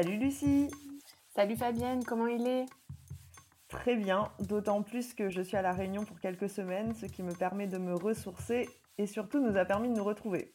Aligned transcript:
Salut 0.00 0.18
Lucie 0.18 0.70
Salut 1.34 1.56
Fabienne, 1.56 2.04
comment 2.04 2.28
il 2.28 2.46
est? 2.46 2.66
Très 3.66 3.96
bien, 3.96 4.30
d'autant 4.38 4.84
plus 4.84 5.12
que 5.12 5.28
je 5.28 5.42
suis 5.42 5.56
à 5.56 5.62
La 5.62 5.72
Réunion 5.72 6.04
pour 6.04 6.20
quelques 6.20 6.48
semaines, 6.48 6.94
ce 6.94 7.06
qui 7.06 7.24
me 7.24 7.34
permet 7.34 7.66
de 7.66 7.78
me 7.78 7.96
ressourcer 7.96 8.68
et 8.96 9.08
surtout 9.08 9.40
nous 9.40 9.56
a 9.56 9.64
permis 9.64 9.88
de 9.88 9.94
nous 9.94 10.04
retrouver. 10.04 10.54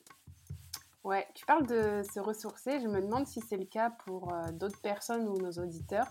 Ouais, 1.03 1.27
tu 1.35 1.45
parles 1.45 1.67
de 1.67 2.03
se 2.03 2.21
ressourcer, 2.21 2.79
je 2.79 2.87
me 2.87 3.01
demande 3.01 3.27
si 3.27 3.41
c'est 3.41 3.57
le 3.57 3.65
cas 3.65 3.89
pour 4.05 4.33
euh, 4.33 4.49
d'autres 4.53 4.79
personnes 4.79 5.27
ou 5.27 5.37
nos 5.37 5.51
auditeurs. 5.61 6.07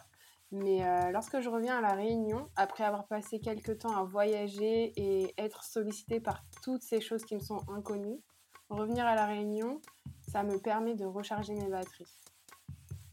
Mais 0.50 0.86
euh, 0.86 1.10
lorsque 1.10 1.40
je 1.40 1.48
reviens 1.48 1.78
à 1.78 1.80
La 1.80 1.94
Réunion, 1.94 2.50
après 2.54 2.84
avoir 2.84 3.06
passé 3.06 3.40
quelques 3.40 3.78
temps 3.78 3.96
à 3.96 4.04
voyager 4.04 4.92
et 4.96 5.32
être 5.38 5.64
sollicité 5.64 6.20
par 6.20 6.44
toutes 6.62 6.82
ces 6.82 7.00
choses 7.00 7.24
qui 7.24 7.34
me 7.36 7.40
sont 7.40 7.62
inconnues, 7.70 8.20
revenir 8.68 9.06
à 9.06 9.14
La 9.14 9.24
Réunion, 9.24 9.80
ça 10.20 10.42
me 10.42 10.58
permet 10.58 10.94
de 10.94 11.06
recharger 11.06 11.54
mes 11.54 11.70
batteries. 11.70 12.18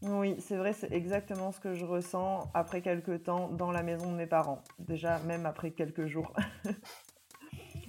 Oui, 0.02 0.36
c'est 0.40 0.56
vrai, 0.56 0.72
c'est 0.72 0.92
exactement 0.92 1.52
ce 1.52 1.60
que 1.60 1.74
je 1.74 1.84
ressens 1.84 2.50
après 2.54 2.80
quelques 2.80 3.24
temps 3.24 3.48
dans 3.48 3.70
la 3.70 3.82
maison 3.82 4.10
de 4.10 4.16
mes 4.16 4.26
parents. 4.26 4.62
Déjà, 4.78 5.18
même 5.20 5.44
après 5.44 5.72
quelques 5.72 6.06
jours. 6.06 6.32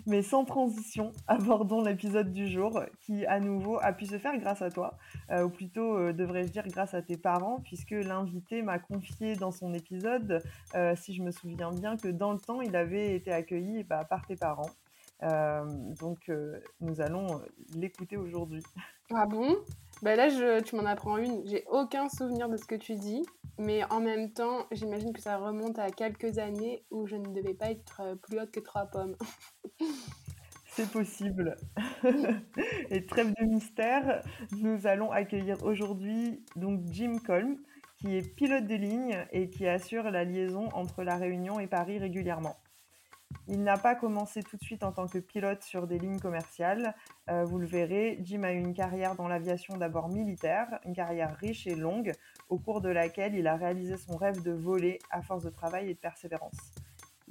Mais 0.07 0.21
sans 0.21 0.45
transition, 0.45 1.11
abordons 1.27 1.83
l'épisode 1.83 2.31
du 2.31 2.47
jour 2.47 2.83
qui, 2.99 3.25
à 3.25 3.39
nouveau, 3.39 3.77
a 3.81 3.93
pu 3.93 4.05
se 4.05 4.17
faire 4.17 4.37
grâce 4.37 4.61
à 4.61 4.69
toi, 4.69 4.97
euh, 5.29 5.43
ou 5.43 5.49
plutôt, 5.49 5.97
euh, 5.97 6.13
devrais-je 6.13 6.51
dire, 6.51 6.67
grâce 6.67 6.93
à 6.93 7.01
tes 7.01 7.17
parents, 7.17 7.61
puisque 7.63 7.91
l'invité 7.91 8.61
m'a 8.61 8.79
confié 8.79 9.35
dans 9.35 9.51
son 9.51 9.73
épisode, 9.73 10.41
euh, 10.75 10.95
si 10.95 11.13
je 11.13 11.21
me 11.21 11.31
souviens 11.31 11.71
bien, 11.71 11.97
que 11.97 12.07
dans 12.07 12.33
le 12.33 12.39
temps, 12.39 12.61
il 12.61 12.75
avait 12.75 13.15
été 13.15 13.31
accueilli 13.31 13.83
bah, 13.83 14.03
par 14.03 14.25
tes 14.25 14.35
parents. 14.35 14.71
donc, 15.99 16.31
nous 16.79 16.99
allons 16.99 17.41
l'écouter 17.75 18.17
aujourd'hui. 18.17 18.63
Ah 19.13 19.27
bon? 19.27 19.55
Bah 20.01 20.15
là, 20.15 20.29
tu 20.61 20.75
m'en 20.75 20.85
apprends 20.85 21.17
une. 21.17 21.45
J'ai 21.47 21.63
aucun 21.69 22.09
souvenir 22.09 22.49
de 22.49 22.57
ce 22.57 22.65
que 22.65 22.75
tu 22.75 22.95
dis, 22.95 23.23
mais 23.57 23.83
en 23.91 24.01
même 24.01 24.31
temps, 24.31 24.65
j'imagine 24.71 25.13
que 25.13 25.21
ça 25.21 25.37
remonte 25.37 25.77
à 25.77 25.91
quelques 25.91 26.39
années 26.39 26.83
où 26.89 27.05
je 27.05 27.15
ne 27.15 27.27
devais 27.33 27.53
pas 27.53 27.69
être 27.69 28.01
euh, 28.01 28.15
plus 28.15 28.39
haute 28.39 28.51
que 28.51 28.59
trois 28.59 28.85
pommes. 28.85 29.15
C'est 30.73 30.89
possible. 30.89 31.57
Et 32.89 33.05
trêve 33.05 33.33
de 33.39 33.45
mystère, 33.45 34.23
nous 34.53 34.87
allons 34.87 35.11
accueillir 35.11 35.61
aujourd'hui 35.63 36.45
donc 36.55 36.81
Jim 36.91 37.17
Colm, 37.25 37.57
qui 37.97 38.15
est 38.15 38.35
pilote 38.35 38.65
de 38.65 38.75
ligne 38.75 39.25
et 39.31 39.49
qui 39.49 39.67
assure 39.67 40.09
la 40.09 40.23
liaison 40.23 40.69
entre 40.73 41.03
La 41.03 41.17
Réunion 41.17 41.59
et 41.59 41.67
Paris 41.67 41.99
régulièrement. 41.99 42.55
Il 43.47 43.63
n'a 43.63 43.77
pas 43.77 43.95
commencé 43.95 44.43
tout 44.43 44.57
de 44.57 44.63
suite 44.63 44.83
en 44.83 44.91
tant 44.91 45.07
que 45.07 45.17
pilote 45.17 45.63
sur 45.63 45.87
des 45.87 45.99
lignes 45.99 46.19
commerciales. 46.19 46.95
Euh, 47.29 47.43
vous 47.43 47.59
le 47.59 47.65
verrez, 47.65 48.19
Jim 48.21 48.43
a 48.43 48.51
eu 48.51 48.59
une 48.59 48.73
carrière 48.73 49.15
dans 49.15 49.27
l'aviation 49.27 49.77
d'abord 49.77 50.09
militaire, 50.09 50.79
une 50.85 50.93
carrière 50.93 51.35
riche 51.35 51.67
et 51.67 51.75
longue, 51.75 52.13
au 52.49 52.57
cours 52.57 52.81
de 52.81 52.89
laquelle 52.89 53.35
il 53.35 53.47
a 53.47 53.55
réalisé 53.55 53.97
son 53.97 54.15
rêve 54.15 54.41
de 54.41 54.51
voler 54.51 54.99
à 55.09 55.21
force 55.21 55.43
de 55.43 55.49
travail 55.49 55.89
et 55.89 55.93
de 55.93 55.99
persévérance. 55.99 56.73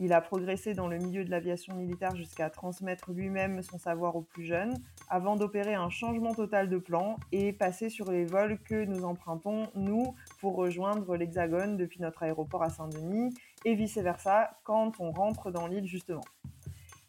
Il 0.02 0.14
a 0.14 0.22
progressé 0.22 0.72
dans 0.72 0.88
le 0.88 0.96
milieu 0.96 1.26
de 1.26 1.30
l'aviation 1.30 1.74
militaire 1.74 2.16
jusqu'à 2.16 2.48
transmettre 2.48 3.12
lui-même 3.12 3.60
son 3.62 3.76
savoir 3.76 4.16
aux 4.16 4.22
plus 4.22 4.46
jeunes, 4.46 4.74
avant 5.10 5.36
d'opérer 5.36 5.74
un 5.74 5.90
changement 5.90 6.32
total 6.34 6.70
de 6.70 6.78
plan 6.78 7.18
et 7.32 7.52
passer 7.52 7.90
sur 7.90 8.10
les 8.10 8.24
vols 8.24 8.58
que 8.60 8.86
nous 8.86 9.04
empruntons, 9.04 9.68
nous, 9.74 10.14
pour 10.40 10.56
rejoindre 10.56 11.16
l'Hexagone 11.16 11.76
depuis 11.76 12.00
notre 12.00 12.22
aéroport 12.22 12.62
à 12.62 12.70
Saint-Denis, 12.70 13.34
et 13.64 13.74
vice-versa 13.74 14.58
quand 14.64 15.00
on 15.00 15.12
rentre 15.12 15.50
dans 15.50 15.66
l'île 15.66 15.86
justement. 15.86 16.24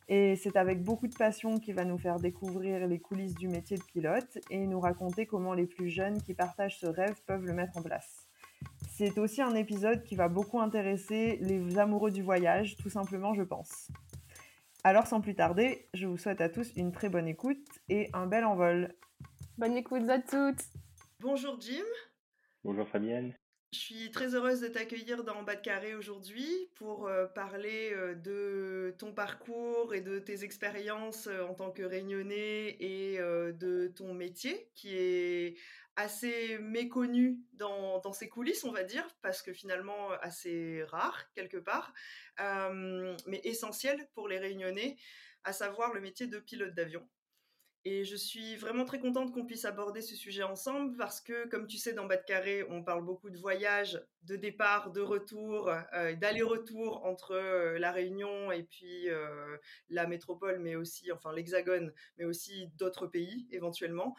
Et 0.08 0.36
c'est 0.36 0.58
avec 0.58 0.84
beaucoup 0.84 1.08
de 1.08 1.16
passion 1.16 1.58
qu'il 1.58 1.76
va 1.76 1.86
nous 1.86 1.98
faire 1.98 2.20
découvrir 2.20 2.86
les 2.86 3.00
coulisses 3.00 3.36
du 3.36 3.48
métier 3.48 3.78
de 3.78 3.84
pilote 3.84 4.40
et 4.50 4.68
nous 4.68 4.80
raconter 4.80 5.26
comment 5.26 5.54
les 5.54 5.66
plus 5.66 5.90
jeunes 5.90 6.22
qui 6.22 6.34
partagent 6.34 6.80
ce 6.80 6.88
rêve 6.88 7.16
peuvent 7.26 7.46
le 7.46 7.54
mettre 7.54 7.78
en 7.78 7.82
place. 7.82 8.28
C'est 8.90 9.18
aussi 9.18 9.42
un 9.42 9.56
épisode 9.56 10.04
qui 10.04 10.16
va 10.16 10.28
beaucoup 10.28 10.60
intéresser 10.60 11.38
les 11.42 11.78
amoureux 11.80 12.12
du 12.12 12.24
voyage, 12.24 12.76
tout 12.76 12.90
simplement, 12.90 13.34
je 13.34 13.44
pense. 13.44 13.90
Alors, 14.84 15.08
sans 15.08 15.22
plus 15.22 15.36
tarder, 15.36 15.88
je 15.94 16.08
vous 16.08 16.18
souhaite 16.18 16.42
à 16.42 16.50
tous 16.50 16.74
une 16.76 16.92
très 16.92 17.08
bonne 17.08 17.28
écoute 17.28 17.66
et 17.88 18.10
un 18.14 18.28
bel 18.28 18.44
envol. 18.44 18.94
Bonne 19.58 19.78
écoute 19.78 20.10
à 20.10 20.20
toutes. 20.20 20.64
Bonjour 21.20 21.60
Jim. 21.62 21.86
Bonjour 22.64 22.88
Fabienne. 22.88 23.34
Je 23.74 23.80
suis 23.80 24.12
très 24.12 24.36
heureuse 24.36 24.60
de 24.60 24.68
t'accueillir 24.68 25.24
dans 25.24 25.44
Bas 25.44 25.56
de 25.56 25.62
Carré 25.62 25.96
aujourd'hui 25.96 26.70
pour 26.76 27.08
euh, 27.08 27.26
parler 27.28 27.94
euh, 27.94 28.16
de 28.16 28.94
ton 28.98 29.14
parcours 29.14 29.94
et 29.94 30.02
de 30.02 30.20
tes 30.20 30.44
expériences 30.44 31.28
euh, 31.28 31.46
en 31.46 31.54
tant 31.54 31.72
que 31.72 31.82
réunionnais 31.82 32.76
et 32.82 33.18
de 33.20 33.88
ton 33.96 34.14
métier 34.14 34.70
qui 34.76 34.98
est 34.98 35.56
assez 35.96 36.58
méconnu 36.58 37.40
dans, 37.54 38.00
dans 38.00 38.12
ses 38.12 38.28
coulisses, 38.28 38.66
on 38.66 38.74
va 38.74 38.84
dire, 38.84 39.08
parce 39.22 39.42
que 39.42 39.54
finalement 39.54 40.12
assez 40.22 40.84
rare 40.84 41.32
quelque 41.34 41.58
part, 41.58 41.94
mais 42.40 43.40
essentiel 43.46 44.10
pour 44.14 44.28
les 44.28 44.38
réunionnais, 44.38 44.98
à 45.46 45.54
savoir 45.54 45.94
le 45.94 46.02
métier 46.02 46.28
de 46.28 46.40
pilote 46.40 46.74
d'avion. 46.74 47.08
Et 47.84 48.06
je 48.06 48.16
suis 48.16 48.56
vraiment 48.58 48.86
très 48.86 49.00
contente 49.00 49.34
qu'on 49.34 49.44
puisse 49.44 49.66
aborder 49.66 50.04
ce 50.04 50.16
sujet 50.16 50.44
ensemble 50.44 50.96
parce 50.98 51.20
que, 51.20 51.48
comme 51.48 51.66
tu 51.66 51.78
sais, 51.78 51.94
dans 51.94 52.06
Bas 52.06 52.18
de 52.18 52.24
Carré, 52.24 52.64
on 52.70 52.84
parle 52.84 53.04
beaucoup 53.04 53.32
de 53.32 53.38
voyages, 53.40 54.00
de 54.22 54.36
départ, 54.36 54.92
de 54.92 55.02
retour, 55.02 55.68
euh, 55.96 56.14
d'aller-retour 56.16 57.04
entre 57.06 57.32
euh, 57.32 57.80
la 57.80 57.92
Réunion 57.92 58.52
et 58.52 58.62
puis 58.62 59.10
euh, 59.10 59.58
la 59.90 60.06
métropole, 60.06 60.60
mais 60.60 60.76
aussi, 60.76 61.12
enfin, 61.12 61.34
l'Hexagone, 61.34 61.92
mais 62.18 62.26
aussi 62.26 62.68
d'autres 62.78 63.08
pays 63.08 63.48
éventuellement. 63.50 64.16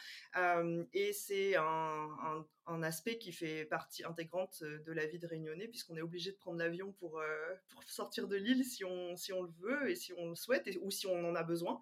Et 0.93 1.13
c'est 1.13 1.55
un, 1.55 2.45
aspect 2.83 3.19
qui 3.19 3.31
fait 3.33 3.65
partie 3.67 4.03
intégrante 4.03 4.65
de 4.65 4.93
la 4.93 5.07
vie 5.07 5.21
de 5.21 5.27
Réunionnais 5.27 5.69
puisqu'on 5.69 5.97
est 5.97 6.03
obligé 6.03 6.33
de 6.33 6.37
prendre 6.37 6.59
l'avion 6.59 6.93
pour, 6.93 7.23
sortir 7.87 8.27
de 8.27 8.35
l'île 8.35 8.65
si 8.65 8.85
on, 8.85 9.15
si 9.15 9.33
on 9.33 9.43
le 9.43 9.51
veut 9.61 9.91
et 9.91 9.95
si 9.95 10.13
on 10.15 10.31
le 10.31 10.35
souhaite 10.35 10.69
ou 10.81 10.91
si 10.91 11.07
on 11.07 11.25
en 11.25 11.37
a 11.37 11.45
besoin. 11.45 11.81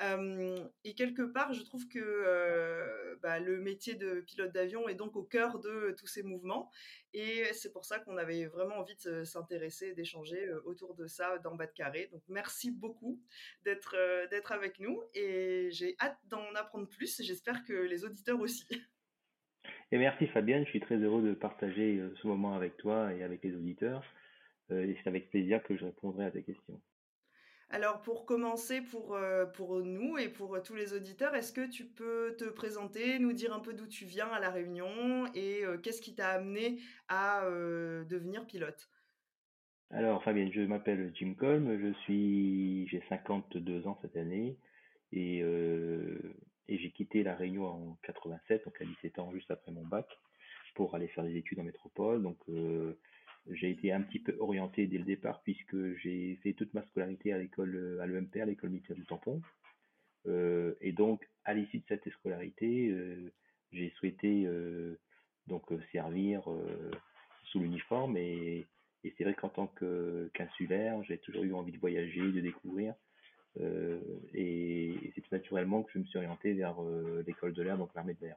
Et 0.00 0.94
quelque 0.94 1.22
part, 1.22 1.52
je 1.52 1.62
trouve 1.62 1.88
que 1.88 3.16
bah, 3.20 3.40
le 3.40 3.60
métier 3.60 3.94
de 3.94 4.20
pilote 4.20 4.52
d'avion 4.52 4.88
est 4.88 4.94
donc 4.94 5.16
au 5.16 5.24
cœur 5.24 5.58
de 5.58 5.94
tous 5.98 6.06
ces 6.06 6.22
mouvements. 6.22 6.70
Et 7.14 7.44
c'est 7.52 7.72
pour 7.72 7.84
ça 7.84 7.98
qu'on 7.98 8.16
avait 8.16 8.46
vraiment 8.46 8.76
envie 8.76 8.96
de 9.04 9.24
s'intéresser, 9.24 9.94
d'échanger 9.94 10.50
autour 10.64 10.94
de 10.94 11.06
ça 11.06 11.38
dans 11.38 11.56
Bas 11.56 11.66
de 11.66 11.72
Carré. 11.72 12.08
Donc 12.12 12.22
merci 12.28 12.70
beaucoup 12.70 13.20
d'être 13.64 13.96
d'être 14.30 14.52
avec 14.52 14.78
nous 14.78 15.02
et 15.14 15.68
j'ai 15.72 15.96
hâte 16.00 16.18
d'en 16.26 16.54
apprendre 16.54 16.88
plus. 16.88 17.20
J'espère 17.22 17.64
que 17.64 17.72
les 17.72 18.04
auditeurs 18.04 18.40
aussi. 18.40 18.66
Et 19.90 19.96
merci 19.96 20.26
Fabienne, 20.26 20.64
je 20.66 20.70
suis 20.70 20.80
très 20.80 20.96
heureux 20.96 21.22
de 21.22 21.32
partager 21.32 21.98
ce 22.20 22.26
moment 22.26 22.54
avec 22.54 22.76
toi 22.76 23.12
et 23.14 23.22
avec 23.22 23.42
les 23.42 23.54
auditeurs. 23.54 24.04
Et 24.70 24.94
c'est 25.02 25.08
avec 25.08 25.30
plaisir 25.30 25.62
que 25.62 25.78
je 25.78 25.84
répondrai 25.86 26.26
à 26.26 26.30
tes 26.30 26.42
questions. 26.42 26.78
Alors 27.70 28.00
pour 28.00 28.24
commencer, 28.24 28.80
pour, 28.80 29.14
euh, 29.14 29.44
nous 29.84 30.16
et 30.16 30.28
pour 30.28 30.54
euh, 30.54 30.60
tous 30.60 30.74
les 30.74 30.94
auditeurs, 30.94 31.34
est-ce 31.34 31.52
que 31.52 31.68
tu 31.68 31.84
peux 31.84 32.34
te 32.38 32.44
présenter, 32.44 33.18
nous 33.18 33.34
dire 33.34 33.52
un 33.52 33.60
peu 33.60 33.74
d'où 33.74 33.86
tu 33.86 34.06
viens 34.06 34.28
à 34.28 34.40
La 34.40 34.48
Réunion 34.48 35.26
et 35.34 35.64
euh, 35.64 35.76
qu'est-ce 35.76 36.00
qui 36.00 36.14
t'a 36.14 36.30
amené 36.30 36.80
à 37.08 37.42
devenir 38.08 38.46
pilote? 38.46 38.88
Alors 39.90 40.22
Fabienne, 40.22 40.50
je 40.52 40.62
m'appelle 40.62 41.12
Jim 41.14 41.34
Colm, 41.34 41.78
je 41.78 41.92
suis 42.04 42.88
j'ai 42.88 43.02
52 43.08 43.86
ans 43.86 43.98
cette 44.00 44.16
année 44.16 44.56
et, 45.12 45.42
j'ai 46.68 46.90
quitté 46.90 47.22
La 47.22 47.34
Réunion 47.34 47.66
en 47.66 47.98
87, 48.02 48.64
donc 48.64 48.80
à 48.80 48.84
17 48.84 49.18
ans 49.18 49.32
juste 49.32 49.50
après 49.50 49.72
mon 49.72 49.84
bac, 49.84 50.06
pour 50.74 50.94
aller 50.94 51.08
faire 51.08 51.24
des 51.24 51.36
études 51.36 51.60
en 51.60 51.64
métropole. 51.64 52.22
J'ai 53.50 53.70
été 53.70 53.92
un 53.92 54.02
petit 54.02 54.18
peu 54.18 54.36
orienté 54.38 54.86
dès 54.86 54.98
le 54.98 55.04
départ 55.04 55.42
puisque 55.42 55.96
j'ai 55.98 56.38
fait 56.42 56.52
toute 56.52 56.74
ma 56.74 56.82
scolarité 56.86 57.32
à 57.32 57.38
l'école 57.38 57.98
à 58.00 58.06
l'EMPR, 58.06 58.44
l'école 58.46 58.70
militaire 58.70 58.96
du 58.96 59.04
tampon. 59.04 59.40
Euh, 60.26 60.74
et 60.80 60.92
donc, 60.92 61.26
à 61.44 61.54
l'issue 61.54 61.78
de 61.78 61.84
cette 61.88 62.08
scolarité, 62.10 62.88
euh, 62.88 63.32
j'ai 63.72 63.90
souhaité 63.98 64.44
euh, 64.46 64.98
donc 65.46 65.64
servir 65.92 66.50
euh, 66.50 66.90
sous 67.44 67.60
l'uniforme 67.60 68.16
et, 68.16 68.66
et 69.04 69.14
c'est 69.16 69.24
vrai 69.24 69.34
qu'en 69.34 69.48
tant 69.48 69.72
qu'insulaire, 70.34 71.02
j'ai 71.04 71.18
toujours 71.18 71.44
eu 71.44 71.54
envie 71.54 71.72
de 71.72 71.78
voyager, 71.78 72.20
de 72.20 72.40
découvrir. 72.40 72.94
et, 74.34 74.94
c'est 75.14 75.22
tout 75.22 75.34
naturellement 75.34 75.82
que 75.82 75.92
je 75.92 75.98
me 76.00 76.04
suis 76.04 76.18
orienté 76.18 76.52
vers 76.52 76.76
l'école 77.26 77.54
de 77.54 77.62
l'air, 77.62 77.78
donc 77.78 77.94
l'armée 77.94 78.14
de 78.14 78.26
l'air. 78.26 78.36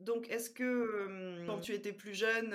Donc, 0.00 0.28
est-ce 0.28 0.50
que 0.50 1.46
quand 1.46 1.60
tu 1.60 1.72
étais 1.72 1.92
plus 1.92 2.14
jeune, 2.14 2.54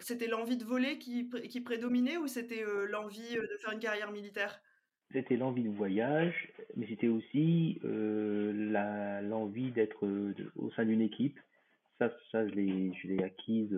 c'était 0.00 0.28
l'envie 0.28 0.56
de 0.56 0.64
voler 0.64 0.98
qui, 0.98 1.28
qui 1.48 1.60
prédominait 1.60 2.16
ou 2.16 2.26
c'était 2.28 2.64
l'envie 2.88 3.34
de 3.34 3.56
faire 3.60 3.72
une 3.72 3.80
carrière 3.80 4.12
militaire? 4.12 4.60
C'était 5.12 5.36
l'envie 5.36 5.64
de 5.64 5.70
voyage, 5.70 6.52
mais 6.76 6.86
c'était 6.86 7.08
aussi 7.08 7.80
l'envie 7.82 9.70
d'être 9.72 10.06
au 10.56 10.70
sein 10.72 10.84
d'une 10.84 11.02
équipe. 11.02 11.38
Ça, 11.98 12.14
ça 12.30 12.46
je 12.48 12.54
l'ai 12.54 13.22
acquise 13.22 13.76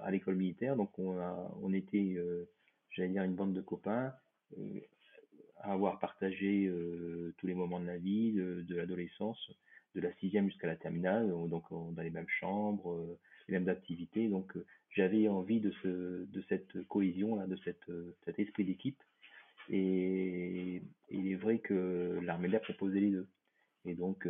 à 0.00 0.10
l'école 0.10 0.36
militaire. 0.36 0.76
Donc, 0.76 0.98
on, 0.98 1.20
on 1.62 1.72
était, 1.74 2.16
j'allais 2.90 3.10
dire, 3.10 3.24
une 3.24 3.34
bande 3.34 3.52
de 3.52 3.60
copains 3.60 4.14
à 5.62 5.72
avoir 5.72 5.98
partagé 5.98 6.72
tous 7.36 7.46
les 7.46 7.54
moments 7.54 7.78
de 7.78 7.86
la 7.86 7.98
vie, 7.98 8.32
de 8.32 8.74
l'adolescence 8.74 9.50
de 9.94 10.00
la 10.00 10.12
sixième 10.14 10.48
jusqu'à 10.48 10.66
la 10.66 10.76
terminale, 10.76 11.28
donc 11.48 11.64
dans 11.70 12.02
les 12.02 12.10
mêmes 12.10 12.28
chambres, 12.28 12.92
euh, 12.92 13.18
les 13.48 13.58
mêmes 13.58 13.68
activités. 13.68 14.28
Donc 14.28 14.56
euh, 14.56 14.64
j'avais 14.90 15.28
envie 15.28 15.60
de, 15.60 15.70
ce, 15.82 16.24
de 16.24 16.44
cette 16.48 16.82
cohésion, 16.88 17.36
là, 17.36 17.46
de 17.46 17.56
cette, 17.64 17.88
euh, 17.88 18.14
cet 18.24 18.38
esprit 18.38 18.64
d'équipe. 18.64 19.02
Et, 19.68 20.82
il 21.10 21.32
est 21.32 21.36
vrai 21.36 21.58
que 21.58 22.20
l'armée 22.22 22.48
de 22.48 22.52
l'air 22.52 22.62
proposait 22.62 23.00
les 23.00 23.10
deux. 23.10 23.28
Et 23.84 23.94
donc, 23.94 24.28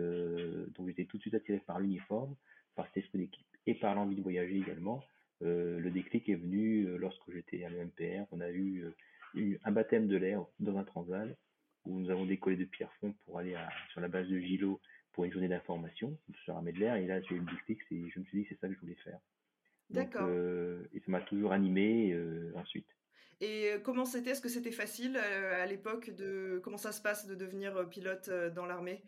j'étais 0.87 1.05
tout 1.07 1.17
de 1.17 1.23
suite 1.23 1.35
attiré 1.35 1.59
par 1.59 1.81
l'uniforme, 1.81 2.37
par 2.75 2.87
cet 2.87 2.99
esprit 2.99 3.19
d'équipe 3.19 3.47
et 3.67 3.75
par 3.75 3.95
l'envie 3.95 4.17
de 4.17 4.23
voyager 4.23 4.57
également. 4.57 5.03
le 5.41 5.91
déclic 5.91 6.29
est 6.29 6.37
venu 6.37 6.87
lorsque 6.99 7.31
j'étais 7.33 7.65
à 7.65 7.69
l'EMPR. 7.69 8.27
On 8.33 8.41
a 8.41 8.51
eu, 8.51 8.85
un 9.65 9.73
baptême 9.73 10.09
de 10.09 10.17
l'air 10.17 10.45
dans 10.61 10.77
un 10.79 10.85
transal 10.85 11.37
où 11.85 11.99
nous 11.99 12.11
avons 12.11 12.27
décollé 12.27 12.57
de 12.57 12.65
Pierrefonds 12.65 13.15
pour 13.25 13.39
aller 13.39 13.57
sur 13.91 14.01
la 14.01 14.09
base 14.09 14.29
de 14.29 14.39
Gilo 14.39 14.81
pour 15.21 15.27
une 15.27 15.33
journée 15.33 15.49
d'information 15.49 16.17
sur 16.45 16.63
de 16.63 16.71
l'air. 16.71 16.97
Et 16.97 17.07
là, 17.07 17.21
j'ai 17.21 17.35
eu 17.35 17.41
le 17.41 17.45
déclic, 17.45 17.79
et 17.91 18.09
je 18.09 18.21
me 18.21 18.25
suis 18.25 18.41
dit 18.41 18.47
c'est 18.49 18.59
ça 18.59 18.69
que 18.69 18.75
je 18.75 18.81
voulais 18.81 18.97
faire. 19.05 19.19
D'accord. 19.91 20.27
Euh, 20.31 20.83
et 20.95 21.01
ça 21.01 21.05
m'a 21.09 21.21
toujours 21.21 21.53
animé 21.53 22.13
euh, 22.13 22.51
ensuite. 22.55 22.87
Et 23.43 23.69
comment 23.85 24.07
c'était? 24.07 24.31
Est-ce 24.31 24.41
que 24.41 24.49
c'était 24.49 24.73
facile 24.73 25.19
euh, 25.19 25.63
à 25.63 25.67
l'époque 25.67 26.09
de 26.17 26.59
comment 26.65 26.79
ça 26.79 26.93
se 26.93 27.03
passe 27.03 27.27
de 27.27 27.35
devenir 27.35 27.87
pilote 27.91 28.31
dans 28.55 28.65
l'armée? 28.65 29.03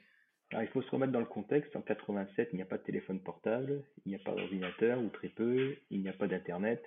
Il 0.53 0.69
faut 0.69 0.83
se 0.83 0.91
remettre 0.91 1.13
dans 1.13 1.21
le 1.21 1.25
contexte. 1.25 1.75
En 1.77 1.81
87, 1.81 2.51
il 2.53 2.57
n'y 2.57 2.63
a 2.63 2.67
pas 2.67 2.77
de 2.77 2.83
téléphone 2.83 3.23
portable, 3.23 3.83
il 4.05 4.11
n'y 4.11 4.17
a 4.17 4.19
pas 4.19 4.35
d'ordinateur 4.35 5.01
ou 5.03 5.09
très 5.09 5.31
peu, 5.31 5.75
il 5.89 6.03
n'y 6.03 6.11
a 6.11 6.13
pas 6.13 6.27
d'internet. 6.27 6.85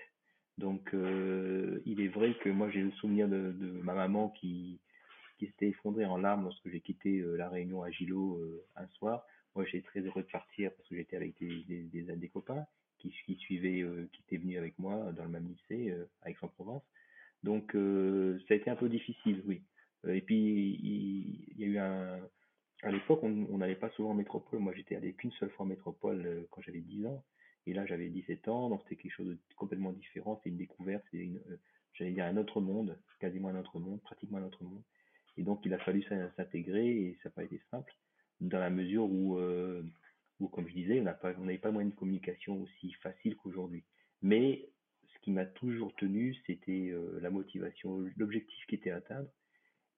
Donc, 0.60 0.92
il 0.94 2.00
est 2.00 2.10
vrai 2.10 2.36
que 2.44 2.50
moi 2.50 2.69
j'ai 2.69 2.81
le 2.81 2.92
souvenir 2.92 3.27
de, 3.27 3.54
de, 3.54 3.72
ma 3.81 3.95
maman 3.95 4.30
qui, 4.39 4.80
qui 5.38 5.48
s'était 5.48 5.70
effondré 5.70 6.06
en 6.06 6.18
larmes 6.18 6.44
lorsque 6.44 6.70
j'ai 6.70 6.82
quitté 6.82 7.20
euh, 7.20 7.36
la 7.36 7.50
réunion 7.50 7.84
à 7.84 7.92
Gilo 7.92 8.38
euh, 8.38 8.66
un 8.76 8.88
soir. 8.90 9.26
Moi, 9.56 9.66
j'étais 9.66 9.86
très 9.86 10.02
heureux 10.02 10.24
de 10.24 10.32
partir 10.32 10.72
parce 10.74 10.88
que 10.90 10.96
j'étais 10.96 11.16
avec 11.16 11.38
des, 11.40 11.64
des, 11.66 12.30
copains 12.30 12.66
qui, 12.98 13.14
qui 13.26 13.36
suivaient, 13.36 13.82
euh, 13.82 14.10
qui 14.12 14.22
étaient 14.22 14.38
venus 14.38 14.58
avec 14.58 14.78
moi 14.80 15.12
dans 15.14 15.24
le 15.24 15.30
même 15.30 15.48
lycée 15.48 15.96
Aix-en-Provence. 16.26 16.84
Donc, 17.44 17.72
ça 17.74 18.54
a 18.54 18.58
été 18.58 18.70
un 18.70 18.76
peu 18.76 18.90
difficile, 18.90 19.44
oui. 19.46 19.62
et 20.08 20.22
puis, 20.22 20.80
il, 20.82 21.60
y 21.60 21.64
a 21.64 21.68
eu 21.68 21.78
un. 21.78 22.20
À 22.82 22.92
l'époque, 22.92 23.24
on 23.24 23.58
n'allait 23.58 23.76
pas 23.76 23.90
souvent 23.92 24.12
en 24.12 24.16
métropole. 24.16 24.60
Moi, 24.60 24.74
j'étais 24.76 24.96
allé 24.96 25.14
qu'une 25.14 25.32
seule 25.34 25.52
fois 25.52 25.66
en 25.66 25.70
métropole 25.70 26.48
quand 26.50 26.62
j'avais 26.62 26.82
10 26.82 27.06
ans. 27.06 27.24
Et 27.68 27.74
là, 27.74 27.86
j'avais 27.86 28.10
17 28.10 28.48
ans, 28.48 28.70
donc 28.70 28.82
c'était 28.84 29.02
quelque 29.02 29.14
chose 29.14 29.28
de 29.28 29.38
complètement 29.56 29.94
différent. 29.94 30.40
C'est 30.44 30.50
une 30.50 30.58
découverte, 30.58 31.04
c'est 31.12 31.18
une, 31.18 31.40
j'allais 31.94 32.12
dire 32.12 32.26
un 32.26 32.38
autre 32.38 32.62
monde, 32.62 32.98
quasiment 33.20 33.50
un 33.50 33.60
autre 33.60 33.80
monde, 33.80 34.02
pratiquement 34.02 34.38
un 34.38 34.44
autre 34.44 34.64
monde. 34.64 34.82
Et 35.38 35.44
donc, 35.44 35.62
il 35.66 35.74
a 35.74 35.80
fallu 35.80 36.04
s'intégrer 36.38 36.88
et 36.88 37.18
ça 37.22 37.30
n'a 37.30 37.34
pas 37.34 37.44
été 37.44 37.62
simple, 37.70 37.94
dans 38.42 38.60
la 38.60 38.70
mesure 38.70 39.06
où, 39.06 39.38
euh, 39.38 39.84
comme 40.52 40.68
je 40.68 40.74
disais, 40.74 41.00
on 41.00 41.04
n'avait 41.04 41.58
pas, 41.58 41.68
pas 41.68 41.72
moyen 41.72 41.90
de 41.90 41.96
communication 41.96 42.62
aussi 42.62 42.94
facile 42.94 43.36
qu'aujourd'hui. 43.38 43.84
Mais 44.22 44.70
ce 45.14 45.20
qui 45.22 45.32
m'a 45.32 45.46
toujours 45.46 45.94
tenu, 45.96 46.36
c'était 46.48 46.90
euh, 46.92 47.20
la 47.22 47.30
motivation, 47.30 48.06
l'objectif 48.18 48.66
qui 48.68 48.76
était 48.76 48.92
à 48.92 48.98
atteindre. 48.98 49.30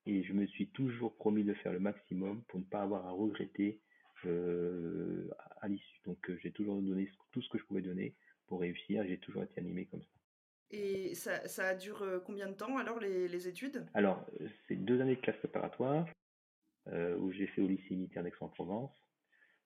Et 0.05 0.23
je 0.23 0.33
me 0.33 0.47
suis 0.47 0.67
toujours 0.67 1.15
promis 1.15 1.43
de 1.43 1.53
faire 1.55 1.73
le 1.73 1.79
maximum 1.79 2.41
pour 2.47 2.59
ne 2.59 2.65
pas 2.65 2.81
avoir 2.81 3.05
à 3.05 3.11
regretter 3.11 3.79
euh, 4.25 5.29
à 5.61 5.67
l'issue. 5.67 6.01
Donc, 6.05 6.31
j'ai 6.41 6.51
toujours 6.51 6.81
donné 6.81 7.09
tout 7.31 7.41
ce 7.41 7.49
que 7.49 7.59
je 7.59 7.63
pouvais 7.65 7.81
donner 7.81 8.15
pour 8.47 8.61
réussir. 8.61 9.05
J'ai 9.05 9.17
toujours 9.17 9.43
été 9.43 9.59
animé 9.59 9.85
comme 9.85 10.01
ça. 10.01 10.16
Et 10.71 11.15
ça, 11.15 11.47
ça 11.47 11.75
dure 11.75 12.01
euh, 12.01 12.19
combien 12.19 12.47
de 12.47 12.53
temps 12.53 12.77
alors 12.77 12.99
les, 12.99 13.47
études? 13.47 13.85
Alors, 13.93 14.25
c'est 14.67 14.75
deux 14.75 14.99
années 15.01 15.15
de 15.15 15.21
classe 15.21 15.37
préparatoire 15.37 16.05
euh, 16.87 17.17
où 17.17 17.31
j'ai 17.31 17.47
fait 17.47 17.61
au 17.61 17.67
lycée 17.67 17.95
militaire 17.95 18.23
d'Aix-en-Provence. 18.23 18.91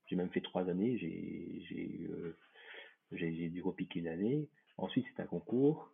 J'ai 0.08 0.16
même 0.16 0.30
fait 0.30 0.42
trois 0.42 0.70
années, 0.70 0.98
j'ai 0.98 2.08
euh, 2.12 3.50
dû 3.50 3.62
repiquer 3.62 4.00
une 4.00 4.10
année. 4.10 4.50
Ensuite, 4.78 5.06
c'est 5.16 5.22
un 5.22 5.28
concours 5.28 5.92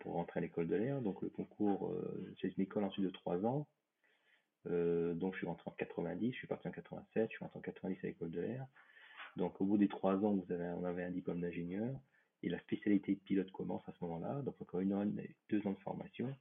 pour 0.00 0.14
rentrer 0.14 0.38
à 0.38 0.40
l'école 0.40 0.66
de 0.66 0.76
l'air. 0.76 1.00
Donc, 1.02 1.20
le 1.20 1.28
concours, 1.28 1.94
c'est 2.40 2.56
une 2.56 2.62
école 2.62 2.84
ensuite 2.84 3.04
de 3.04 3.10
trois 3.10 3.44
ans. 3.44 3.68
donc, 4.64 5.34
je 5.34 5.38
suis 5.38 5.46
rentré 5.46 5.64
en 5.66 5.72
90, 5.72 6.32
je 6.32 6.36
suis 6.36 6.46
parti 6.46 6.68
en 6.68 6.70
87, 6.70 7.30
je 7.30 7.36
suis 7.36 7.44
rentré 7.44 7.58
en 7.58 7.62
90 7.62 7.98
à 8.02 8.06
l'école 8.06 8.30
de 8.30 8.40
l'air. 8.40 8.66
Donc, 9.36 9.60
au 9.60 9.66
bout 9.66 9.76
des 9.76 9.88
trois 9.88 10.14
ans, 10.14 10.32
vous 10.32 10.52
avez, 10.52 10.64
on 10.78 10.84
avait 10.84 11.04
un 11.04 11.10
diplôme 11.10 11.40
d'ingénieur. 11.40 11.94
Et 12.42 12.48
la 12.48 12.58
spécialité 12.60 13.14
de 13.14 13.20
pilote 13.20 13.50
commence 13.50 13.82
à 13.88 13.92
ce 13.92 14.04
moment-là, 14.04 14.42
donc 14.42 14.60
encore 14.60 14.80
une 14.80 14.92
année, 14.92 15.34
deux 15.48 15.66
ans 15.66 15.72
de 15.72 15.80
formation. 15.80 16.34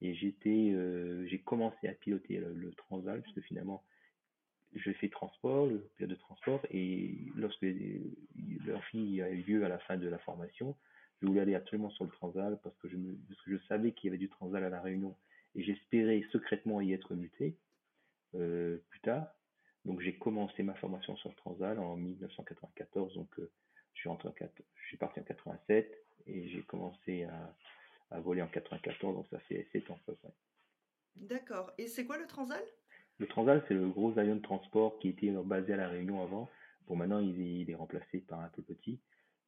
Et 0.00 0.14
j'étais, 0.14 0.72
euh, 0.72 1.26
j'ai 1.26 1.40
commencé 1.40 1.88
à 1.88 1.92
piloter 1.92 2.38
le, 2.38 2.70
Transal, 2.72 3.22
puisque 3.22 3.40
finalement, 3.42 3.82
je 4.74 4.92
fais 4.92 5.08
transport, 5.08 5.66
le 5.66 5.88
pilote 5.96 6.10
de 6.10 6.16
transport, 6.16 6.60
et 6.70 7.16
lorsque 7.34 7.66
leur 8.64 8.84
fille 8.84 9.22
a 9.22 9.30
eu 9.30 9.42
lieu 9.42 9.64
à 9.64 9.68
la 9.68 9.78
fin 9.78 9.96
de 9.96 10.06
la 10.06 10.18
formation, 10.18 10.76
je 11.20 11.26
voulais 11.26 11.40
aller 11.40 11.54
absolument 11.54 11.90
sur 11.90 12.04
le 12.04 12.10
Transal 12.10 12.60
parce 12.62 12.76
que 12.78 12.88
je, 12.88 12.96
parce 13.28 13.40
que 13.42 13.50
je 13.50 13.62
savais 13.66 13.92
qu'il 13.92 14.08
y 14.08 14.10
avait 14.10 14.18
du 14.18 14.28
Transal 14.28 14.62
à 14.62 14.68
la 14.68 14.80
Réunion 14.80 15.16
et 15.54 15.62
j'espérais 15.62 16.22
secrètement 16.30 16.80
y 16.80 16.92
être 16.92 17.14
muté 17.14 17.56
euh, 18.34 18.78
plus 18.90 19.00
tard. 19.00 19.26
Donc 19.84 20.00
j'ai 20.00 20.16
commencé 20.16 20.62
ma 20.62 20.74
formation 20.74 21.16
sur 21.16 21.30
le 21.30 21.34
Transal 21.36 21.78
en 21.78 21.96
1994, 21.96 23.14
donc 23.14 23.38
euh, 23.38 23.50
je 23.98 24.08
suis, 24.08 24.10
je 24.90 24.96
parti 24.96 25.20
en 25.20 25.24
87 25.24 26.04
et 26.26 26.48
j'ai 26.48 26.62
commencé 26.62 27.24
à, 27.24 27.54
à, 28.10 28.20
voler 28.20 28.42
en 28.42 28.48
94, 28.48 29.16
donc 29.16 29.26
ça 29.28 29.38
fait 29.40 29.66
7 29.72 29.90
ans 29.90 29.94
à 29.94 30.06
peu 30.06 30.14
près. 30.14 30.32
D'accord. 31.16 31.72
Et 31.78 31.88
c'est 31.88 32.04
quoi 32.04 32.18
le 32.18 32.26
Transal? 32.26 32.62
Le 33.18 33.26
Transal, 33.26 33.64
c'est 33.66 33.74
le 33.74 33.88
gros 33.88 34.16
avion 34.18 34.36
de 34.36 34.42
transport 34.42 34.98
qui 35.00 35.08
était 35.08 35.30
basé 35.44 35.72
à 35.72 35.76
La 35.76 35.88
Réunion 35.88 36.22
avant. 36.22 36.48
Bon, 36.86 36.96
maintenant, 36.96 37.18
il 37.18 37.40
est, 37.40 37.60
il 37.62 37.70
est 37.70 37.74
remplacé 37.74 38.20
par 38.20 38.40
un 38.40 38.48
peu 38.48 38.62
petit. 38.62 39.00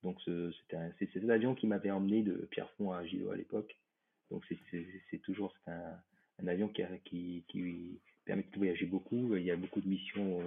Donc, 0.02 0.19
c'est 0.25 1.12
cet 1.12 1.30
avion 1.30 1.54
qui 1.54 1.66
m'avait 1.66 1.90
emmené 1.90 2.23
de 2.23 2.49
Pierrefonds 2.50 2.92
à 2.92 3.04
Gilo 3.04 3.30
à 3.30 3.37
l'époque. 3.37 3.78
Donc, 4.30 4.42
c'est 4.49 5.19
toujours 5.19 5.54
un, 5.66 5.95
un, 6.42 6.47
avion 6.47 6.69
qui, 6.69 6.83
qui, 7.04 7.45
qui, 7.49 8.00
permet 8.25 8.42
de 8.42 8.57
voyager 8.57 8.87
beaucoup. 8.87 9.37
Il 9.37 9.45
y 9.45 9.50
a 9.50 9.57
beaucoup 9.57 9.80
de 9.80 9.88
missions 9.88 10.40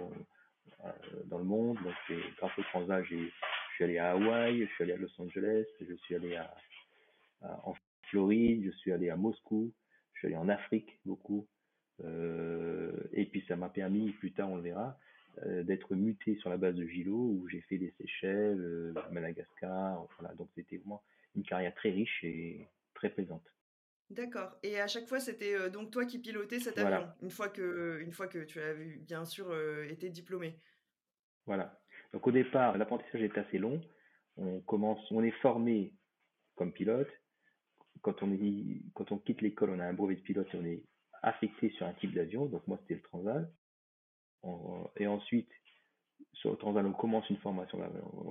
euh, 0.83 0.91
dans 1.25 1.38
le 1.38 1.43
monde. 1.43 1.77
Donc, 1.83 2.19
grâce 2.38 2.57
au 2.57 2.63
Transal, 2.63 3.05
j'ai 3.05 3.31
je 3.74 3.77
suis 3.77 3.84
allé 3.86 3.98
à 3.98 4.12
Hawaï, 4.12 4.68
je 4.68 4.72
suis 4.74 4.84
allé 4.84 4.94
à 4.94 4.98
Los 4.98 5.20
Angeles, 5.20 5.65
je 5.82 5.96
suis 5.96 6.13
allé 6.13 6.36
à, 6.36 6.56
en 7.42 7.74
Floride, 8.03 8.65
je 8.65 8.72
suis 8.77 8.92
allé 8.92 9.10
à 9.10 9.15
Moscou, 9.15 9.74
je 10.13 10.20
suis 10.20 10.27
allé 10.27 10.36
en 10.36 10.48
Afrique 10.48 11.00
beaucoup. 11.06 11.48
Euh, 12.03 12.92
et 13.13 13.25
puis 13.25 13.44
ça 13.48 13.56
m'a 13.56 13.70
permis, 13.70 14.12
plus 14.12 14.32
tard 14.32 14.51
on 14.51 14.58
le 14.58 14.62
verra, 14.62 15.00
euh, 15.46 15.63
d'être 15.63 15.96
muté 15.96 16.36
sur 16.36 16.51
la 16.51 16.58
base 16.58 16.75
de 16.75 16.86
Gilo 16.86 17.15
où 17.15 17.48
j'ai 17.50 17.62
fait 17.62 17.80
des 17.80 17.92
Seychelles, 17.98 18.62
euh, 18.62 18.94
Madagascar. 19.12 20.08
Voilà, 20.20 20.36
donc 20.36 20.50
c'était 20.53 20.77
vraiment 20.77 21.01
une 21.36 21.44
carrière 21.44 21.74
très 21.74 21.89
riche 21.89 22.24
et 22.24 22.68
très 22.94 23.10
plaisante. 23.10 23.44
D'accord. 24.12 24.56
Et 24.62 24.80
à 24.80 24.86
chaque 24.86 25.08
fois, 25.08 25.20
c'était 25.20 25.72
donc 25.72 25.89
toi 25.89 26.06
qui 26.06 26.20
pilotais 26.20 26.60
cet 26.60 26.77
avion, 26.77 27.08
une 27.24 27.32
fois 27.32 27.50
que, 27.50 28.00
une 28.01 28.12
fois 28.12 28.27
que 28.27 28.44
tu 28.44 28.62
as 28.62 28.75
bien 28.75 29.25
sûr 29.25 29.51
été 29.89 30.12
diplômé. 30.12 30.60
Voilà. 31.48 31.83
Donc 32.13 32.27
au 32.27 32.32
départ, 32.32 32.77
l'apprentissage 32.77 33.22
est 33.22 33.38
assez 33.38 33.58
long. 33.58 33.82
On 34.38 34.62
commence, 34.62 35.00
on 35.12 35.24
est 35.24 35.32
formé 35.41 35.93
comme 36.55 36.72
pilote. 36.72 37.10
Quand 38.01 38.22
on, 38.22 39.17
quitte 39.20 39.41
l'école, 39.41 39.72
on 39.72 39.79
a 39.79 39.86
un 39.86 39.93
brevet 39.93 40.15
de 40.15 40.22
pilote 40.22 40.48
et 40.53 40.58
on 40.58 40.65
est 40.65 40.84
affecté 41.22 41.70
sur 41.72 41.86
un 41.88 41.93
type 41.93 42.13
d'avion. 42.13 42.46
Donc 42.46 42.67
moi, 42.67 42.77
c'était 42.82 42.96
le 42.96 43.01
Transal. 43.01 43.51
et 44.98 45.08
ensuite, 45.08 45.50
sur 46.34 46.51
le 46.51 46.58
Transal, 46.58 46.86
on 46.86 46.93
commence 46.93 47.29
une 47.29 47.38
formation, 47.38 47.79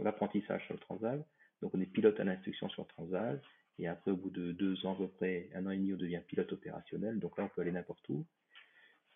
l'apprentissage 0.02 0.64
sur 0.66 0.74
le 0.74 0.80
Transal. 0.80 1.24
Donc 1.62 1.74
on 1.74 1.80
est 1.80 1.86
pilote 1.86 2.18
à 2.20 2.24
l'instruction 2.24 2.68
sur 2.68 2.82
le 2.82 2.88
Transal. 2.88 3.40
Et 3.78 3.88
après, 3.88 4.10
au 4.10 4.16
bout 4.16 4.30
de 4.30 4.52
deux 4.52 4.84
ans, 4.84 4.92
à 4.94 4.96
peu 4.96 5.08
près 5.08 5.48
un 5.54 5.66
an 5.66 5.70
et 5.70 5.78
demi, 5.78 5.94
on 5.94 5.96
devient 5.96 6.20
pilote 6.26 6.52
opérationnel. 6.52 7.18
Donc 7.18 7.38
là, 7.38 7.44
on 7.44 7.48
peut 7.48 7.62
aller 7.62 7.72
n'importe 7.72 8.06
où. 8.10 8.26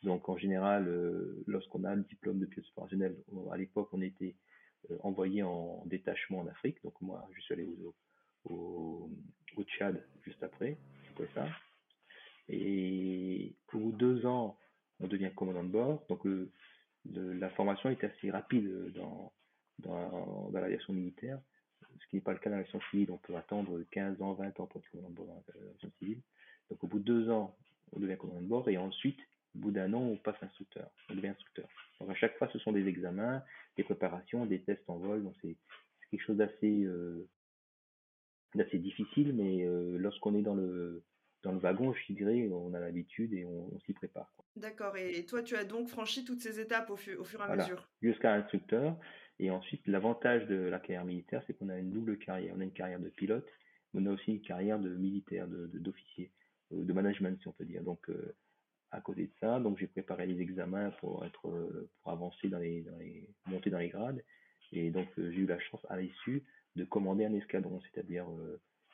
Donc 0.02 0.28
en 0.28 0.36
général, 0.36 0.88
euh, 0.88 1.42
lorsqu'on 1.46 1.84
a 1.84 1.90
un 1.90 1.98
diplôme 1.98 2.38
de 2.38 2.46
pilote 2.46 2.68
opérationnel, 2.70 3.16
à 3.52 3.56
l'époque, 3.56 3.88
on 3.92 4.00
était 4.00 4.36
euh, 4.90 4.98
envoyé 5.02 5.42
en 5.42 5.82
détachement 5.86 6.40
en 6.40 6.46
Afrique. 6.46 6.82
Donc 6.84 7.00
moi, 7.00 7.28
je 7.34 7.40
suis 7.40 7.54
allé 7.54 7.66
au, 8.44 9.10
au, 9.56 9.64
Tchad 9.64 10.04
juste 10.22 10.42
après, 10.42 10.76
c'était 11.08 11.32
ça. 11.34 11.46
Et 12.48 13.56
au 13.72 13.78
bout 13.78 13.92
de 13.92 13.96
deux 13.96 14.26
ans, 14.26 14.58
on 15.00 15.06
devient 15.06 15.30
commandant 15.34 15.64
de 15.64 15.68
bord. 15.68 16.04
Donc 16.08 16.22
la 17.04 17.50
formation 17.50 17.90
est 17.90 18.04
assez 18.04 18.30
rapide 18.30 18.92
dans, 18.94 19.32
dans, 19.78 20.50
dans 20.50 20.60
l'aviation 20.60 20.92
militaire, 20.92 21.40
ce 22.00 22.06
qui 22.08 22.16
n'est 22.16 22.22
pas 22.22 22.32
le 22.32 22.38
cas 22.38 22.50
dans 22.50 22.56
l'aviation 22.56 22.80
civile. 22.90 23.10
On 23.10 23.18
peut 23.18 23.36
attendre 23.36 23.82
15 23.90 24.20
ans, 24.20 24.34
20 24.34 24.60
ans 24.60 24.66
pour 24.66 24.80
être 24.80 24.90
commandant 24.90 25.10
de 25.10 25.14
bord 25.14 25.26
dans 25.26 25.42
l'aviation 25.54 25.90
civile. 25.98 26.22
Donc 26.70 26.82
au 26.84 26.86
bout 26.86 26.98
de 26.98 27.04
deux 27.04 27.30
ans, 27.30 27.56
on 27.92 28.00
devient 28.00 28.16
commandant 28.16 28.42
de 28.42 28.46
bord 28.46 28.68
et 28.68 28.76
ensuite, 28.76 29.20
au 29.56 29.58
bout 29.58 29.70
d'un 29.70 29.92
an, 29.94 30.00
on 30.00 30.16
passe 30.16 30.36
instructeur, 30.42 30.90
on 31.10 31.14
devient 31.14 31.28
instructeur. 31.28 31.68
Donc 32.00 32.10
à 32.10 32.14
chaque 32.14 32.36
fois, 32.36 32.48
ce 32.52 32.58
sont 32.58 32.72
des 32.72 32.86
examens, 32.86 33.42
des 33.76 33.84
préparations, 33.84 34.46
des 34.46 34.60
tests 34.60 34.88
en 34.88 34.98
vol. 34.98 35.24
Donc 35.24 35.34
c'est 35.40 35.56
quelque 36.10 36.24
chose 36.24 36.36
d'assez 36.36 36.84
euh, 36.84 37.28
difficile, 38.74 39.32
mais 39.34 39.64
euh, 39.64 39.96
lorsqu'on 39.98 40.34
est 40.34 40.42
dans 40.42 40.54
le 40.54 41.02
dans 41.42 41.52
le 41.52 41.58
wagon, 41.58 41.92
je 41.92 42.12
dirais, 42.12 42.48
on 42.50 42.74
a 42.74 42.80
l'habitude 42.80 43.32
et 43.32 43.44
on, 43.44 43.78
s'y 43.80 43.92
prépare. 43.92 44.34
D'accord. 44.56 44.96
Et 44.96 45.24
toi, 45.26 45.44
tu 45.44 45.54
as 45.54 45.62
donc 45.62 45.86
franchi 45.86 46.24
toutes 46.24 46.40
ces 46.40 46.58
étapes 46.58 46.90
au, 46.90 46.96
fur 46.96 47.24
et 47.40 47.42
à 47.42 47.54
mesure? 47.54 47.88
Jusqu'à 48.02 48.34
instructeur. 48.34 48.98
Et 49.38 49.52
ensuite, 49.52 49.86
l'avantage 49.86 50.46
de 50.48 50.56
la 50.56 50.80
carrière 50.80 51.04
militaire, 51.04 51.44
c'est 51.46 51.54
qu'on 51.54 51.68
a 51.68 51.78
une 51.78 51.90
double 51.90 52.18
carrière. 52.18 52.52
On 52.56 52.60
a 52.60 52.64
une 52.64 52.72
carrière 52.72 52.98
de 52.98 53.10
pilote, 53.10 53.46
mais 53.92 54.00
on 54.02 54.06
a 54.06 54.14
aussi 54.14 54.32
une 54.32 54.40
carrière 54.40 54.80
de 54.80 54.88
militaire, 54.88 55.46
d'officier, 55.46 56.32
de, 56.72 56.82
de, 56.82 56.92
management, 56.92 57.38
si 57.40 57.46
on 57.46 57.52
peut 57.52 57.64
dire. 57.64 57.84
Donc, 57.84 58.08
euh, 58.08 58.34
à 58.96 59.00
côté 59.00 59.26
de 59.26 59.32
ça, 59.40 59.60
donc 59.60 59.78
j'ai 59.78 59.86
préparé 59.86 60.26
les 60.26 60.40
examens 60.40 60.90
pour 61.00 61.24
être, 61.24 61.48
euh, 61.48 61.90
pour 62.02 62.12
avancer 62.12 62.48
dans 62.48 62.58
les, 62.58 62.80
dans 62.80 62.96
les, 62.96 63.28
monter 63.46 63.70
dans 63.70 63.78
les 63.78 63.88
grades. 63.88 64.24
Et 64.72 64.90
donc, 64.90 65.06
euh, 65.18 65.30
j'ai 65.32 65.40
eu 65.40 65.46
la 65.46 65.58
chance 65.60 65.84
à 65.90 65.98
l'issue 66.00 66.42
de 66.76 66.84
commander 66.84 67.24
un 67.24 67.34
escadron, 67.34 67.80
c'est-à-dire 67.80 68.26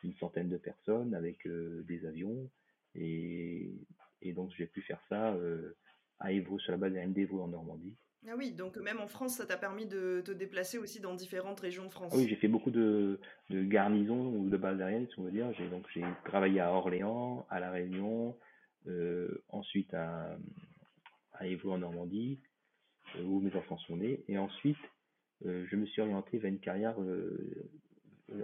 une 0.05 0.15
centaine 0.15 0.49
de 0.49 0.57
personnes 0.57 1.15
avec 1.15 1.49
des 1.49 2.07
avions. 2.07 2.49
Et, 2.95 3.73
et 4.21 4.33
donc, 4.33 4.53
j'ai 4.57 4.67
pu 4.67 4.83
faire 4.83 5.01
ça 5.09 5.37
à 6.21 6.31
Évreux, 6.31 6.61
sur 6.61 6.71
la 6.71 6.79
base 6.79 6.93
aérienne 6.93 7.13
d'Évreux 7.13 7.41
en 7.41 7.49
Normandie. 7.49 7.97
Ah 8.29 8.35
oui, 8.39 8.53
donc 8.53 8.77
même 8.77 9.01
en 9.01 9.09
France, 9.09 9.35
ça 9.35 9.47
t'a 9.47 9.57
permis 9.57 9.87
de 9.87 10.23
te 10.25 10.31
déplacer 10.31 10.79
aussi 10.79 11.01
dans 11.01 11.15
différentes 11.15 11.59
régions 11.59 11.87
de 11.87 11.91
France. 11.91 12.13
Ah 12.15 12.19
oui, 12.19 12.29
j'ai 12.29 12.37
fait 12.37 12.47
beaucoup 12.47 12.71
de, 12.71 13.19
de 13.51 13.65
garnisons 13.65 14.37
ou 14.37 14.49
de 14.49 14.57
bases 14.57 14.81
aériennes, 14.81 15.09
si 15.09 15.19
on 15.19 15.25
veut 15.25 15.33
dire. 15.33 15.53
J'ai 15.55 15.69
donc 15.69 15.85
j'ai 15.93 16.05
travaillé 16.25 16.61
à 16.61 16.73
Orléans, 16.73 17.45
à 17.51 17.59
La 17.59 17.73
Réunion, 17.73 18.29
euh, 18.29 18.33
ensuite 19.49 19.93
à, 19.95 20.37
à 21.33 21.47
Évreux 21.47 21.73
en 21.73 21.79
Normandie, 21.79 22.41
euh, 23.17 23.23
où 23.23 23.41
mes 23.41 23.55
enfants 23.57 23.79
sont 23.79 23.97
nés. 23.97 24.25
Et 24.29 24.39
ensuite, 24.39 24.79
euh, 25.47 25.67
je 25.69 25.77
me 25.77 25.87
suis 25.87 26.01
orienté 26.03 26.39
vers 26.39 26.51
une 26.51 26.61
carrière 26.61 26.97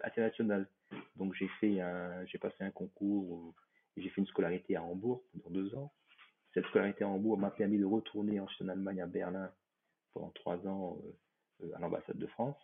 internationale. 0.04 0.68
Donc 1.16 1.34
j'ai 1.34 1.48
fait 1.60 1.80
un, 1.80 2.24
j'ai 2.26 2.38
passé 2.38 2.56
un 2.60 2.70
concours, 2.70 3.54
j'ai 3.96 4.08
fait 4.10 4.20
une 4.20 4.26
scolarité 4.26 4.76
à 4.76 4.82
Hambourg 4.82 5.22
pendant 5.32 5.50
deux 5.50 5.74
ans. 5.74 5.92
Cette 6.54 6.64
scolarité 6.66 7.04
à 7.04 7.08
Hambourg 7.08 7.38
m'a 7.38 7.50
permis 7.50 7.78
de 7.78 7.84
retourner 7.84 8.40
ensuite 8.40 8.62
en 8.62 8.68
Allemagne 8.68 9.02
à 9.02 9.06
Berlin 9.06 9.52
pendant 10.12 10.30
trois 10.30 10.66
ans 10.66 10.98
euh, 11.62 11.66
euh, 11.66 11.76
à 11.76 11.80
l'ambassade 11.80 12.18
de 12.18 12.26
France. 12.26 12.56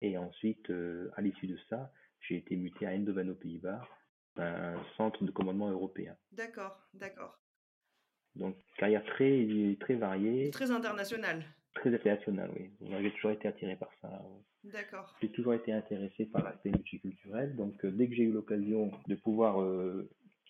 Et 0.00 0.16
ensuite, 0.16 0.70
euh, 0.70 1.10
à 1.16 1.20
l'issue 1.20 1.46
de 1.46 1.58
ça, 1.68 1.92
j'ai 2.20 2.36
été 2.36 2.56
muté 2.56 2.86
à 2.86 2.90
Eindhoven 2.90 3.30
aux 3.30 3.34
Pays-Bas, 3.34 3.86
un 4.36 4.82
centre 4.96 5.24
de 5.24 5.30
commandement 5.30 5.70
européen. 5.70 6.14
D'accord, 6.32 6.78
d'accord. 6.94 7.38
Donc, 8.34 8.56
carrière 8.78 9.04
très, 9.04 9.46
très 9.80 9.94
variée. 9.94 10.50
Très 10.50 10.70
internationale. 10.70 11.44
Très 11.74 11.94
internationale, 11.94 12.50
oui. 12.56 12.70
J'ai 13.02 13.12
toujours 13.12 13.32
été 13.32 13.48
attiré 13.48 13.76
par 13.76 13.90
ça. 14.00 14.22
D'accord. 14.64 15.14
J'ai 15.20 15.30
toujours 15.32 15.54
été 15.54 15.72
intéressé 15.72 16.26
par 16.26 16.42
l'aspect 16.42 16.70
multiculturel. 16.70 17.56
Donc, 17.56 17.84
dès 17.84 18.08
que 18.08 18.14
j'ai 18.14 18.24
eu 18.24 18.32
l'occasion 18.32 18.90
de 19.06 19.14
pouvoir 19.16 19.58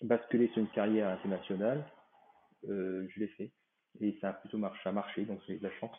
basculer 0.01 0.47
sur 0.49 0.59
une 0.59 0.69
carrière 0.69 1.09
internationale, 1.09 1.85
je 2.63 3.19
l'ai 3.19 3.27
fait 3.27 3.51
et 3.99 4.17
ça 4.21 4.29
a 4.29 4.33
plutôt 4.33 4.57
marché, 4.57 4.91
marché, 4.91 5.25
donc 5.25 5.39
j'ai 5.47 5.57
de 5.57 5.63
la 5.63 5.71
chance. 5.79 5.97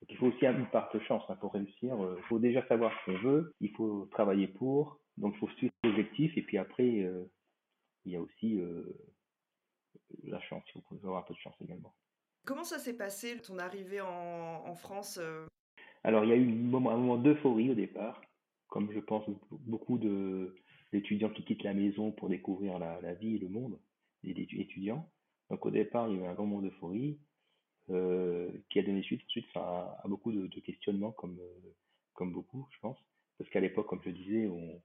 Donc 0.00 0.10
il 0.10 0.16
faut 0.16 0.26
aussi 0.26 0.46
une 0.46 0.66
part 0.70 0.90
de 0.92 1.00
chance 1.00 1.22
hein, 1.28 1.36
pour 1.40 1.52
réussir. 1.52 1.94
Il 1.98 2.04
euh, 2.04 2.16
faut 2.28 2.38
déjà 2.38 2.66
savoir 2.66 2.92
ce 3.00 3.10
qu'on 3.10 3.18
veut, 3.18 3.54
il 3.60 3.70
faut 3.70 4.06
travailler 4.12 4.48
pour, 4.48 5.00
donc 5.18 5.34
il 5.34 5.38
faut 5.38 5.48
suivre 5.50 5.72
l'objectif, 5.84 6.36
et 6.36 6.42
puis 6.42 6.58
après, 6.58 7.02
euh, 7.02 7.24
il 8.04 8.12
y 8.12 8.16
a 8.16 8.20
aussi 8.20 8.58
euh, 8.60 8.84
la 10.24 10.40
chance, 10.40 10.62
il 10.74 10.82
faut 10.82 10.96
avoir 10.96 11.22
un 11.22 11.26
peu 11.26 11.34
de 11.34 11.38
chance 11.38 11.56
également. 11.60 11.94
Comment 12.44 12.64
ça 12.64 12.78
s'est 12.78 12.96
passé, 12.96 13.38
ton 13.40 13.58
arrivée 13.58 14.00
en, 14.00 14.64
en 14.66 14.74
France 14.74 15.20
Alors 16.04 16.24
il 16.24 16.30
y 16.30 16.32
a 16.32 16.36
eu 16.36 16.48
un 16.48 16.80
moment 16.80 17.18
d'euphorie 17.18 17.70
au 17.70 17.74
départ, 17.74 18.20
comme 18.68 18.90
je 18.92 19.00
pense 19.00 19.24
beaucoup 19.50 19.98
d'étudiants 19.98 21.30
qui 21.30 21.44
quittent 21.44 21.64
la 21.64 21.74
maison 21.74 22.12
pour 22.12 22.28
découvrir 22.28 22.78
la, 22.78 23.00
la 23.00 23.14
vie 23.14 23.36
et 23.36 23.38
le 23.38 23.48
monde, 23.48 23.78
les 24.22 24.32
étudiants. 24.32 25.10
Donc 25.50 25.66
au 25.66 25.70
départ, 25.70 26.08
il 26.08 26.16
y 26.16 26.20
a 26.20 26.24
eu 26.24 26.26
un 26.26 26.34
grand 26.34 26.46
moment 26.46 26.62
d'euphorie. 26.62 27.18
Euh, 27.90 28.50
qui 28.68 28.78
a 28.78 28.82
donné 28.82 29.02
suite 29.02 29.22
ensuite 29.24 29.46
à, 29.54 29.98
à 30.04 30.08
beaucoup 30.08 30.30
de, 30.30 30.46
de, 30.46 30.60
questionnements 30.60 31.12
comme, 31.12 31.38
euh, 31.40 31.74
comme 32.12 32.34
beaucoup, 32.34 32.68
je 32.70 32.78
pense. 32.80 32.98
Parce 33.38 33.48
qu'à 33.48 33.60
l'époque, 33.60 33.86
comme 33.86 34.02
je 34.04 34.10
disais, 34.10 34.46
on, 34.46 34.82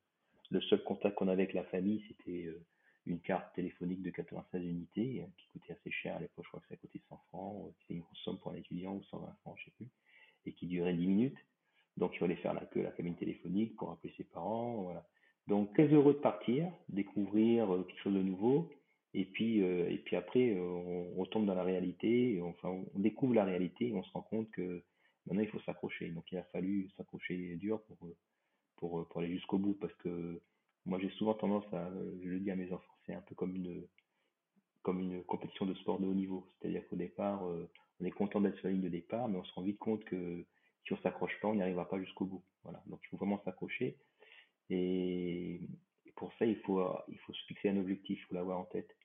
le 0.52 0.62
seul 0.62 0.84
contact 0.84 1.16
qu'on 1.16 1.28
avait 1.28 1.44
avec 1.44 1.54
la 1.54 1.64
famille, 1.66 2.04
c'était 2.08 2.46
euh, 2.46 2.66
une 3.06 3.20
carte 3.20 3.54
téléphonique 3.56 4.02
de 4.02 4.12
96 4.12 4.64
unités 4.64 5.24
hein, 5.24 5.32
qui 5.38 5.48
coûtait 5.50 5.74
assez 5.74 5.92
cher 5.92 6.16
à 6.16 6.20
l'époque, 6.20 6.46
je 6.46 6.50
crois 6.50 6.62
que 6.62 6.68
ça 6.68 6.76
coûtait 6.76 7.02
100 7.10 7.18
francs, 7.30 7.74
c'était 7.82 7.96
une 7.96 8.02
grosse 8.02 8.20
somme 8.20 8.40
pour 8.40 8.52
un 8.52 8.56
étudiant 8.56 8.96
ou 8.96 9.04
120 9.04 9.34
francs, 9.42 9.56
je 9.60 9.66
sais 9.66 9.72
plus, 9.78 9.88
et 10.46 10.54
qui 10.54 10.68
durait 10.68 10.94
10 10.94 11.08
minutes. 11.08 11.38
Donc 11.98 12.12
il 12.16 12.20
fallait 12.20 12.36
faire 12.38 12.54
la 12.54 12.66
queue 12.66 12.82
la 12.82 12.92
cabine 12.92 13.16
téléphonique 13.16 13.76
pour 13.76 13.92
appeler 13.92 14.14
ses 14.18 14.24
parents, 14.24 14.84
voilà. 14.84 15.06
Donc 15.48 15.74
très 15.74 15.88
heureux 15.88 16.14
de 16.14 16.20
partir, 16.20 16.72
découvrir 16.90 17.68
quelque 17.88 18.02
chose 18.02 18.14
de 18.14 18.22
nouveau, 18.22 18.72
et 19.14 19.26
puis, 19.26 19.62
euh, 19.62 19.90
et 19.90 19.98
puis 20.00 20.16
après, 20.16 20.56
euh, 20.56 20.62
on, 20.62 21.22
on, 21.22 21.26
tombe 21.26 21.46
dans 21.46 21.54
la 21.54 21.64
réalité, 21.64 22.42
enfin, 22.42 22.70
on 22.94 23.00
découvre 23.00 23.36
la 23.36 23.44
réalité 23.44 23.90
et 23.90 23.94
on 23.94 24.04
se 24.04 24.12
rend 24.12 24.24
compte 24.24 24.50
que 24.52 24.84
maintenant 25.26 25.44
il 25.44 25.50
faut 25.50 25.60
s'accrocher. 25.62 26.10
Donc 26.10 26.32
il 26.32 26.38
a 26.38 26.44
fallu 26.46 26.90
s'accrocher 26.98 27.56
dur 27.58 27.82
pour, 27.84 27.98
pour, 28.78 29.08
pour 29.08 29.22
aller 29.22 29.32
jusqu'au 29.32 29.60
bout 29.60 29.76
parce 29.76 29.94
que 29.96 30.10
j'ai 31.04 31.10
souvent 31.18 31.34
tendance 31.34 31.66
à, 31.74 31.90
je 32.22 32.30
le 32.30 32.40
dis 32.40 32.52
à 32.52 32.56
mes 32.56 32.72
enfants, 32.72 32.94
c'est 33.06 33.14
un 33.14 33.22
peu 33.22 33.36
comme 33.36 33.56
une, 33.56 33.86
comme 34.82 35.00
une 35.00 35.24
compétition 35.24 35.66
de 35.66 35.74
sport 35.76 36.00
de 36.00 36.06
haut 36.06 36.14
niveau. 36.14 36.48
C'est-à-dire 36.60 36.88
qu'au 36.88 36.96
départ, 36.96 37.46
euh, 37.46 37.70
on 38.00 38.06
est 38.06 38.12
content 38.12 38.40
d'être 38.40 38.58
sur 38.58 38.68
la 38.68 38.74
ligne 38.74 38.84
de 38.84 38.90
départ, 38.90 39.28
mais 39.28 39.38
on 39.38 39.44
se 39.44 39.54
rend 39.54 39.64
vite 39.64 39.80
compte 39.80 40.04
que 40.06 40.46
si 40.86 40.94
on 40.94 40.98
s'accroche 40.98 41.38
pas, 41.42 41.50
on 41.50 41.56
n'y 41.56 41.62
arrivera 41.62 41.90
pas 41.90 42.00
jusqu'au 42.00 42.26
bout. 42.26 42.44
Voilà. 42.64 42.82
Donc 42.88 43.02
il 43.04 43.08
faut 43.10 43.18
vraiment 43.18 43.42
s'accrocher. 43.44 43.98
Et, 44.70 45.62
pour 46.16 46.32
ça, 46.36 46.46
il 46.46 46.58
faut, 46.58 46.80
il 47.08 47.18
faut 47.20 47.34
se 47.34 47.44
fixer 47.48 47.70
un 47.70 47.78
objectif, 47.78 48.20
il 48.20 48.24
faut 48.28 48.36
l'avoir 48.36 48.60
en 48.60 48.66
tête. 48.66 48.96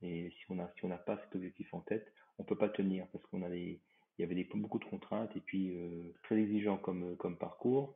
Et 0.00 0.30
si 0.30 0.44
on 0.48 0.58
a, 0.58 0.72
si 0.80 0.86
n'a 0.86 0.96
pas 0.96 1.18
cet 1.22 1.36
objectif 1.36 1.72
en 1.74 1.80
tête, 1.80 2.12
on 2.38 2.44
peut 2.44 2.56
pas 2.56 2.70
tenir 2.70 3.06
parce 3.12 3.24
qu'on 3.26 3.42
a 3.42 3.54
il 3.54 3.78
y 4.18 4.24
avait 4.24 4.34
des, 4.34 4.44
beaucoup 4.44 4.78
de 4.78 4.84
contraintes 4.84 5.36
et 5.36 5.40
puis 5.40 5.76
euh, 5.76 6.14
très 6.22 6.36
exigeant 6.38 6.78
comme, 6.78 7.16
comme 7.18 7.36
parcours. 7.36 7.94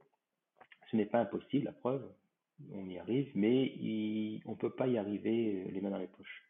Ce 0.91 0.97
n'est 0.97 1.07
pas 1.07 1.21
impossible, 1.21 1.65
la 1.65 1.73
preuve, 1.73 2.07
on 2.73 2.89
y 2.89 2.99
arrive, 2.99 3.31
mais 3.35 3.67
il, 3.67 4.43
on 4.47 4.57
peut 4.57 4.75
pas 4.75 4.87
y 4.87 4.99
arriver 4.99 5.65
euh, 5.67 5.71
les 5.71 5.81
mains 5.81 5.91
dans 5.91 5.99
les 5.99 6.09
poches. 6.09 6.45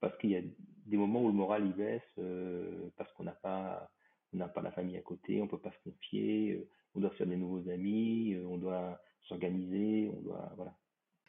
Parce 0.00 0.16
qu'il 0.18 0.30
y 0.30 0.36
a 0.36 0.42
des 0.86 0.96
moments 0.96 1.22
où 1.22 1.28
le 1.28 1.34
moral 1.34 1.66
y 1.66 1.72
baisse, 1.72 2.02
euh, 2.18 2.90
parce 2.96 3.12
qu'on 3.12 3.24
n'a 3.24 3.32
pas, 3.32 3.90
on 4.32 4.38
n'a 4.38 4.48
pas 4.48 4.62
la 4.62 4.72
famille 4.72 4.96
à 4.96 5.02
côté, 5.02 5.40
on 5.42 5.48
peut 5.48 5.60
pas 5.60 5.72
se 5.72 5.90
confier, 5.90 6.52
euh, 6.52 6.68
on 6.94 7.00
doit 7.00 7.10
faire 7.10 7.26
des 7.26 7.36
nouveaux 7.36 7.68
amis, 7.68 8.36
on 8.46 8.56
doit 8.56 9.00
s'organiser, 9.22 10.10
on 10.16 10.20
doit, 10.20 10.52
voilà. 10.56 10.76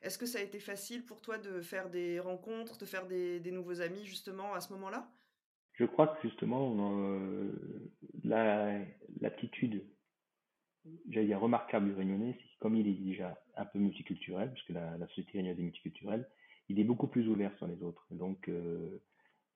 Est-ce 0.01 0.17
que 0.17 0.25
ça 0.25 0.39
a 0.39 0.41
été 0.41 0.59
facile 0.59 1.05
pour 1.05 1.21
toi 1.21 1.37
de 1.37 1.61
faire 1.61 1.89
des 1.89 2.19
rencontres, 2.19 2.77
de 2.79 2.85
faire 2.85 3.05
des, 3.05 3.39
des 3.39 3.51
nouveaux 3.51 3.81
amis 3.81 4.03
justement 4.03 4.53
à 4.53 4.61
ce 4.61 4.73
moment-là? 4.73 5.11
Je 5.73 5.85
crois 5.85 6.07
que 6.07 6.27
justement 6.27 6.75
euh, 6.93 7.51
l'aptitude, 8.23 9.85
j'allais 11.09 11.27
dire 11.27 11.39
remarquable 11.39 11.87
du 11.87 11.93
Réunionnais, 11.93 12.37
c'est 12.39 12.59
comme 12.59 12.75
il 12.75 12.87
est 12.87 12.93
déjà 12.93 13.37
un 13.55 13.65
peu 13.65 13.79
multiculturel, 13.79 14.49
parce 14.49 14.63
que 14.63 14.73
la, 14.73 14.97
la 14.97 15.07
société 15.07 15.33
réunionnaise 15.33 15.59
est 15.59 15.63
multiculturelle, 15.63 16.27
il 16.69 16.79
est 16.79 16.83
beaucoup 16.83 17.07
plus 17.07 17.27
ouvert 17.27 17.55
sur 17.57 17.67
les 17.67 17.81
autres. 17.83 18.05
Donc, 18.11 18.49
euh, 18.49 19.01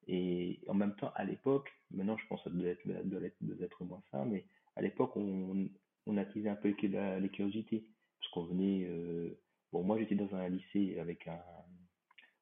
et 0.08 0.60
en 0.68 0.74
même 0.74 0.96
temps, 0.96 1.12
à 1.16 1.24
l'époque, 1.24 1.72
maintenant 1.92 2.18
je 2.18 2.28
pense 2.28 2.44
que 2.44 2.50
ça 2.50 2.56
doit 2.56 2.70
être, 2.70 3.08
doit 3.42 3.66
être, 3.66 3.84
moins 3.84 4.04
ça, 4.12 4.26
mais 4.26 4.46
à 4.76 4.82
l'époque, 4.82 5.16
on, 5.18 5.70
on 6.06 6.18
attisait 6.18 6.50
un 6.50 6.56
peu 6.56 6.76
les, 6.82 7.20
les 7.20 7.30
curiosités, 7.30 7.86
parce 8.20 8.32
qu'on 8.32 8.46
venait. 8.46 8.86
Euh, 8.86 9.40
Bon, 9.76 9.84
moi, 9.84 10.00
j'étais 10.00 10.16
dans 10.16 10.34
un 10.34 10.48
lycée 10.48 10.98
avec 11.02 11.28
un, 11.28 11.38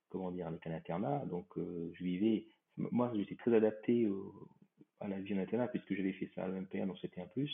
comment 0.10 0.30
dire, 0.30 0.46
avec 0.46 0.68
un 0.68 0.72
internat, 0.72 1.26
donc 1.26 1.48
euh, 1.58 1.92
je 1.96 2.04
vivais, 2.04 2.46
moi, 2.78 3.12
j'étais 3.16 3.34
très 3.34 3.56
adapté 3.56 4.08
à 5.00 5.08
la 5.08 5.20
vie 5.20 5.34
en 5.34 5.40
internat 5.40 5.68
puisque 5.68 5.96
j'avais 5.96 6.14
fait 6.14 6.30
ça 6.36 6.44
à 6.44 6.48
l'MPR, 6.48 6.86
donc 6.86 7.00
c'était 7.00 7.22
un 7.22 7.26
plus. 7.26 7.52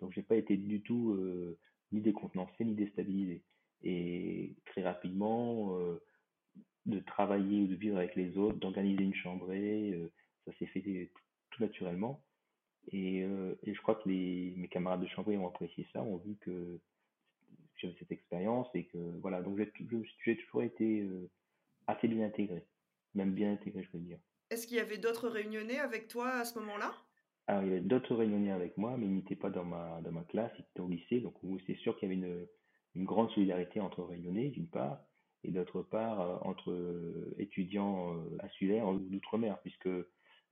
Donc, 0.00 0.12
j'ai 0.12 0.22
pas 0.22 0.36
été 0.36 0.56
du 0.56 0.80
tout 0.82 1.12
euh, 1.12 1.58
ni 1.92 2.00
décontenancé 2.00 2.64
ni 2.64 2.74
déstabilisé. 2.74 3.42
Et 3.82 4.54
très 4.66 4.82
rapidement, 4.82 5.78
euh, 5.78 6.02
de 6.86 7.00
travailler 7.00 7.62
ou 7.62 7.66
de 7.66 7.74
vivre 7.74 7.98
avec 7.98 8.14
les 8.16 8.36
autres, 8.36 8.58
d'organiser 8.58 9.02
une 9.02 9.14
chambrée, 9.14 10.10
ça 10.44 10.52
s'est 10.58 10.66
fait 10.66 11.10
tout 11.50 11.62
naturellement. 11.62 12.22
Et, 12.92 13.18
et, 13.18 13.74
je 13.74 13.80
crois 13.82 13.94
que 13.94 14.08
mes 14.08 14.68
camarades 14.70 15.02
de 15.02 15.06
chambrée 15.06 15.36
ont 15.36 15.46
apprécié 15.46 15.86
ça, 15.92 16.02
ont 16.02 16.16
vu 16.16 16.36
que 16.40 16.80
j'avais 17.80 17.96
cette 17.98 18.12
expérience 18.12 18.68
et 18.74 18.84
que 18.84 18.98
voilà, 19.20 19.42
donc 19.42 19.58
j'ai 19.58 20.36
toujours 20.36 20.62
été 20.62 21.00
euh, 21.00 21.30
assez 21.86 22.08
bien 22.08 22.26
intégré. 22.26 22.66
même 23.14 23.32
bien 23.32 23.52
intégré, 23.52 23.82
je 23.82 23.96
veux 23.96 24.04
dire. 24.04 24.18
Est-ce 24.50 24.66
qu'il 24.66 24.76
y 24.76 24.80
avait 24.80 24.98
d'autres 24.98 25.28
réunionnais 25.28 25.78
avec 25.78 26.08
toi 26.08 26.28
à 26.30 26.44
ce 26.44 26.58
moment-là? 26.58 26.92
Alors, 27.46 27.62
il 27.62 27.68
y 27.68 27.72
avait 27.72 27.80
d'autres 27.80 28.14
réunionnais 28.14 28.52
avec 28.52 28.76
moi, 28.76 28.96
mais 28.96 29.06
ils 29.06 29.14
n'étaient 29.14 29.36
pas 29.36 29.50
dans 29.50 29.64
ma, 29.64 30.00
dans 30.02 30.12
ma 30.12 30.22
classe, 30.22 30.52
ils 30.58 30.62
étaient 30.62 30.80
au 30.80 30.88
lycée, 30.88 31.20
donc 31.20 31.34
c'est 31.66 31.76
sûr 31.76 31.98
qu'il 31.98 32.08
y 32.08 32.12
avait 32.12 32.46
une, 32.94 33.04
grande 33.04 33.30
solidarité 33.30 33.80
entre 33.80 34.02
réunionnais, 34.02 34.48
d'une 34.48 34.68
part, 34.68 35.00
et 35.44 35.50
d'autre 35.50 35.82
part, 35.82 36.20
euh, 36.20 36.36
entre 36.42 36.70
euh, 36.70 37.34
étudiants 37.38 38.14
euh, 38.14 38.36
insulaires 38.42 38.92
d'outre-mer, 38.92 39.58
puisque 39.62 39.88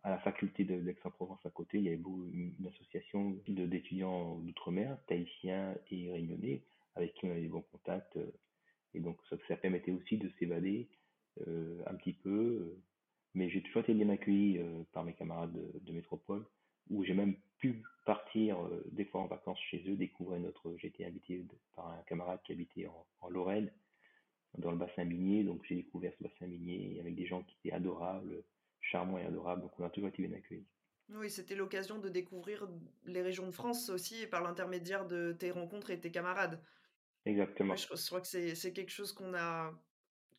à 0.03 0.11
la 0.11 0.19
faculté 0.19 0.65
de 0.65 0.81
d'Aix-en-Provence 0.81 1.45
à 1.45 1.51
côté, 1.51 1.79
il 1.79 1.85
y 1.85 1.89
avait 1.89 1.97
une 1.99 2.67
association 2.69 3.37
d'étudiants 3.47 4.39
d'outre-mer, 4.39 4.97
tahitiens 5.07 5.75
et 5.91 6.11
réunionnais, 6.11 6.63
avec 6.95 7.15
qui 7.15 7.27
on 7.27 7.31
avait 7.31 7.43
des 7.43 7.49
bons 7.49 7.65
contacts. 7.73 8.19
Et 8.95 9.01
donc, 9.01 9.19
ça, 9.29 9.37
ça 9.49 9.57
permettait 9.57 9.91
aussi 9.91 10.17
de 10.17 10.31
s'évader 10.39 10.89
un 11.47 11.95
petit 11.97 12.13
peu. 12.13 12.77
Mais 13.35 13.51
j'ai 13.51 13.61
toujours 13.61 13.83
été 13.83 13.93
bien 13.93 14.09
accueilli 14.09 14.61
par 14.93 15.05
mes 15.05 15.15
camarades 15.15 15.53
de, 15.53 15.93
métropole, 15.93 16.47
où 16.91 17.05
j'ai 17.05 17.15
même 17.15 17.37
pu 17.59 17.83
partir 18.05 18.59
des 18.93 19.05
fois 19.05 19.23
en 19.23 19.27
vacances 19.27 19.59
chez 19.71 19.83
eux, 19.89 19.97
découvrir 19.97 20.41
notre. 20.41 20.75
J'ai 20.79 20.89
été 20.89 21.05
invité 21.05 21.45
par 21.75 21.89
un 21.89 22.03
camarade 22.07 22.41
qui 22.45 22.53
habitait 22.53 22.87
en, 22.87 23.07
en 23.21 23.29
Lorraine, 23.29 23.71
dans 24.57 24.71
le 24.71 24.79
bassin 24.79 25.05
minier. 25.05 25.45
Donc 25.45 25.63
j'ai 25.69 25.75
découvert 25.75 26.13
ce 26.19 26.23
bassin 26.23 26.47
minier 26.47 26.99
avec 27.01 27.15
des 27.15 27.27
gens 27.27 27.43
qui 27.43 27.57
étaient 27.63 27.75
adorables, 27.75 28.43
charmants 28.81 29.19
et 29.19 29.25
adorables. 29.25 29.63
Donc 29.63 29.73
on 29.79 29.85
a 29.85 29.91
toujours 29.91 30.09
été 30.09 30.27
bien 30.27 30.37
accueillis. 30.37 30.67
Oui, 31.11 31.31
c'était 31.31 31.55
l'occasion 31.55 31.99
de 31.99 32.09
découvrir 32.09 32.69
les 33.07 33.23
régions 33.23 33.47
de 33.47 33.53
France 33.53 33.89
aussi 33.89 34.27
par 34.27 34.43
l'intermédiaire 34.43 35.07
de 35.07 35.33
tes 35.33 35.51
rencontres 35.51 35.91
et 35.91 35.99
tes 35.99 36.11
camarades. 36.11 36.61
Exactement. 37.25 37.77
je, 37.77 38.07
crois 38.07 38.21
que 38.21 38.27
c'est 38.27 38.73
quelque 38.73 38.91
chose 38.91 39.13
qu'on 39.13 39.35
a 39.35 39.73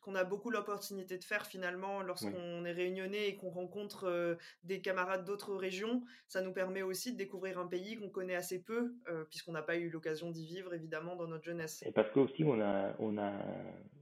qu'on 0.00 0.14
a 0.14 0.24
beaucoup 0.24 0.50
l'opportunité 0.50 1.18
de 1.18 1.24
faire 1.24 1.46
finalement 1.46 2.02
lorsqu'on 2.02 2.64
est 2.64 2.72
réunionnais 2.72 3.28
et 3.28 3.36
qu'on 3.36 3.50
rencontre 3.50 4.04
euh, 4.04 4.34
des 4.64 4.80
camarades 4.80 5.24
d'autres 5.24 5.54
régions. 5.54 6.02
Ça 6.26 6.40
nous 6.40 6.52
permet 6.52 6.82
aussi 6.82 7.12
de 7.12 7.18
découvrir 7.18 7.58
un 7.58 7.66
pays 7.66 7.96
qu'on 7.96 8.08
connaît 8.08 8.34
assez 8.34 8.62
peu, 8.62 8.94
euh, 9.08 9.24
puisqu'on 9.24 9.52
n'a 9.52 9.62
pas 9.62 9.76
eu 9.76 9.90
l'occasion 9.90 10.30
d'y 10.30 10.46
vivre 10.46 10.72
évidemment 10.74 11.16
dans 11.16 11.26
notre 11.26 11.44
jeunesse. 11.44 11.82
Et 11.86 11.92
parce 11.92 12.10
que 12.12 12.20
aussi 12.20 12.44
on 12.44 12.60
a, 12.60 12.94
on 12.98 13.18
a 13.18 13.32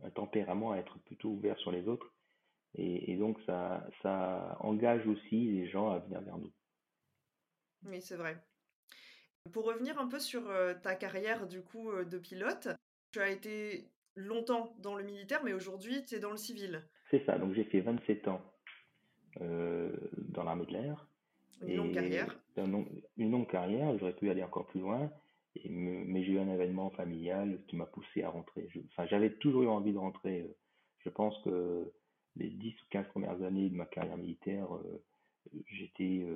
un 0.05 0.11
tempérament 0.11 0.73
à 0.73 0.79
être 0.79 0.99
plutôt 1.01 1.31
ouvert 1.31 1.59
sur 1.59 1.73
les 1.73 1.89
autres, 1.89 2.15
et, 2.75 3.17
donc 3.17 3.39
ça, 3.47 3.85
ça 4.03 4.57
engage 4.61 5.05
aussi 5.07 5.51
les 5.51 5.69
gens 5.69 5.91
à 5.91 5.99
venir 5.99 6.21
vers 6.21 6.39
nous. 6.39 6.53
Oui, 7.87 8.01
c'est 8.01 8.17
vrai. 8.17 8.41
Pour 9.53 9.65
revenir 9.65 9.99
un 9.99 10.07
peu 10.07 10.21
sur 10.21 10.49
euh, 10.49 10.75
ta 10.75 10.95
carrière 10.95 11.49
du 11.49 11.63
coup 11.63 11.91
de 12.05 12.19
pilote, 12.19 12.69
tu 13.11 13.21
as 13.21 13.31
été 13.31 13.91
longtemps 14.19 14.75
dans 14.79 14.97
le 14.97 15.05
militaire, 15.05 15.43
mais 15.45 15.53
aujourd'hui, 15.53 16.05
tu 16.05 16.17
es 16.17 16.21
dans 16.21 16.31
le 16.31 16.37
civil. 16.37 16.83
C'est 17.11 17.25
ça, 17.25 17.39
donc 17.39 17.55
j'ai 17.55 17.65
fait 17.65 17.81
27 17.81 18.29
ans 18.29 18.43
euh, 19.41 19.91
dans 20.29 20.43
l'armée 20.43 20.67
de 20.67 20.73
l'air. 20.73 21.07
Une 21.63 21.77
longue 21.77 21.95
carrière. 21.95 22.39
une 23.17 23.31
longue 23.31 23.51
carrière, 23.51 23.97
j'aurais 23.99 24.15
pu 24.15 24.31
aller 24.31 24.45
encore 24.45 24.67
plus 24.67 24.81
loin, 24.81 25.11
mais 25.65 26.23
j'ai 26.23 26.33
eu 26.33 26.39
un 26.39 26.49
événement 26.49 26.91
familial 26.91 27.61
qui 27.67 27.77
m'a 27.77 27.87
poussé 27.87 28.23
à 28.23 28.31
rentrer. 28.31 28.69
enfin, 28.93 29.07
j'avais 29.07 29.31
toujours 29.39 29.63
eu 29.63 29.69
envie 29.69 29.93
de 29.93 29.99
rentrer. 29.99 30.43
Euh, 30.43 30.57
je 30.99 31.11
pense 31.11 31.37
que 31.43 31.93
les 32.37 32.51
10 32.51 32.75
ou 32.75 32.85
15 32.91 33.09
premières 33.09 33.43
années 33.43 33.71
de 33.71 33.75
ma 33.75 33.87
carrière 33.87 34.17
militaire, 34.17 34.73
euh, 34.75 35.03
j'étais, 35.67 36.27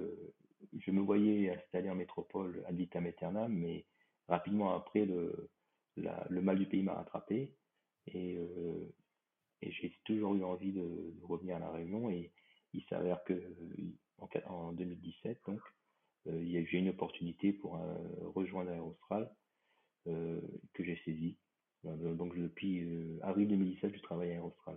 je 0.76 0.90
me 0.90 1.00
voyais 1.00 1.50
installé 1.50 1.90
en 1.90 1.94
métropole 1.94 2.64
ad 2.66 2.74
vitam 2.74 3.06
aeternam, 3.06 3.52
mais 3.52 3.84
rapidement 4.28 4.74
après, 4.74 5.04
le, 5.04 5.50
le 5.96 6.40
mal 6.40 6.58
du 6.58 6.66
pays 6.66 6.82
m'a 6.82 6.94
rattrapé. 6.94 7.52
Et, 8.06 8.36
euh, 8.36 8.94
et 9.60 9.70
j'ai 9.72 9.92
toujours 10.04 10.34
eu 10.34 10.44
envie 10.44 10.72
de, 10.72 11.14
revenir 11.22 11.56
à 11.56 11.60
La 11.60 11.70
Réunion. 11.70 12.10
Et 12.10 12.32
il 12.72 12.82
s'avère 12.84 13.22
que 13.24 13.34
en, 14.18 14.28
en 14.46 14.72
2017, 14.72 15.40
donc, 15.46 15.60
euh, 16.28 16.64
j'ai 16.70 16.78
une 16.78 16.90
opportunité 16.90 17.52
pour 17.52 17.76
euh, 17.76 17.96
rejoindre 18.34 18.70
Aérostral 18.70 19.30
que 20.04 20.82
j'ai 20.82 21.00
saisie. 21.04 21.36
Donc 21.84 22.36
depuis 22.36 22.84
avril 23.22 23.46
2017, 23.46 23.94
je 23.94 24.02
travaille 24.02 24.30
à 24.30 24.32
Aérostral. 24.32 24.76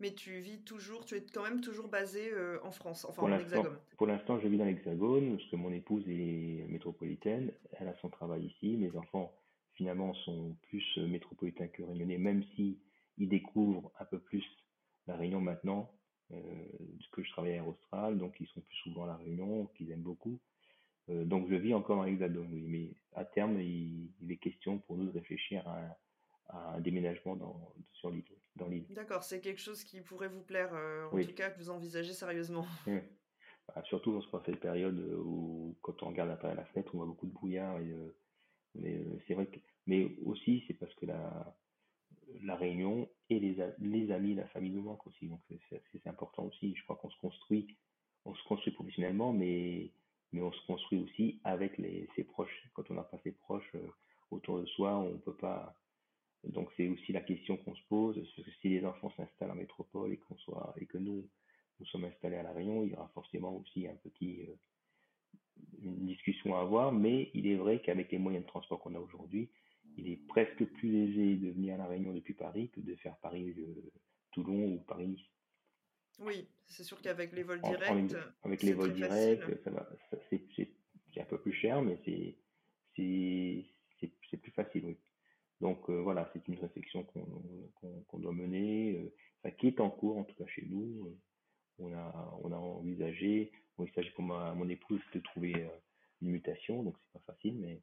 Mais 0.00 0.12
tu 0.14 0.40
vis 0.40 0.64
toujours, 0.64 1.04
tu 1.04 1.14
es 1.14 1.24
quand 1.32 1.44
même 1.44 1.60
toujours 1.60 1.86
basé 1.86 2.32
en 2.64 2.72
France, 2.72 3.04
enfin 3.04 3.22
en 3.22 3.38
Hexagone. 3.38 3.78
Pour 3.96 4.08
l'instant, 4.08 4.40
je 4.40 4.48
vis 4.48 4.58
dans 4.58 4.64
l'Hexagone, 4.64 5.36
parce 5.36 5.48
que 5.48 5.54
mon 5.54 5.70
épouse 5.70 6.02
est 6.08 6.66
métropolitaine, 6.68 7.52
elle 7.78 7.86
a 7.86 7.94
son 7.98 8.08
travail 8.08 8.46
ici, 8.46 8.76
mes 8.76 8.96
enfants 8.96 9.32
finalement 9.80 10.12
sont 10.12 10.54
plus 10.68 10.84
euh, 10.98 11.06
métropolitains 11.06 11.68
que 11.68 11.82
réunionnais, 11.82 12.18
même 12.18 12.44
si 12.54 12.78
ils 13.16 13.30
découvrent 13.30 13.90
un 13.98 14.04
peu 14.04 14.18
plus 14.18 14.44
la 15.06 15.16
Réunion 15.16 15.40
maintenant, 15.40 15.90
euh, 16.32 16.36
que 17.12 17.22
je 17.22 17.30
travaille 17.30 17.56
à 17.56 17.64
Austral, 17.64 18.18
donc 18.18 18.36
ils 18.40 18.46
sont 18.48 18.60
plus 18.60 18.76
souvent 18.76 19.04
à 19.04 19.06
la 19.06 19.16
Réunion, 19.16 19.70
qu'ils 19.74 19.90
aiment 19.90 20.02
beaucoup. 20.02 20.38
Euh, 21.08 21.24
donc 21.24 21.48
je 21.48 21.54
vis 21.54 21.72
encore 21.72 21.96
dans 21.96 22.02
l'Hexagone, 22.02 22.52
oui, 22.52 22.66
mais 22.68 22.92
à 23.14 23.24
terme, 23.24 23.58
il, 23.58 24.10
est 24.28 24.36
question 24.36 24.78
pour 24.80 24.98
nous 24.98 25.06
de 25.06 25.12
réfléchir 25.12 25.66
à 25.66 25.96
un, 26.74 26.80
déménagement 26.80 27.34
dans, 27.36 27.72
sur 27.94 28.10
l'île, 28.10 28.24
dans 28.56 28.68
l'île. 28.68 28.84
D'accord, 28.90 29.22
c'est 29.22 29.40
quelque 29.40 29.62
chose 29.62 29.82
qui 29.82 30.02
pourrait 30.02 30.28
vous 30.28 30.42
plaire, 30.42 30.74
en 31.10 31.18
tout 31.18 31.34
cas, 31.34 31.48
que 31.48 31.58
vous 31.58 31.70
envisagez 31.70 32.12
sérieusement. 32.12 32.66
Bah, 33.68 33.84
surtout 33.84 34.12
dans 34.12 34.42
cette 34.42 34.58
période 34.58 34.98
où, 35.24 35.76
quand 35.80 36.02
on 36.02 36.08
regarde 36.08 36.36
à 36.42 36.54
la 36.54 36.64
fenêtre, 36.64 36.90
on 36.92 36.96
voit 36.96 37.06
beaucoup 37.06 37.26
de 37.26 37.32
brouillard 37.32 37.78
et 37.78 37.94
mais 38.74 38.94
euh, 38.94 39.18
c'est 39.26 39.34
vrai 39.34 39.46
que, 39.46 39.58
mais 39.86 40.16
aussi 40.24 40.64
c'est 40.66 40.74
parce 40.74 40.94
que 40.94 41.06
la, 41.06 41.56
la 42.42 42.56
réunion 42.56 43.08
et 43.28 43.38
les, 43.38 43.56
les 43.78 44.10
amis, 44.10 44.34
la 44.34 44.46
famille 44.48 44.72
nous 44.72 44.82
manquent 44.82 45.06
aussi. 45.06 45.26
Donc 45.28 45.40
c'est 45.92 46.06
important 46.06 46.44
aussi. 46.44 46.74
Je 46.74 46.82
crois 46.84 46.96
qu'on 46.96 47.10
se 47.10 47.18
construit, 47.18 47.76
on 48.24 48.34
se 48.34 48.42
construit 48.44 48.72
professionnellement, 48.72 49.32
mais, 49.32 49.90
mais 50.32 50.42
on 50.42 50.52
se 50.52 50.66
construit 50.66 50.98
aussi 50.98 51.40
avec 51.44 51.78
les, 51.78 52.08
ses 52.16 52.24
proches. 52.24 52.70
Quand 52.74 52.90
on 52.90 52.94
n'a 52.94 53.02
pas 53.02 53.18
ses 53.24 53.32
proches 53.32 53.70
euh, 53.74 53.88
autour 54.30 54.60
de 54.60 54.66
soi, 54.66 54.96
on 54.98 55.18
peut 55.18 55.36
pas. 55.36 55.74
Donc 56.44 56.70
c'est 56.76 56.88
aussi 56.88 57.12
la 57.12 57.20
question 57.20 57.56
qu'on 57.58 57.74
se 57.74 57.82
pose. 57.88 58.16
Parce 58.16 58.46
que 58.46 58.52
si 58.60 58.68
les 58.68 58.84
enfants 58.84 59.12
s'installent 59.16 59.50
en 59.50 59.56
métropole 59.56 60.12
et 60.12 60.16
qu'on 60.16 60.36
soit 60.38 60.74
et 60.78 60.86
que 60.86 60.98
nous 60.98 61.28
nous 61.78 61.86
sommes 61.86 62.04
installés 62.04 62.36
à 62.36 62.42
la 62.42 62.52
Réunion, 62.52 62.84
il 62.84 62.90
y 62.90 62.94
aura 62.94 63.08
forcément 63.14 63.56
aussi 63.56 63.88
un 63.88 63.96
petit 63.96 64.42
euh, 64.42 64.54
une 65.82 66.06
discussion 66.06 66.56
à 66.56 66.60
avoir, 66.60 66.92
mais 66.92 67.30
il 67.34 67.46
est 67.46 67.56
vrai 67.56 67.80
qu'avec 67.80 68.12
les 68.12 68.18
moyens 68.18 68.44
de 68.44 68.48
transport 68.48 68.80
qu'on 68.80 68.94
a 68.94 68.98
aujourd'hui, 68.98 69.50
il 70.00 70.12
est 70.12 70.26
presque 70.28 70.64
plus 70.64 70.96
aisé 70.96 71.36
de 71.36 71.50
venir 71.50 71.74
à 71.74 71.78
La 71.78 71.86
Réunion 71.86 72.12
depuis 72.12 72.34
Paris 72.34 72.70
que 72.70 72.80
de 72.80 72.94
faire 72.96 73.16
Paris-Toulon 73.18 74.74
ou 74.74 74.78
Paris-Nice. 74.80 75.26
Oui, 76.20 76.48
c'est 76.66 76.84
sûr 76.84 77.00
qu'avec 77.00 77.32
les 77.32 77.42
vols 77.42 77.62
directs. 77.62 78.14
avec 78.42 78.62
les 78.62 78.72
vols 78.74 78.94
directs, 78.94 79.42
c'est 80.30 81.20
un 81.20 81.24
peu 81.24 81.40
plus 81.40 81.52
cher, 81.52 81.82
mais 81.82 81.98
c'est 82.04 82.36
plus 84.36 84.50
facile, 84.52 84.86
oui. 84.86 84.96
Donc 85.60 85.90
euh, 85.90 86.00
voilà, 86.00 86.28
c'est 86.32 86.46
une 86.48 86.58
réflexion 86.58 87.04
qu'on 87.04 88.18
doit 88.18 88.32
mener, 88.32 88.96
euh, 89.44 89.50
qui 89.58 89.68
est 89.68 89.80
en 89.80 89.90
cours, 89.90 90.16
en 90.16 90.24
tout 90.24 90.34
cas 90.34 90.46
chez 90.46 90.66
nous. 90.66 91.06
Euh, 91.06 91.18
on, 91.78 91.94
a, 91.94 92.38
on 92.42 92.52
a 92.52 92.56
envisagé, 92.56 93.52
il 93.78 93.92
s'agit 93.92 94.10
pour 94.10 94.24
ma, 94.24 94.54
mon 94.54 94.68
épouse 94.68 95.00
de 95.14 95.20
trouver 95.20 95.54
euh, 95.54 95.68
une 96.22 96.30
mutation, 96.30 96.82
donc 96.82 96.96
c'est 96.98 97.12
pas 97.12 97.32
facile, 97.32 97.58
mais, 97.58 97.80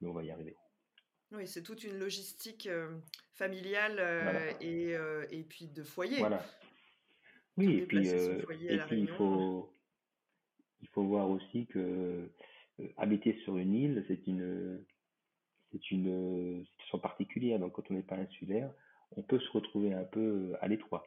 mais, 0.00 0.08
on 0.08 0.12
va 0.12 0.24
y 0.24 0.30
arriver. 0.30 0.56
Oui, 1.44 1.48
c'est 1.48 1.62
toute 1.62 1.84
une 1.84 1.98
logistique 1.98 2.66
euh, 2.66 2.88
familiale 3.34 3.96
euh, 3.98 4.52
et, 4.60 4.94
et, 5.30 5.42
puis 5.42 5.66
de 5.68 5.82
foyer. 5.82 6.18
Voilà. 6.18 6.42
Oui, 7.56 7.78
et 7.78 7.86
puis, 7.86 8.08
et 8.08 8.78
puis 8.86 9.00
il, 9.00 9.08
faut, 9.08 9.70
il 10.80 10.88
faut 10.88 11.04
voir 11.04 11.28
aussi 11.28 11.66
que 11.66 12.30
habiter 12.96 13.38
sur 13.44 13.58
une 13.58 13.74
île, 13.74 14.04
c'est 14.08 14.26
une, 14.26 14.84
c'est 15.70 15.90
une 15.90 16.64
situation 16.66 16.98
particulière. 16.98 17.58
Donc, 17.58 17.72
quand 17.72 17.90
on 17.90 17.94
n'est 17.94 18.02
pas 18.02 18.16
insulaire, 18.16 18.72
on 19.12 19.22
peut 19.22 19.38
se 19.38 19.50
retrouver 19.50 19.92
un 19.92 20.04
peu 20.04 20.56
à 20.60 20.66
l'étroit. 20.66 21.06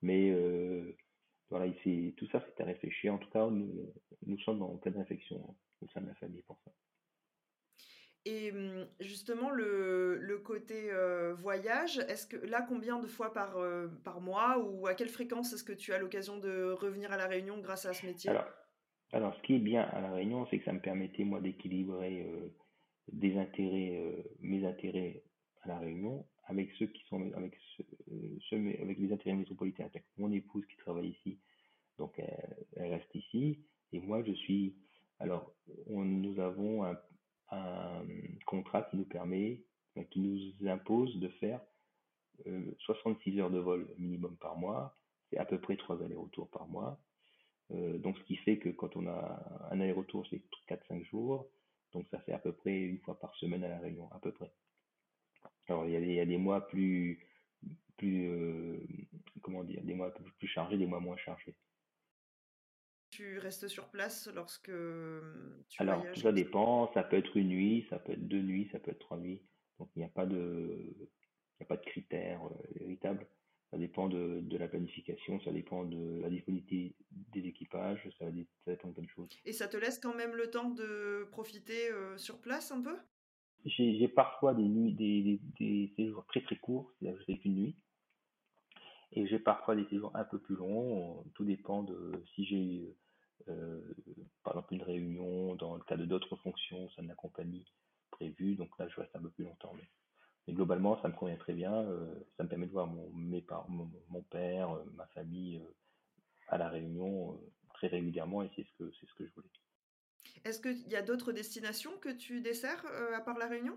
Mais 0.00 0.32
voilà, 1.50 1.70
tout 2.16 2.26
ça, 2.28 2.42
c'est 2.46 2.62
à 2.62 2.66
réfléchir. 2.66 3.12
En 3.12 3.18
tout 3.18 3.30
cas, 3.30 3.46
nous, 3.50 3.92
nous 4.26 4.38
sommes 4.40 4.62
en 4.62 4.76
pleine 4.76 4.96
réflexion 4.96 5.54
au 5.82 5.88
sein 5.88 6.00
de 6.00 6.08
la 6.08 6.14
famille 6.14 6.42
pour 6.42 6.58
ça. 6.64 6.72
Et 8.24 8.52
mmh, 8.52 8.86
justement, 9.00 9.50
le, 9.50 10.16
le 10.16 10.38
côté 10.38 10.92
euh, 10.92 11.34
voyage, 11.34 11.98
est-ce 12.08 12.26
que 12.26 12.36
là, 12.36 12.62
combien 12.62 13.00
de 13.00 13.06
fois 13.06 13.32
par, 13.32 13.56
euh, 13.56 13.88
par 14.04 14.20
mois 14.20 14.58
ou 14.58 14.86
à 14.86 14.94
quelle 14.94 15.08
fréquence 15.08 15.52
est-ce 15.52 15.64
que 15.64 15.72
tu 15.72 15.92
as 15.92 15.98
l'occasion 15.98 16.38
de 16.38 16.70
revenir 16.72 17.10
à 17.10 17.16
La 17.16 17.26
Réunion 17.26 17.58
grâce 17.58 17.84
à 17.84 17.92
ce 17.92 18.06
métier? 18.06 18.30
Alors, 18.30 18.46
alors, 19.12 19.34
ce 19.36 19.42
qui 19.42 19.56
est 19.56 19.60
bien 19.60 19.82
à 19.82 20.00
La 20.00 20.12
Réunion, 20.12 20.46
c'est 20.50 20.58
que 20.58 20.64
ça 20.64 20.72
me 20.72 20.80
permettait, 20.80 21.24
moi, 21.24 21.40
d'équilibrer 21.40 22.22
euh, 22.22 22.48
des 23.12 23.36
intérêts, 23.36 24.24
mes 24.40 24.64
intérêts 24.64 25.24
à 25.62 25.68
La 25.68 25.78
Réunion 25.78 26.24
avec 26.44 26.70
ceux 26.78 26.86
qui 26.86 27.02
sont 27.08 27.32
avec 27.34 27.56
ceux, 27.76 28.56
avec 28.80 28.98
les 28.98 29.12
intérêts 29.12 29.36
métropolitains, 29.36 29.88
mon 30.18 30.32
épouse 30.32 30.66
qui 30.66 30.76
travaille 30.76 31.10
ici, 31.10 31.38
donc 31.98 32.18
elle, 32.18 32.90
reste 32.92 33.14
ici, 33.14 33.60
et 33.92 34.00
moi 34.00 34.22
je 34.22 34.32
suis. 34.32 34.76
Alors, 35.18 35.54
nous 35.86 36.40
avons 36.40 36.84
un, 36.84 36.98
un, 37.52 38.04
contrat 38.46 38.82
qui 38.82 38.96
nous 38.96 39.04
permet, 39.04 39.62
qui 40.10 40.20
nous 40.20 40.68
impose 40.68 41.18
de 41.20 41.28
faire 41.28 41.60
66 42.78 43.40
heures 43.40 43.50
de 43.50 43.58
vol 43.58 43.88
minimum 43.98 44.36
par 44.36 44.56
mois, 44.56 44.96
c'est 45.30 45.38
à 45.38 45.44
peu 45.44 45.60
près 45.60 45.76
3 45.76 46.02
allers-retours 46.02 46.48
par 46.50 46.66
mois. 46.66 46.98
donc 47.70 48.18
ce 48.18 48.24
qui 48.24 48.36
fait 48.36 48.58
que 48.58 48.70
quand 48.70 48.96
on 48.96 49.06
a 49.06 49.68
un 49.70 49.80
aller-retour, 49.80 50.26
c'est 50.28 50.42
4-5 50.68 51.04
jours, 51.04 51.48
donc 51.92 52.06
ça 52.10 52.18
fait 52.20 52.32
à 52.32 52.38
peu 52.38 52.52
près 52.52 52.80
une 52.80 52.98
fois 52.98 53.18
par 53.18 53.34
semaine 53.36 53.64
à 53.64 53.68
la 53.68 53.78
Réunion, 53.78 54.10
à 54.12 54.18
peu 54.18 54.32
près. 54.32 54.52
Alors 55.68 55.86
il 55.86 56.12
y 56.12 56.20
a 56.20 56.26
des, 56.26 56.38
mois 56.38 56.66
plus, 56.66 57.26
plus 57.96 58.28
comment 59.42 59.62
dire, 59.64 59.82
des 59.82 59.94
mois 59.94 60.12
plus 60.38 60.48
chargés, 60.48 60.78
des 60.78 60.86
mois 60.86 61.00
moins 61.00 61.16
chargés. 61.16 61.54
Tu 63.12 63.38
restes 63.38 63.68
sur 63.68 63.90
place 63.90 64.30
lorsque 64.34 64.72
tu 65.68 65.82
Alors, 65.82 65.98
voyages 66.00 66.22
ça 66.22 66.32
dépend, 66.32 66.90
ça 66.94 67.02
peut 67.02 67.18
être 67.18 67.36
une 67.36 67.48
nuit, 67.48 67.86
ça 67.90 67.98
peut 67.98 68.12
être 68.12 68.26
deux 68.26 68.40
nuits, 68.40 68.70
ça 68.72 68.78
peut 68.78 68.90
être 68.90 69.00
trois 69.00 69.18
nuits. 69.18 69.42
Donc, 69.78 69.90
il 69.94 69.98
n'y 69.98 70.04
a 70.06 70.08
pas 70.08 70.24
de, 70.24 70.78
il 71.60 71.62
a 71.62 71.66
pas 71.66 71.76
de 71.76 71.84
critères 71.84 72.42
euh, 72.46 72.80
véritables. 72.80 73.26
Ça 73.70 73.76
dépend 73.76 74.08
de, 74.08 74.40
de 74.40 74.56
la 74.56 74.66
planification, 74.66 75.40
ça 75.42 75.52
dépend 75.52 75.84
de 75.84 76.20
la 76.22 76.30
disponibilité 76.30 76.94
des 77.10 77.40
équipages, 77.40 78.02
ça, 78.18 78.26
ça 78.64 78.70
dépend 78.70 78.88
de 78.88 78.94
plein 78.94 79.02
de 79.02 79.08
choses. 79.08 79.28
Et 79.44 79.52
ça 79.52 79.68
te 79.68 79.76
laisse 79.76 79.98
quand 79.98 80.14
même 80.14 80.34
le 80.34 80.50
temps 80.50 80.70
de 80.70 81.28
profiter 81.32 81.90
euh, 81.90 82.16
sur 82.16 82.40
place 82.40 82.72
un 82.72 82.80
peu? 82.80 82.96
J'ai 83.66 83.98
j'ai 83.98 84.08
parfois 84.08 84.54
des 84.54 84.64
nuits, 84.64 84.94
des, 84.94 85.22
des, 85.22 85.40
des 85.60 85.92
séjours 85.96 86.24
très 86.26 86.42
très 86.42 86.56
courts, 86.56 86.92
c'est-à-dire 86.98 87.18
que 87.18 87.20
je 87.20 87.32
fais 87.32 87.38
qu'une 87.38 87.56
nuit. 87.56 87.76
Et 89.12 89.26
j'ai 89.26 89.38
parfois 89.38 89.76
des 89.76 89.84
séjours 89.84 90.10
un 90.14 90.24
peu 90.24 90.38
plus 90.38 90.56
longs, 90.56 91.24
tout 91.34 91.44
dépend 91.44 91.82
de 91.82 92.12
si 92.34 92.46
j'ai 92.46 92.96
euh, 93.48 93.94
par 94.44 94.54
exemple 94.54 94.74
une 94.74 94.82
réunion 94.82 95.54
dans 95.56 95.74
le 95.74 95.82
cadre 95.82 96.04
d'autres 96.04 96.36
fonctions 96.36 96.86
au 96.86 96.90
sein 96.90 97.02
de 97.02 97.08
la 97.08 97.14
compagnie 97.14 97.64
prévue, 98.10 98.54
donc 98.54 98.70
là 98.78 98.88
je 98.88 99.00
reste 99.00 99.14
un 99.14 99.20
peu 99.20 99.30
plus 99.30 99.44
longtemps. 99.44 99.74
Mais, 99.74 99.88
mais 100.46 100.54
globalement, 100.54 101.00
ça 101.02 101.08
me 101.08 101.14
convient 101.14 101.36
très 101.36 101.52
bien, 101.52 101.74
euh, 101.74 102.14
ça 102.36 102.44
me 102.44 102.48
permet 102.48 102.66
de 102.66 102.72
voir 102.72 102.86
mon, 102.86 103.10
mes 103.12 103.44
mon, 103.68 103.90
mon 104.08 104.22
père, 104.22 104.70
euh, 104.70 104.84
ma 104.94 105.06
famille 105.08 105.62
à 106.48 106.56
la 106.56 106.68
réunion 106.68 107.38
très 107.74 107.88
régulièrement 107.88 108.42
et 108.42 108.50
c'est 108.56 108.64
ce 108.64 108.72
que 108.78 108.90
c'est 108.98 109.06
ce 109.06 109.14
que 109.14 109.26
je 109.26 109.34
voulais. 109.34 109.50
Est-ce 110.44 110.60
qu'il 110.60 110.88
y 110.88 110.96
a 110.96 111.02
d'autres 111.02 111.32
destinations 111.32 111.98
que 111.98 112.10
tu 112.10 112.40
desserres 112.40 112.84
à 113.14 113.20
part 113.20 113.38
La 113.38 113.48
Réunion? 113.48 113.76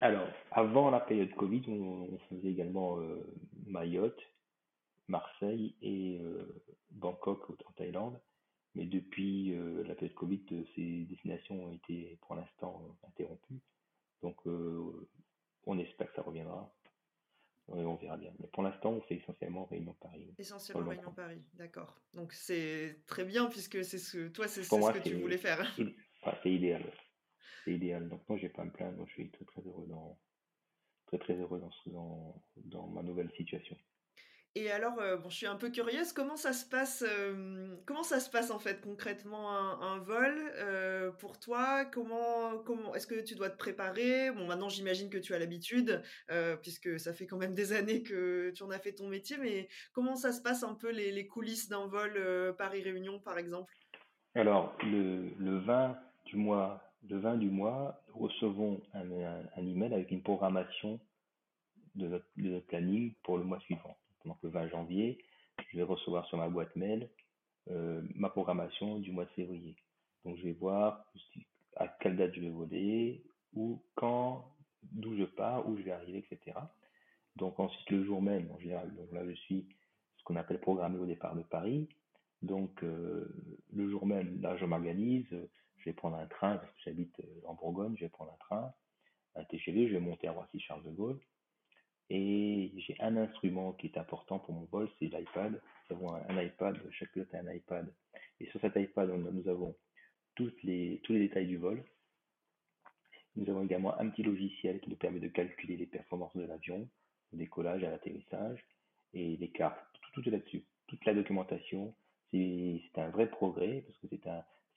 Alors, 0.00 0.28
avant 0.52 0.90
la 0.90 1.00
période 1.00 1.34
Covid, 1.34 1.62
on, 1.68 2.14
on 2.14 2.18
faisait 2.30 2.48
également 2.48 2.98
Mayotte, 3.66 4.20
Marseille 5.08 5.74
et 5.82 6.18
euh, 6.20 6.62
Bangkok 6.90 7.50
en 7.66 7.72
Thaïlande. 7.72 8.20
Mais 8.74 8.84
depuis 8.84 9.54
euh, 9.54 9.82
la 9.84 9.94
période 9.94 10.14
Covid, 10.14 10.44
euh, 10.52 10.64
ces 10.74 11.04
destinations 11.04 11.64
ont 11.64 11.72
été 11.72 12.18
pour 12.20 12.36
l'instant 12.36 12.96
interrompues. 13.06 13.60
Donc, 14.22 14.36
on 15.66 15.78
espère 15.78 16.08
que 16.08 16.14
ça 16.16 16.22
reviendra. 16.22 16.74
Et 17.68 17.84
on 17.84 17.96
verra 17.96 18.16
bien. 18.16 18.32
Mais 18.40 18.48
pour 18.48 18.62
l'instant, 18.62 18.90
on 18.92 19.00
fait 19.02 19.16
essentiellement 19.16 19.66
Réunion 19.66 19.94
Paris. 20.00 20.34
Essentiellement 20.38 20.88
Réunion. 20.88 21.12
Paris, 21.12 21.44
d'accord. 21.52 22.00
Donc 22.14 22.32
c'est 22.32 23.02
très 23.06 23.24
bien 23.24 23.46
puisque 23.46 23.84
c'est 23.84 23.98
ce 23.98 24.28
toi 24.28 24.48
c'est 24.48 24.64
ce 24.64 24.74
moi, 24.74 24.92
que 24.92 25.06
tu 25.06 25.14
voulais 25.20 25.36
faire. 25.36 25.60
enfin, 26.22 26.36
c'est 26.42 26.50
idéal. 26.50 26.82
C'est 27.64 27.74
idéal. 27.74 28.08
Donc, 28.08 28.26
moi, 28.28 28.38
je 28.38 28.42
vais 28.44 28.52
pas 28.52 28.62
à 28.62 28.64
me 28.64 28.72
plaindre. 28.72 29.06
Je 29.06 29.12
suis 29.12 29.30
très, 29.30 29.44
très 29.44 29.60
heureux 29.60 29.86
dans, 29.86 30.18
très, 31.06 31.18
très 31.18 31.34
heureux 31.34 31.60
dans, 31.60 31.70
dans, 31.92 32.42
dans 32.56 32.86
ma 32.88 33.02
nouvelle 33.02 33.30
situation. 33.36 33.76
Et 34.58 34.72
alors, 34.72 34.98
euh, 34.98 35.16
bon, 35.16 35.30
je 35.30 35.36
suis 35.36 35.46
un 35.46 35.54
peu 35.54 35.70
curieuse, 35.70 36.12
comment 36.12 36.34
ça 36.34 36.52
se 36.52 36.68
passe, 36.68 37.04
euh, 37.06 37.76
comment 37.86 38.02
ça 38.02 38.18
se 38.18 38.28
passe 38.28 38.50
en 38.50 38.58
fait 38.58 38.80
concrètement 38.80 39.52
un, 39.52 39.98
vol 40.00 40.34
euh, 40.56 41.12
pour 41.12 41.38
toi? 41.38 41.84
Comment, 41.84 42.58
comment, 42.66 42.92
est-ce 42.96 43.06
que 43.06 43.22
tu 43.22 43.36
dois 43.36 43.50
te 43.50 43.56
préparer? 43.56 44.32
Bon, 44.32 44.48
maintenant 44.48 44.68
j'imagine 44.68 45.10
que 45.10 45.18
tu 45.18 45.32
as 45.32 45.38
l'habitude, 45.38 46.02
puisque 46.60 46.98
ça 46.98 47.14
fait 47.14 47.28
quand 47.28 47.36
même 47.36 47.54
des 47.54 47.72
années 47.72 48.02
que 48.02 48.50
tu 48.50 48.64
en 48.64 48.70
as 48.70 48.80
fait 48.80 48.94
ton 48.94 49.06
métier, 49.06 49.36
mais 49.38 49.68
comment 49.92 50.16
ça 50.16 50.32
se 50.32 50.42
passe 50.42 50.64
un 50.64 50.74
peu 50.74 50.90
les, 50.90 51.28
coulisses 51.28 51.68
d'un 51.68 51.86
vol 51.86 52.20
Paris-Réunion 52.58 53.20
par 53.20 53.38
exemple? 53.38 53.72
Alors, 54.34 54.76
le, 54.82 55.30
le 55.38 55.58
20 55.58 55.96
du 56.26 56.36
mois, 56.36 56.82
le 57.08 57.18
20 57.18 57.36
du 57.36 57.50
mois, 57.50 58.02
nous 58.08 58.22
recevons 58.26 58.80
un, 58.92 59.06
email 59.58 59.94
avec 59.94 60.10
une 60.10 60.22
programmation 60.22 60.98
de 61.94 62.08
notre, 62.08 62.26
de 62.36 62.58
planning 62.58 63.14
pour 63.22 63.38
le 63.38 63.44
mois 63.44 63.60
suivant. 63.60 63.96
Donc, 64.24 64.38
le 64.42 64.50
20 64.50 64.68
janvier, 64.68 65.18
je 65.70 65.76
vais 65.76 65.82
recevoir 65.82 66.26
sur 66.26 66.38
ma 66.38 66.48
boîte 66.48 66.74
mail 66.76 67.08
euh, 67.70 68.02
ma 68.14 68.30
programmation 68.30 68.98
du 68.98 69.12
mois 69.12 69.26
de 69.26 69.30
février. 69.30 69.76
Donc, 70.24 70.38
je 70.38 70.44
vais 70.44 70.52
voir 70.52 71.04
à 71.76 71.88
quelle 71.88 72.16
date 72.16 72.34
je 72.34 72.40
vais 72.40 72.50
voler, 72.50 73.22
ou 73.54 73.82
quand, 73.94 74.54
d'où 74.82 75.16
je 75.16 75.24
pars, 75.24 75.68
où 75.68 75.76
je 75.76 75.82
vais 75.82 75.92
arriver, 75.92 76.24
etc. 76.30 76.58
Donc 77.36 77.60
ensuite 77.60 77.88
le 77.90 78.04
jour 78.04 78.20
même, 78.20 78.50
en 78.50 78.58
général, 78.58 78.94
donc 78.96 79.12
là 79.12 79.24
je 79.24 79.34
suis 79.34 79.68
ce 80.16 80.24
qu'on 80.24 80.36
appelle 80.36 80.60
programmé 80.60 80.98
au 80.98 81.06
départ 81.06 81.36
de 81.36 81.42
Paris. 81.42 81.88
Donc 82.42 82.82
euh, 82.82 83.28
le 83.72 83.90
jour 83.90 84.06
même, 84.06 84.40
là 84.40 84.56
je 84.56 84.64
m'organise, 84.64 85.26
je 85.76 85.84
vais 85.84 85.92
prendre 85.92 86.16
un 86.16 86.26
train 86.26 86.56
parce 86.56 86.72
que 86.72 86.80
j'habite 86.84 87.18
euh, 87.20 87.46
en 87.46 87.54
Bourgogne, 87.54 87.94
je 87.96 88.04
vais 88.04 88.08
prendre 88.08 88.32
un 88.32 88.38
train, 88.38 88.72
un 89.36 89.44
TGV, 89.44 89.88
je 89.88 89.94
vais 89.94 90.00
monter 90.00 90.26
à 90.28 90.32
Roissy 90.32 90.58
Charles 90.60 90.82
de 90.84 90.90
Gaulle. 90.90 91.20
Et 92.10 92.72
j'ai 92.76 92.96
un 93.00 93.16
instrument 93.16 93.72
qui 93.72 93.86
est 93.86 93.98
important 93.98 94.38
pour 94.38 94.54
mon 94.54 94.64
vol, 94.66 94.88
c'est 94.98 95.06
l'iPad. 95.06 95.60
Nous 95.90 95.96
avons 95.96 96.14
un, 96.14 96.42
iPad, 96.42 96.78
chaque 96.92 97.12
pilote 97.12 97.34
a 97.34 97.38
un 97.38 97.52
iPad. 97.52 97.92
Et 98.40 98.46
sur 98.46 98.60
cet 98.60 98.76
iPad, 98.76 99.10
nous 99.10 99.48
avons 99.48 99.74
toutes 100.34 100.62
les, 100.62 101.00
tous 101.04 101.12
les 101.12 101.20
détails 101.20 101.46
du 101.46 101.58
vol. 101.58 101.84
Nous 103.36 103.48
avons 103.50 103.62
également 103.62 103.98
un 104.00 104.08
petit 104.08 104.22
logiciel 104.22 104.80
qui 104.80 104.90
nous 104.90 104.96
permet 104.96 105.20
de 105.20 105.28
calculer 105.28 105.76
les 105.76 105.86
performances 105.86 106.36
de 106.36 106.44
l'avion, 106.44 106.88
au 107.32 107.36
décollage, 107.36 107.84
à 107.84 107.90
l'atterrissage, 107.90 108.64
et 109.12 109.36
les 109.36 109.50
cartes. 109.50 109.78
Tout, 109.92 110.20
tout 110.20 110.28
est 110.28 110.32
là-dessus. 110.32 110.64
Toute 110.86 111.04
la 111.04 111.14
documentation, 111.14 111.94
c'est 112.30 112.80
un 112.96 113.10
vrai 113.10 113.28
progrès 113.28 113.82
parce 113.86 113.98
que 113.98 114.06
c'est 114.10 114.28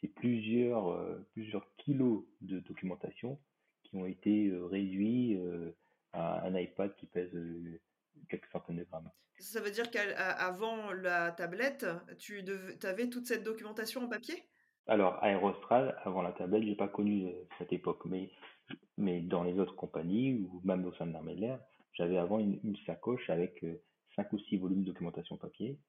c'est 0.01 0.07
plusieurs, 0.07 0.89
euh, 0.89 1.25
plusieurs 1.33 1.65
kilos 1.77 2.23
de 2.41 2.59
documentation 2.59 3.39
qui 3.83 3.95
ont 3.95 4.07
été 4.07 4.47
euh, 4.47 4.65
réduits 4.65 5.37
euh, 5.37 5.71
un 6.13 6.55
iPad 6.55 6.95
qui 6.95 7.05
pèse 7.05 7.33
euh, 7.33 7.79
quelques 8.29 8.49
centaines 8.51 8.77
de 8.77 8.83
grammes. 8.83 9.09
Ça 9.39 9.59
veut 9.59 9.71
dire 9.71 9.89
qu'avant 9.89 10.91
la 10.91 11.31
tablette, 11.31 11.85
tu 12.19 12.43
avais 12.83 13.09
toute 13.09 13.25
cette 13.25 13.43
documentation 13.43 14.03
en 14.03 14.07
papier? 14.07 14.43
Alors, 14.87 15.23
Aérostral, 15.23 15.95
avant 16.03 16.21
la 16.21 16.31
tablette, 16.31 16.63
j'ai 16.63 16.75
pas 16.75 16.87
connu 16.87 17.27
euh, 17.27 17.31
cette 17.57 17.71
époque, 17.71 18.05
mais, 18.05 18.31
mais 18.97 19.21
dans 19.21 19.43
les 19.43 19.57
autres 19.59 19.75
compagnies, 19.75 20.33
ou 20.33 20.61
même 20.63 20.85
au 20.85 20.93
sein 20.93 21.05
de 21.07 21.13
l'armée 21.13 21.35
de 21.35 21.41
l'air, 21.41 21.59
j'avais 21.93 22.17
avant 22.17 22.39
une, 22.39 22.59
une 22.63 22.77
sacoche 22.85 23.29
avec 23.29 23.63
euh, 23.63 23.81
cinq 24.15 24.31
ou 24.33 24.39
six 24.39 24.57
volumes 24.57 24.81
de 24.81 24.87
documentation 24.87 25.37
papier, 25.37 25.79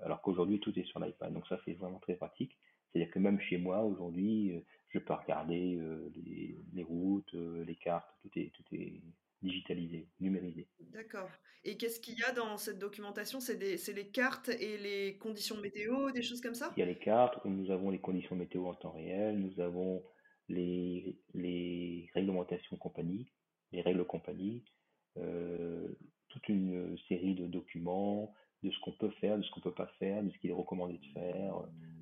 alors 0.00 0.22
qu'aujourd'hui, 0.22 0.60
tout 0.60 0.76
est 0.78 0.84
sur 0.84 1.00
l'iPad. 1.00 1.32
Donc 1.32 1.46
ça, 1.48 1.58
c'est 1.64 1.74
vraiment 1.74 1.98
très 1.98 2.14
pratique. 2.14 2.56
C'est-à-dire 2.92 3.12
que 3.12 3.18
même 3.18 3.40
chez 3.40 3.58
moi, 3.58 3.82
aujourd'hui, 3.82 4.52
euh, 4.52 4.60
je 4.88 4.98
peux 4.98 5.12
regarder 5.12 5.76
euh, 5.76 6.10
les, 6.14 6.56
les 6.72 6.82
routes, 6.82 7.34
euh, 7.34 7.64
les 7.64 7.76
cartes, 7.76 8.08
tout 8.22 8.30
est, 8.36 8.52
tout 8.54 8.64
est 8.72 9.02
digitalisé, 9.42 10.08
numérisé. 10.20 10.68
D'accord. 10.80 11.30
Et 11.64 11.76
qu'est-ce 11.76 12.00
qu'il 12.00 12.18
y 12.18 12.22
a 12.22 12.32
dans 12.32 12.56
cette 12.56 12.78
documentation? 12.78 13.40
C'est 13.40 13.56
des, 13.56 13.76
c'est 13.76 13.92
les 13.92 14.08
cartes 14.08 14.48
et 14.48 14.78
les 14.78 15.18
conditions 15.18 15.56
météo, 15.60 16.10
des 16.12 16.22
choses 16.22 16.40
comme 16.40 16.54
ça? 16.54 16.72
Il 16.76 16.80
y 16.80 16.82
a 16.82 16.86
les 16.86 16.98
cartes 16.98 17.44
où 17.44 17.48
nous 17.48 17.70
avons 17.70 17.90
les 17.90 17.98
conditions 17.98 18.36
météo 18.36 18.66
en 18.66 18.74
temps 18.74 18.92
réel, 18.92 19.38
nous 19.38 19.60
avons 19.60 20.02
les, 20.48 21.18
les 21.34 22.08
réglementations 22.14 22.76
compagnie, 22.76 23.26
les 23.72 23.82
règles 23.82 24.04
compagnie, 24.06 24.64
euh, 25.18 25.88
toute 26.28 26.48
une 26.48 26.96
série 27.08 27.34
de 27.34 27.46
documents 27.46 28.34
de 28.62 28.70
ce 28.70 28.78
qu'on 28.80 28.92
peut 28.92 29.10
faire, 29.20 29.36
de 29.36 29.42
ce 29.42 29.50
qu'on 29.50 29.60
peut 29.60 29.74
pas 29.74 29.90
faire, 29.98 30.22
de 30.22 30.30
ce 30.30 30.38
qu'il 30.38 30.50
est 30.50 30.54
recommandé 30.54 30.98
de 30.98 31.06
faire, 31.12 31.54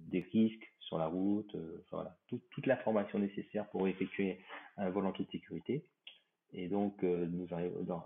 des 0.07 0.21
risques 0.21 0.73
sur 0.81 0.99
la 0.99 1.07
route, 1.07 1.55
euh, 1.55 1.83
enfin 1.85 1.97
voilà, 1.97 2.19
tout- 2.29 2.43
toute 2.51 2.67
l'information 2.67 3.19
nécessaire 3.19 3.69
pour 3.71 3.89
effectuer 3.89 4.39
un 4.77 4.91
vol 4.91 5.07
en 5.07 5.13
toute 5.13 5.31
sécurité. 5.31 5.87
Et 6.53 6.69
donc, 6.69 7.03
euh, 7.05 7.27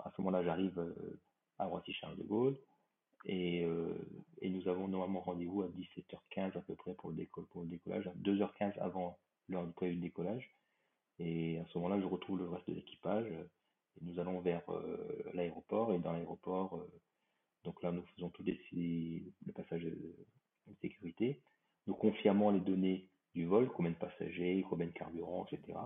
à 0.05 0.13
ce 0.17 0.21
moment-là, 0.23 0.45
j'arrive 0.45 0.79
euh, 0.79 1.21
à 1.59 1.67
Roissy-Charles 1.67 2.17
de 2.19 2.25
Gaulle 2.25 2.59
et, 3.27 3.65
euh, 3.65 3.95
et 4.41 4.51
nous 4.51 4.69
avons 4.69 4.89
normalement 4.89 5.21
rendez-vous 5.21 5.63
à 5.63 5.69
17h15 5.69 6.57
à 6.59 6.63
peu 6.63 6.75
près 6.77 6.95
pour 6.95 7.11
le, 7.11 7.17
décollage, 7.67 8.11
2h15 8.23 8.79
avant 8.81 9.19
l'heure 9.49 9.67
du 9.67 9.73
prévu 9.73 9.97
de 9.97 10.03
décollage. 10.03 10.51
Et 11.19 11.59
à 11.59 11.67
ce 11.67 11.79
moment-là, 11.79 12.01
je 12.01 12.07
retrouve 12.07 12.39
le 12.39 12.49
reste 12.49 12.69
de 12.69 12.75
l'équipage. 12.75 13.27
Et 13.29 14.05
nous 14.05 14.19
allons 14.21 14.41
vers 14.41 14.63
l'aéroport. 15.35 15.93
Et 15.95 15.99
dans 15.99 16.13
l'aéroport, 16.13 16.81
donc 17.65 17.83
là, 17.83 17.93
nous 17.93 18.05
faisons 18.17 18.31
les- 18.73 19.25
le 19.47 19.53
passage 19.53 19.83
de, 19.85 19.91
de 19.91 20.75
sécurité. 20.81 21.43
Nous 21.87 21.95
confirmons 21.95 22.51
les 22.51 22.61
données 22.61 23.09
du 23.35 23.47
vol, 23.47 23.71
combien 23.73 23.93
de 23.93 23.97
passagers, 23.99 24.65
combien 24.69 24.87
de 24.87 24.93
carburant, 24.93 25.47
etc. 25.53 25.79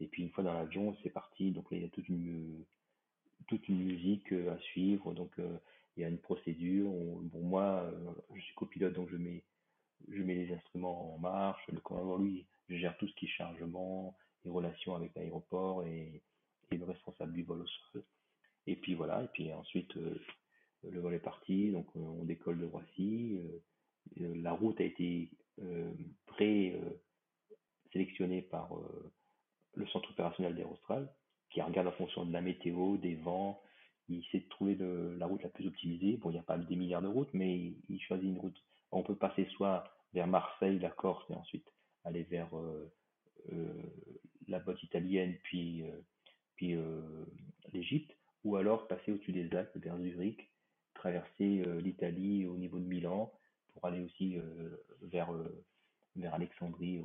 Et 0.00 0.06
puis 0.08 0.22
une 0.22 0.30
fois 0.30 0.44
dans 0.44 0.54
l'avion, 0.54 0.96
c'est 1.02 1.10
parti. 1.10 1.52
Donc 1.52 1.70
là, 1.70 1.76
il 1.78 1.82
y 1.84 1.86
a 1.86 1.90
toute 1.90 2.08
une, 2.08 2.64
toute 3.48 3.68
une 3.68 3.84
musique 3.84 4.32
euh, 4.32 4.52
à 4.54 4.58
suivre. 4.58 5.12
Donc 5.14 5.38
euh, 5.38 5.56
il 5.96 6.02
y 6.02 6.04
a 6.04 6.08
une 6.08 6.18
procédure. 6.18 6.90
On- 6.92 7.22
moi, 7.40 7.84
euh, 7.84 8.12
je 8.34 8.40
suis 8.40 8.54
copilote, 8.54 8.94
donc 8.94 9.08
je 9.10 9.16
mets, 9.16 9.42
je 10.08 10.22
mets 10.22 10.34
les 10.34 10.52
instruments 10.54 11.14
en 11.14 11.18
marche. 11.18 11.62
Le 11.72 11.80
commandant, 11.80 12.18
lui, 12.18 12.46
je 12.68 12.76
gère 12.76 12.96
tout 12.98 13.08
ce 13.08 13.14
qui 13.14 13.26
est 13.26 13.28
chargement, 13.28 14.16
les 14.44 14.50
relations 14.50 14.94
avec 14.94 15.14
l'aéroport 15.14 15.84
et, 15.84 16.22
et 16.70 16.76
le 16.76 16.84
responsable 16.84 17.32
du 17.32 17.42
vol 17.42 17.62
au 17.62 17.66
sol. 17.66 18.04
Et 18.66 18.76
puis 18.76 18.94
voilà, 18.94 19.14
voilà. 19.14 19.26
Et 19.26 19.30
puis 19.32 19.52
ensuite, 19.52 19.94
le 19.94 21.00
vol 21.00 21.14
est 21.14 21.18
parti, 21.18 21.70
donc 21.70 21.86
on 21.96 22.24
décolle 22.24 22.60
de 22.60 22.66
Roissy. 22.66 23.38
la 24.16 24.52
route 24.52 24.80
a 24.80 24.84
été 24.84 25.30
pré-sélectionnée 26.26 28.42
par 28.42 28.72
le 29.76 29.86
centre 29.88 30.10
opérationnel 30.10 30.54
d'Air 30.54 30.70
Austral, 30.70 31.12
qui 31.50 31.60
regarde 31.62 31.86
en 31.86 31.92
fonction 31.92 32.24
de 32.24 32.32
la 32.32 32.40
météo, 32.40 32.96
des 32.96 33.14
vents, 33.14 33.60
il 34.08 34.20
essaie 34.24 34.40
de 34.40 34.48
trouver 34.48 34.76
la 34.80 35.26
route 35.26 35.42
la 35.42 35.48
plus 35.48 35.66
optimisée. 35.66 36.16
Bon, 36.18 36.30
il 36.30 36.34
n'y 36.34 36.38
a 36.38 36.42
pas 36.42 36.58
des 36.58 36.76
milliards 36.76 37.02
de 37.02 37.08
routes, 37.08 37.32
mais 37.32 37.74
il, 37.88 38.00
choisit 38.00 38.28
une 38.28 38.38
route. 38.38 38.60
On 38.92 39.02
peut 39.02 39.16
passer 39.16 39.46
soit 39.52 39.84
vers 40.12 40.26
Marseille, 40.26 40.78
la 40.78 40.90
Corse, 40.90 41.24
et 41.30 41.34
ensuite 41.34 41.66
aller 42.04 42.24
vers 42.24 42.54
euh, 42.56 42.92
euh, 43.52 43.82
la 44.46 44.58
botte 44.58 44.82
italienne, 44.82 45.36
puis, 45.42 45.82
euh, 45.82 46.00
puis 46.56 46.76
l'Égypte, 47.72 48.14
ou 48.44 48.56
alors 48.56 48.86
passer 48.88 49.12
au-dessus 49.12 49.32
des 49.32 49.54
Alpes, 49.56 49.76
vers 49.76 49.98
Zurich, 49.98 50.50
traverser 50.92 51.64
l'Italie 51.80 52.46
au 52.46 52.56
niveau 52.56 52.78
de 52.78 52.84
Milan, 52.84 53.32
pour 53.72 53.86
aller 53.86 54.00
aussi 54.00 54.36
vers, 55.02 55.32
vers 56.14 56.34
Alexandrie 56.34 57.00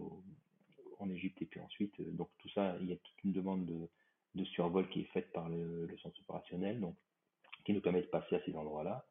en 1.00 1.10
Égypte, 1.10 1.42
et 1.42 1.46
puis 1.46 1.60
ensuite, 1.60 2.00
donc 2.16 2.30
tout 2.38 2.50
ça, 2.50 2.76
il 2.82 2.90
y 2.90 2.94
a 2.94 2.98
toute 2.98 3.24
une 3.24 3.32
demande 3.32 3.66
de 3.66 3.90
de 4.36 4.46
survol 4.46 4.88
qui 4.90 5.02
est 5.02 5.12
faite 5.14 5.32
par 5.34 5.50
le, 5.50 5.88
centre 6.02 6.20
opérationnel, 6.22 6.80
donc 6.80 6.96
qui 7.66 7.74
nous 7.74 7.82
permet 7.82 8.02
de 8.02 8.08
passer 8.08 8.36
à 8.36 8.42
ces 8.46 8.56
endroits-là. 8.56 9.06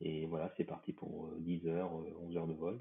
Et 0.00 0.26
voilà, 0.26 0.52
c'est 0.56 0.64
parti 0.64 0.92
pour 0.92 1.30
10 1.38 1.66
euh, 1.66 1.70
heures, 1.70 1.92
11 1.92 2.06
euh, 2.06 2.38
heures 2.38 2.46
de 2.46 2.54
vol. 2.54 2.80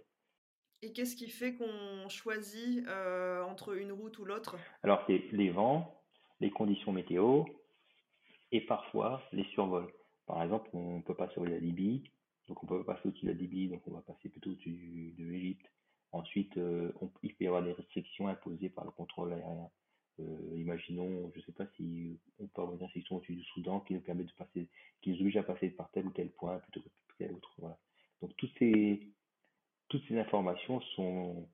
Et 0.82 0.94
qu'est-ce 0.94 1.16
qui 1.16 1.30
fait 1.30 1.56
qu'on 1.56 2.08
choisit 2.08 2.88
euh, 2.88 3.44
entre 3.44 3.78
une 3.78 3.92
route 3.92 4.18
ou 4.20 4.26
l'autre? 4.26 4.58
Alors, 4.84 5.04
c'est 5.08 5.26
les 5.32 5.50
vents, 5.50 6.02
les 6.40 6.52
conditions 6.52 6.94
météo 6.94 7.44
et 8.52 8.62
parfois 8.62 9.22
les 9.34 9.44
survols. 9.46 9.92
Par 10.26 10.42
exemple, 10.42 10.70
on 10.74 10.98
ne 10.98 11.02
peut 11.02 11.16
pas 11.16 11.30
survoler 11.30 11.56
la 11.56 11.60
Libye, 11.60 12.04
donc 12.48 12.64
on 12.64 12.68
peut 12.68 12.84
pas 12.84 12.94
passer 12.94 13.10
au-dessus 13.10 13.26
de 13.26 13.32
la 13.32 13.38
Libye, 13.38 13.68
donc 13.68 13.82
on 13.88 13.92
va 13.92 14.02
passer 14.02 14.30
plutôt 14.30 14.52
au-dessus 14.52 15.16
de 15.18 15.26
l'Égypte. 15.26 15.70
Ensuite, 16.12 16.60
il 17.24 17.36
peut 17.36 17.44
y 17.44 17.48
avoir 17.48 17.64
des 17.64 17.74
restrictions 17.74 18.28
imposées 18.28 18.70
par 18.70 18.86
le 18.86 18.92
contrôle 18.92 19.34
aérien. 19.34 19.70
Euh, 20.20 20.58
imaginons, 20.58 21.32
je 21.34 21.40
ne 21.40 21.46
sais 21.46 21.52
pas 21.52 21.66
si 21.76 22.20
on 22.40 22.48
peut 22.48 22.62
avoir 22.62 22.76
une 22.76 22.84
restriction 22.84 23.18
au-dessus 23.18 23.36
du 23.36 23.44
Soudan 23.44 23.80
qui 23.82 23.94
nous 23.94 24.02
permet 24.02 24.24
de 24.24 24.32
passer, 24.32 24.68
qui 25.02 25.12
nous 25.12 25.20
oblige 25.22 25.38
à 25.38 25.44
passer 25.44 25.70
par 25.70 25.90
tel 25.92 26.08
ou 26.08 26.12
tel 26.12 26.30
point 26.30 26.58
plutôt 26.60 26.82
que 26.82 26.90
tel 27.18 27.34
autre. 27.34 27.54
Voilà. 27.58 27.78
Donc 28.22 28.36
toutes 28.36 28.52
ces, 28.60 29.08
toutes 29.88 30.04
ces 30.08 30.18
informations 30.18 30.82
sont, 30.96 31.48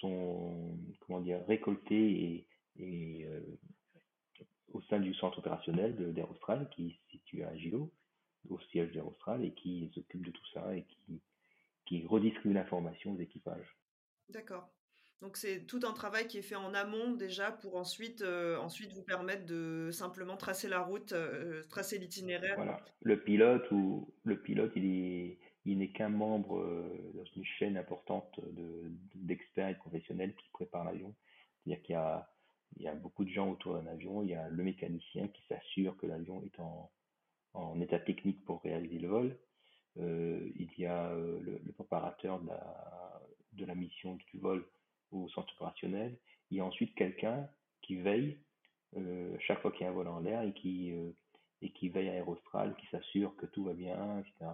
sont 0.00 0.78
comment 1.00 1.20
dire, 1.20 1.44
récoltées 1.46 2.46
et, 2.78 3.26
euh, 3.26 3.40
au 4.72 4.80
sein 4.82 5.00
du 5.00 5.12
centre 5.14 5.38
opérationnel 5.38 6.14
d'Air 6.14 6.30
Austral 6.30 6.68
qui 6.70 6.88
est 6.88 7.10
situé 7.10 7.44
à 7.44 7.54
Gilo, 7.56 7.90
au 8.48 8.58
siège 8.70 8.92
d'Air 8.92 9.06
Austral 9.06 9.44
et 9.44 9.52
qui 9.52 9.90
s'occupe 9.94 10.24
de 10.24 10.30
tout 10.30 10.46
ça 10.54 10.74
et 10.74 10.84
qui, 10.84 11.20
qui 11.84 12.06
aux 12.86 13.18
équipages. 13.18 13.76
D'accord. 14.28 14.68
Donc 15.22 15.36
c'est 15.36 15.66
tout 15.66 15.80
un 15.84 15.92
travail 15.92 16.26
qui 16.26 16.38
est 16.38 16.42
fait 16.42 16.56
en 16.56 16.74
amont 16.74 17.12
déjà 17.12 17.52
pour 17.52 17.76
ensuite, 17.76 18.22
euh, 18.22 18.56
ensuite 18.58 18.92
vous 18.92 19.04
permettre 19.04 19.46
de 19.46 19.90
simplement 19.92 20.36
tracer 20.36 20.68
la 20.68 20.80
route, 20.80 21.12
euh, 21.12 21.62
tracer 21.70 21.98
l'itinéraire. 21.98 22.56
Voilà. 22.56 22.80
Le 23.02 23.22
pilote 23.22 23.70
ou 23.70 24.12
le 24.24 24.40
pilote, 24.40 24.72
il 24.74 24.84
est, 24.84 25.38
il 25.64 25.78
n'est 25.78 25.92
qu'un 25.92 26.08
membre 26.08 26.58
euh, 26.58 27.12
dans 27.14 27.24
une 27.36 27.44
chaîne 27.44 27.76
importante 27.76 28.40
de, 28.52 28.90
d'experts 29.14 29.68
et 29.68 29.74
de 29.74 29.78
professionnels 29.78 30.34
qui 30.34 30.48
préparent 30.50 30.84
l'avion. 30.84 31.14
C'est-à-dire 31.64 31.82
qu'il 31.84 31.92
y 31.92 31.98
a, 31.98 32.28
il 32.76 32.82
y 32.82 32.88
a 32.88 32.94
beaucoup 32.94 33.24
de 33.24 33.30
gens 33.30 33.48
autour 33.48 33.74
d'un 33.74 33.86
avion. 33.86 34.24
Il 34.24 34.30
y 34.30 34.34
a 34.34 34.48
le 34.48 34.64
mécanicien 34.64 35.28
qui 35.28 35.42
s'assure 35.48 35.96
que 35.98 36.06
l'avion 36.06 36.42
est 36.42 36.58
en, 36.58 36.90
en 37.54 37.80
état 37.80 38.00
technique 38.00 38.44
pour 38.44 38.60
réaliser 38.62 38.98
le 38.98 39.08
vol. 39.08 39.38
il 39.96 40.70
y 40.78 40.86
a 40.86 41.14
le, 41.14 41.60
le 41.64 41.72
préparateur 41.72 42.40
de 42.40 42.48
la, 42.48 43.22
de 43.52 43.64
la 43.64 43.74
mission 43.74 44.14
du 44.14 44.38
vol 44.38 44.64
au 45.10 45.28
centre 45.28 45.52
opérationnel. 45.54 46.16
Il 46.50 46.58
y 46.58 46.60
a 46.60 46.64
ensuite 46.64 46.94
quelqu'un 46.94 47.48
qui 47.82 47.96
veille 47.96 48.38
euh, 48.96 49.36
chaque 49.40 49.60
fois 49.60 49.72
qu'il 49.72 49.82
y 49.82 49.84
a 49.84 49.90
un 49.90 49.94
vol 49.94 50.08
en 50.08 50.20
l'air 50.20 50.42
et 50.42 50.52
qui, 50.52 50.92
euh, 50.92 51.10
et 51.60 51.70
qui 51.72 51.88
veille 51.88 52.08
à 52.08 52.12
Aérostral, 52.12 52.74
qui 52.76 52.86
s'assure 52.88 53.34
que 53.36 53.46
tout 53.46 53.64
va 53.64 53.74
bien, 53.74 54.18
etc. 54.20 54.52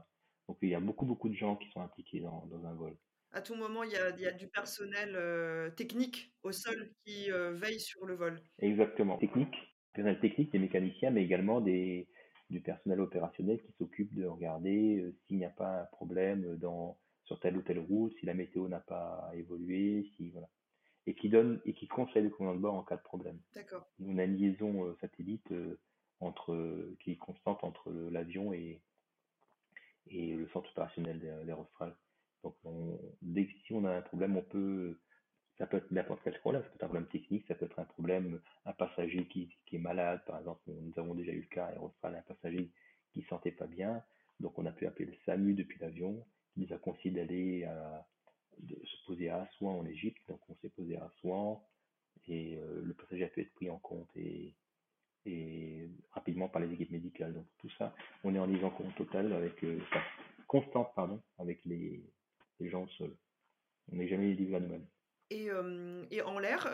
Donc 0.48 0.58
il 0.62 0.68
y 0.68 0.74
a 0.74 0.80
beaucoup, 0.80 1.06
beaucoup 1.06 1.28
de 1.28 1.34
gens 1.34 1.56
qui 1.56 1.68
sont 1.70 1.80
impliqués 1.80 2.20
dans, 2.20 2.46
dans 2.46 2.66
un 2.66 2.74
vol. 2.74 2.96
À 3.32 3.42
tout 3.42 3.54
moment, 3.54 3.82
il 3.82 3.92
y 3.92 3.96
a, 3.96 4.10
il 4.10 4.20
y 4.20 4.26
a 4.26 4.32
du 4.32 4.48
personnel 4.48 5.14
euh, 5.14 5.70
technique 5.70 6.32
au 6.42 6.52
sol 6.52 6.90
qui 7.04 7.30
veille 7.30 7.80
sur 7.80 8.06
le 8.06 8.14
vol. 8.14 8.40
Exactement. 8.60 9.18
Technique, 9.18 9.54
personnel 9.92 10.18
technique, 10.20 10.50
des 10.50 10.58
mécaniciens, 10.58 11.10
mais 11.10 11.24
également 11.24 11.60
des, 11.60 12.08
du 12.50 12.60
personnel 12.60 13.00
opérationnel 13.00 13.60
qui 13.62 13.72
s'occupe 13.72 14.14
de 14.14 14.24
regarder 14.24 15.14
s'il 15.26 15.38
n'y 15.38 15.44
a 15.44 15.50
pas 15.50 15.82
un 15.82 15.84
problème 15.86 16.56
dans, 16.56 16.98
sur 17.24 17.38
telle 17.40 17.56
ou 17.56 17.62
telle 17.62 17.78
route, 17.78 18.14
si 18.18 18.26
la 18.26 18.34
météo 18.34 18.68
n'a 18.68 18.80
pas 18.80 19.30
évolué, 19.34 20.10
si 20.16 20.30
voilà. 20.30 20.48
Et 21.06 21.14
qui 21.14 21.28
donne 21.28 21.60
et 21.64 21.72
qui 21.72 21.88
conseille 21.88 22.24
le 22.24 22.30
commandant 22.30 22.56
de 22.56 22.60
bord 22.60 22.74
en 22.74 22.82
cas 22.82 22.96
de 22.96 23.02
problème. 23.02 23.38
D'accord. 23.54 23.86
On 24.04 24.18
a 24.18 24.24
une 24.24 24.36
liaison 24.36 24.84
euh, 24.84 24.96
satellite 25.00 25.50
euh, 25.52 25.78
entre 26.20 26.94
qui 27.00 27.12
est 27.12 27.16
constante 27.16 27.64
entre 27.64 27.90
l'avion 28.10 28.52
et 28.52 28.80
et 30.10 30.34
le 30.34 30.48
centre 30.48 30.70
opérationnel 30.70 31.20
d'Air 31.44 31.60
Austral. 31.60 31.94
Donc 32.42 32.54
dès 33.22 33.46
que 33.46 33.52
si 33.66 33.72
on 33.72 33.84
a 33.84 33.96
un 33.96 34.02
problème, 34.02 34.36
on 34.36 34.42
peut 34.42 34.98
ça 35.58 35.66
peut 35.66 35.78
être 35.78 35.90
n'importe 35.90 36.20
quel 36.22 36.38
problème, 36.38 36.62
ça 36.62 36.68
peut 36.68 36.76
être 36.76 36.84
un 36.84 36.88
problème 36.88 37.08
technique, 37.08 37.44
ça 37.48 37.54
peut 37.54 37.66
être 37.66 37.78
un 37.78 37.84
problème, 37.84 38.40
un 38.64 38.72
passager 38.72 39.26
qui, 39.26 39.48
qui 39.66 39.76
est 39.76 39.80
malade, 39.80 40.22
par 40.26 40.38
exemple, 40.38 40.62
nous 40.66 40.92
avons 40.96 41.14
déjà 41.14 41.32
eu 41.32 41.40
le 41.40 41.46
cas 41.54 41.66
à 41.66 41.72
Air 41.72 41.82
Austral, 41.82 42.14
un 42.14 42.34
passager 42.34 42.70
qui 43.12 43.22
sentait 43.22 43.50
pas 43.50 43.66
bien, 43.66 44.02
donc 44.40 44.58
on 44.58 44.66
a 44.66 44.72
pu 44.72 44.86
appeler 44.86 45.06
le 45.06 45.14
SAMU 45.24 45.54
depuis 45.54 45.78
l'avion, 45.80 46.24
nous 46.56 46.72
a 46.72 46.78
conseillé 46.78 47.10
d'aller 47.14 47.68
se 48.66 49.06
poser 49.06 49.28
à 49.28 49.42
Assouan 49.42 49.78
en 49.78 49.86
Égypte. 49.86 50.22
Donc 50.28 50.40
on 50.48 50.54
s'est 50.56 50.70
posé 50.70 50.96
à 50.96 51.04
Assouan 51.04 51.62
et 52.26 52.58
euh, 52.58 52.82
le 52.84 52.94
passager 52.94 53.24
a 53.24 53.28
pu 53.28 53.40
être 53.40 53.54
pris 53.54 53.70
en 53.70 53.78
compte 53.78 54.10
et, 54.16 54.54
rapidement 56.12 56.48
par 56.48 56.62
les 56.62 56.72
équipes 56.72 56.90
médicales. 56.90 57.34
Donc 57.34 57.44
tout 57.58 57.68
ça, 57.76 57.94
on 58.24 58.34
est 58.34 58.38
en 58.38 58.46
liaison 58.46 58.72
totale 58.96 59.32
avec, 59.34 59.62
euh, 59.62 59.78
constante 60.46 60.90
pardon, 60.94 61.20
avec 61.38 61.62
les, 61.66 62.02
les 62.60 62.70
gens 62.70 62.88
seuls. 62.96 63.14
On 63.92 63.96
n'est 63.96 64.08
jamais 64.08 64.32
livré 64.32 64.56
à 64.56 64.60
nous-mêmes. 64.60 64.86
Et, 65.30 65.50
euh, 65.50 66.04
et, 66.10 66.22
en 66.22 66.38
l'air, 66.38 66.68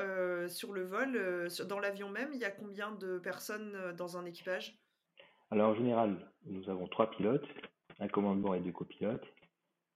sur 0.49 0.73
le 0.73 0.85
vol, 0.85 1.49
dans 1.67 1.81
l'avion 1.81 2.09
même, 2.09 2.33
il 2.33 2.41
y 2.41 2.45
a 2.45 2.51
combien 2.51 2.93
de 2.93 3.19
personnes 3.19 3.93
dans 3.97 4.17
un 4.17 4.25
équipage? 4.25 4.79
Alors 5.51 5.71
en 5.71 5.75
général, 5.75 6.33
nous 6.47 6.69
avons 6.71 6.87
trois 6.89 7.11
pilotes, 7.11 7.47
un 8.01 8.09
commandant 8.09 8.55
et 8.55 8.61
deux 8.61 8.73
copilotes 8.73 9.27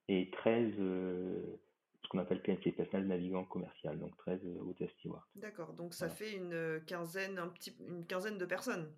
et 0.09 0.29
13 0.31 0.73
euh, 0.79 1.59
ce 2.03 2.09
qu'on 2.09 2.17
appelle 2.17 2.41
PNC, 2.41 2.71
personnel 2.75 3.07
navigant 3.07 3.45
commercial, 3.45 3.99
donc 3.99 4.17
13 4.17 4.39
euh, 4.43 4.61
hôtesses 4.61 4.91
stewards. 4.99 5.27
D'accord, 5.35 5.73
donc 5.73 5.93
ça 5.93 6.09
fait 6.09 6.33
une 6.33 6.53
euh, 6.53 6.79
quinzaine, 6.79 7.37
un 7.37 7.47
petit, 7.47 7.75
une 7.87 8.05
quinzaine 8.05 8.37
de 8.37 8.45
personnes. 8.45 8.91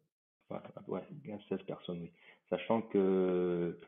Ouais, 0.88 1.02
15-16 1.26 1.66
personnes, 1.66 2.02
oui. 2.02 2.12
Sachant 2.50 2.82
que 2.82 3.80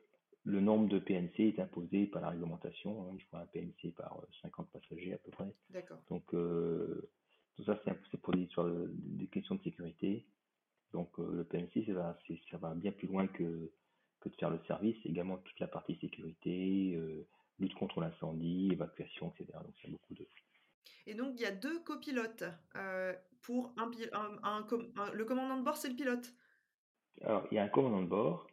le 0.45 0.59
nombre 0.59 0.89
de 0.89 0.99
PNC 0.99 1.39
est 1.39 1.59
imposé 1.59 2.05
par 2.07 2.21
la 2.21 2.29
réglementation. 2.29 3.03
Hein, 3.03 3.15
il 3.15 3.23
faut 3.23 3.37
un 3.37 3.45
PNC 3.45 3.93
par 3.95 4.19
50 4.41 4.69
passagers 4.71 5.13
à 5.13 5.17
peu 5.17 5.31
près. 5.31 5.53
D'accord. 5.69 5.97
Donc, 6.09 6.25
tout 6.29 7.63
ça, 7.65 7.79
c'est 8.11 8.21
pour 8.21 8.33
des, 8.33 8.49
des 8.89 9.27
questions 9.27 9.55
de 9.55 9.63
sécurité. 9.63 10.25
Donc, 10.91 11.17
le 11.17 11.43
PNC, 11.43 11.85
ça 11.85 11.93
va, 11.93 12.19
ça 12.51 12.57
va 12.57 12.73
bien 12.75 12.91
plus 12.91 13.07
loin 13.07 13.27
que 13.27 13.71
que 14.23 14.29
de 14.29 14.35
faire 14.35 14.49
le 14.49 14.59
service, 14.67 14.95
également 15.05 15.37
toute 15.37 15.59
la 15.59 15.67
partie 15.67 15.97
sécurité, 15.99 16.95
euh, 16.95 17.27
lutte 17.59 17.73
contre 17.75 17.99
l'incendie, 17.99 18.69
évacuation, 18.71 19.31
etc. 19.31 19.57
Donc 19.63 19.73
il 19.83 19.83
y 19.83 19.87
a 19.87 19.91
beaucoup 19.91 20.13
de... 20.13 20.27
Et 21.05 21.13
donc 21.13 21.33
il 21.35 21.41
y 21.41 21.45
a 21.45 21.51
deux 21.51 21.79
copilotes 21.81 22.45
euh, 22.75 23.13
pour 23.41 23.73
un, 23.77 23.91
un, 24.43 24.65
le 25.13 25.25
commandant 25.25 25.57
de 25.57 25.63
bord, 25.63 25.75
c'est 25.75 25.89
le 25.89 25.95
pilote? 25.95 26.33
Alors 27.21 27.45
il 27.51 27.55
y 27.55 27.57
a 27.59 27.63
un 27.63 27.67
commandant 27.67 28.01
de 28.01 28.07
bord. 28.07 28.47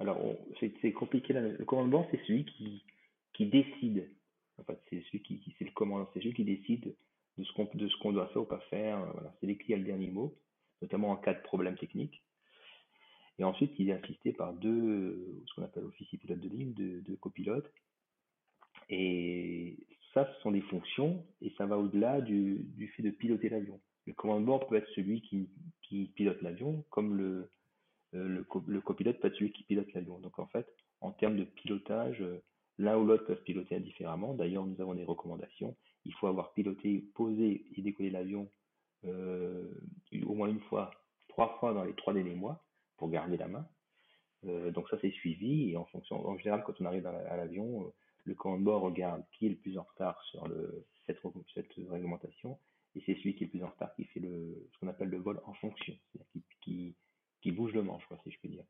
Alors 0.00 0.20
c'est 0.60 0.92
compliqué 0.92 1.32
là. 1.32 1.40
Le 1.40 1.64
commandant 1.64 1.86
de 1.86 1.92
bord, 1.92 2.08
c'est 2.10 2.20
celui 2.26 2.44
qui, 2.44 2.84
qui 3.32 3.46
décide. 3.46 4.10
En 4.58 4.64
fait, 4.64 4.80
c'est 4.90 5.02
celui 5.06 5.22
qui, 5.22 5.54
c'est 5.58 5.64
le 5.64 5.70
commandant, 5.72 6.08
c'est 6.12 6.20
celui 6.20 6.34
qui 6.34 6.44
décide 6.44 6.94
de 7.38 7.44
ce 7.44 7.52
qu'on 7.52 7.68
de 7.74 7.88
ce 7.88 7.96
qu'on 7.98 8.12
doit 8.12 8.28
faire 8.28 8.42
ou 8.42 8.46
pas 8.46 8.60
faire. 8.70 8.98
Voilà, 9.12 9.34
c'est 9.40 9.46
lui 9.46 9.58
qui 9.58 9.74
a 9.74 9.76
le 9.76 9.84
dernier 9.84 10.08
mot, 10.08 10.34
notamment 10.82 11.10
en 11.10 11.16
cas 11.16 11.34
de 11.34 11.42
problème 11.42 11.76
technique. 11.76 12.22
Et 13.38 13.44
ensuite, 13.44 13.72
il 13.78 13.90
est 13.90 13.94
assisté 13.94 14.32
par 14.32 14.52
deux, 14.52 15.42
ce 15.46 15.54
qu'on 15.54 15.64
appelle 15.64 15.84
officiers 15.84 16.18
pilotes 16.18 16.40
de 16.40 16.48
ligne, 16.48 16.72
deux, 16.72 17.16
copilotes. 17.16 17.70
Et 18.88 19.76
ça, 20.12 20.30
ce 20.32 20.40
sont 20.42 20.52
des 20.52 20.60
fonctions 20.62 21.24
et 21.40 21.52
ça 21.58 21.66
va 21.66 21.78
au-delà 21.78 22.20
du, 22.20 22.60
du, 22.76 22.88
fait 22.88 23.02
de 23.02 23.10
piloter 23.10 23.48
l'avion. 23.48 23.80
Le 24.06 24.12
commandant 24.12 24.40
de 24.40 24.46
bord 24.46 24.66
peut 24.68 24.76
être 24.76 24.88
celui 24.94 25.22
qui, 25.22 25.48
qui 25.82 26.12
pilote 26.14 26.40
l'avion, 26.42 26.84
comme 26.90 27.16
le, 27.16 27.50
euh, 28.14 28.28
le, 28.28 28.46
le, 28.68 28.80
copilote 28.80 29.16
être 29.24 29.34
celui 29.34 29.52
qui 29.52 29.64
pilote 29.64 29.92
l'avion. 29.92 30.18
Donc 30.18 30.38
en 30.38 30.46
fait, 30.46 30.66
en 31.00 31.10
termes 31.10 31.36
de 31.36 31.44
pilotage, 31.44 32.20
euh, 32.22 32.42
l'un 32.78 32.96
ou 32.96 33.04
l'autre 33.04 33.24
peuvent 33.26 33.42
piloter 33.42 33.76
indifféremment. 33.76 34.34
D'ailleurs, 34.34 34.66
nous 34.66 34.80
avons 34.80 34.94
des 34.94 35.04
recommandations. 35.04 35.76
Il 36.04 36.12
faut 36.14 36.26
avoir 36.26 36.52
piloté, 36.52 37.04
posé 37.14 37.64
et 37.76 37.82
décollé 37.82 38.10
l'avion 38.10 38.48
euh, 39.04 39.68
au 40.26 40.34
moins 40.34 40.48
une 40.48 40.60
fois, 40.60 40.90
trois 41.28 41.56
fois 41.58 41.74
dans 41.74 41.84
les 41.84 41.94
trois 41.94 42.14
derniers 42.14 42.34
mois 42.34 42.64
pour 42.96 43.10
garder 43.10 43.36
la 43.36 43.48
main. 43.48 43.66
Donc 44.72 44.90
ça 44.90 44.98
c'est 45.00 45.10
suivi 45.10 45.70
et 45.70 45.76
en 45.78 45.86
fonction, 45.86 46.28
en 46.28 46.36
général 46.36 46.64
quand 46.66 46.78
on 46.78 46.84
arrive 46.84 47.06
à, 47.06 47.34
l'avion, 47.34 47.90
le 48.24 48.34
commandant 48.34 48.60
de 48.60 48.64
bord 48.64 48.82
regarde 48.82 49.24
qui 49.32 49.46
est 49.46 49.48
le 49.48 49.56
plus 49.56 49.78
en 49.78 49.84
retard 49.84 50.22
sur 50.24 50.46
cette, 51.06 51.18
réglementation 51.88 52.58
et 52.94 53.02
c'est 53.06 53.14
celui 53.14 53.36
qui 53.36 53.44
est 53.44 53.46
le 53.46 53.50
plus 53.52 53.64
en 53.64 53.70
retard 53.70 53.94
qui 53.94 54.04
fait 54.04 54.20
le, 54.20 54.68
ce 54.70 54.78
qu'on 54.78 54.88
appelle 54.88 55.08
le 55.08 55.16
vol 55.16 55.40
en 55.46 55.54
fonction, 55.54 55.94
c'est-à-dire 56.12 56.42
qui, 56.60 56.94
qui, 57.44 57.52
bouge 57.52 57.72
le 57.72 57.82
manche, 57.82 58.04
quoi, 58.06 58.18
si 58.24 58.30
je 58.30 58.38
peux 58.40 58.48
dire. 58.48 58.64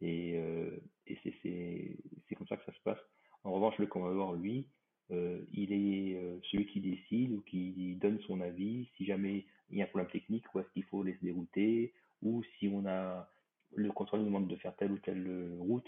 Et, 0.00 0.38
euh, 0.38 0.76
et 1.06 1.18
c'est 1.22 2.34
comme 2.34 2.46
ça 2.46 2.56
que 2.56 2.64
ça 2.64 2.72
se 2.72 2.80
passe. 2.82 2.98
En 3.44 3.52
revanche, 3.52 3.78
le 3.78 3.86
commandant, 3.86 4.32
lui, 4.32 4.68
euh, 5.10 5.40
il 5.52 5.72
est 5.72 6.16
euh, 6.16 6.38
celui 6.50 6.66
qui 6.66 6.80
décide 6.80 7.32
ou 7.32 7.40
qui 7.42 7.96
donne 8.00 8.20
son 8.26 8.40
avis 8.40 8.90
si 8.96 9.06
jamais 9.06 9.46
il 9.70 9.78
y 9.78 9.82
a 9.82 9.84
un 9.84 9.88
problème 9.88 10.10
technique, 10.10 10.44
où 10.54 10.60
est-ce 10.60 10.68
qu'il 10.70 10.84
faut 10.84 11.02
les 11.02 11.16
dérouter, 11.22 11.94
ou 12.22 12.42
si 12.58 12.68
on 12.68 12.86
a 12.86 13.30
le 13.74 13.92
contrôle 13.92 14.20
nous 14.20 14.26
demande 14.26 14.48
de 14.48 14.56
faire 14.56 14.74
telle 14.76 14.92
ou 14.92 14.98
telle 14.98 15.52
route, 15.58 15.86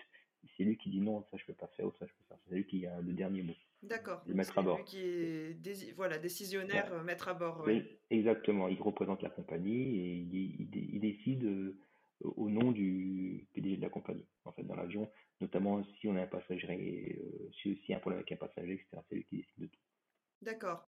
c'est 0.56 0.64
lui 0.64 0.76
qui 0.76 0.90
dit 0.90 1.00
non, 1.00 1.24
ça 1.30 1.36
je 1.36 1.44
peux 1.46 1.54
pas 1.54 1.68
faire, 1.76 1.86
ou 1.86 1.92
ça 1.98 2.06
je 2.06 2.12
peux 2.12 2.24
faire. 2.28 2.38
C'est 2.48 2.54
lui 2.54 2.66
qui 2.66 2.86
a 2.86 3.00
le 3.00 3.12
dernier 3.12 3.42
mot. 3.42 3.54
D'accord. 3.82 4.22
Le 4.26 4.34
maître 4.34 4.58
à 4.58 4.62
bord. 4.62 4.76
Lui 4.76 4.84
qui 4.84 5.00
est 5.00 5.94
voilà, 5.96 6.18
décisionnaire, 6.18 6.92
euh, 6.92 7.02
maître 7.02 7.28
à 7.28 7.34
bord. 7.34 7.66
Exactement. 8.10 8.68
Il 8.68 8.80
représente 8.80 9.22
la 9.22 9.30
compagnie 9.30 9.98
et 9.98 10.14
il, 10.16 10.34
il, 10.34 11.00
décide 11.00 11.74
au 12.22 12.48
nom 12.48 12.72
du 12.72 13.46
PDG 13.54 13.76
de 13.76 13.82
la 13.82 13.88
compagnie. 13.88 14.26
En 14.44 14.52
fait, 14.52 14.62
dans 14.62 14.76
l'avion, 14.76 15.10
notamment 15.40 15.82
si 16.00 16.08
on 16.08 16.16
a 16.16 16.22
un 16.22 16.26
passager, 16.26 17.18
euh, 17.18 17.50
si, 17.62 17.80
y 17.88 17.92
a 17.92 17.96
un 17.96 18.00
problème 18.00 18.20
avec 18.20 18.32
un 18.32 18.36
passager, 18.36 18.74
etc. 18.74 19.02
C'est 19.08 19.14
lui 19.14 19.24
qui 19.24 19.36
décide 19.36 19.58
de 19.58 19.66
tout. 19.66 19.80
D'accord. 20.42 20.88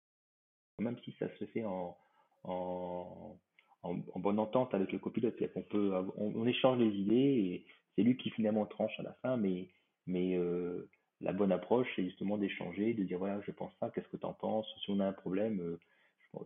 Même 0.80 0.98
si 1.04 1.16
ça 1.20 1.28
se 1.38 1.46
fait 1.46 1.64
en, 1.64 1.98
en, 2.44 3.38
en, 3.84 4.20
bonne 4.20 4.40
entente 4.40 4.74
avec 4.74 4.92
le 4.92 5.00
copilote, 5.00 5.36
on 5.56 5.62
peut, 5.62 5.94
on, 6.18 6.46
échange 6.46 6.80
les 6.80 6.94
idées 6.96 7.16
et 7.16 7.66
c'est 7.96 8.04
lui 8.04 8.18
qui 8.18 8.30
finalement 8.32 8.66
tranche 8.66 9.00
à 9.00 9.04
la 9.04 9.14
fin, 9.22 9.38
mais, 9.38 9.70
mais 10.06 10.36
euh, 10.36 10.90
la 11.22 11.32
bonne 11.32 11.52
approche, 11.52 11.88
c'est 11.96 12.04
justement 12.04 12.38
d'échanger, 12.38 12.94
de 12.94 13.04
dire 13.04 13.20
voilà, 13.20 13.40
je 13.42 13.52
pense 13.52 13.72
ça, 13.80 13.90
qu'est-ce 13.94 14.08
que 14.10 14.18
tu 14.18 14.26
en 14.26 14.34
penses? 14.34 14.68
Si 14.84 14.92
on 14.92 15.00
a 15.00 15.08
un 15.08 15.14
problème, 15.14 15.62
euh, 15.62 15.80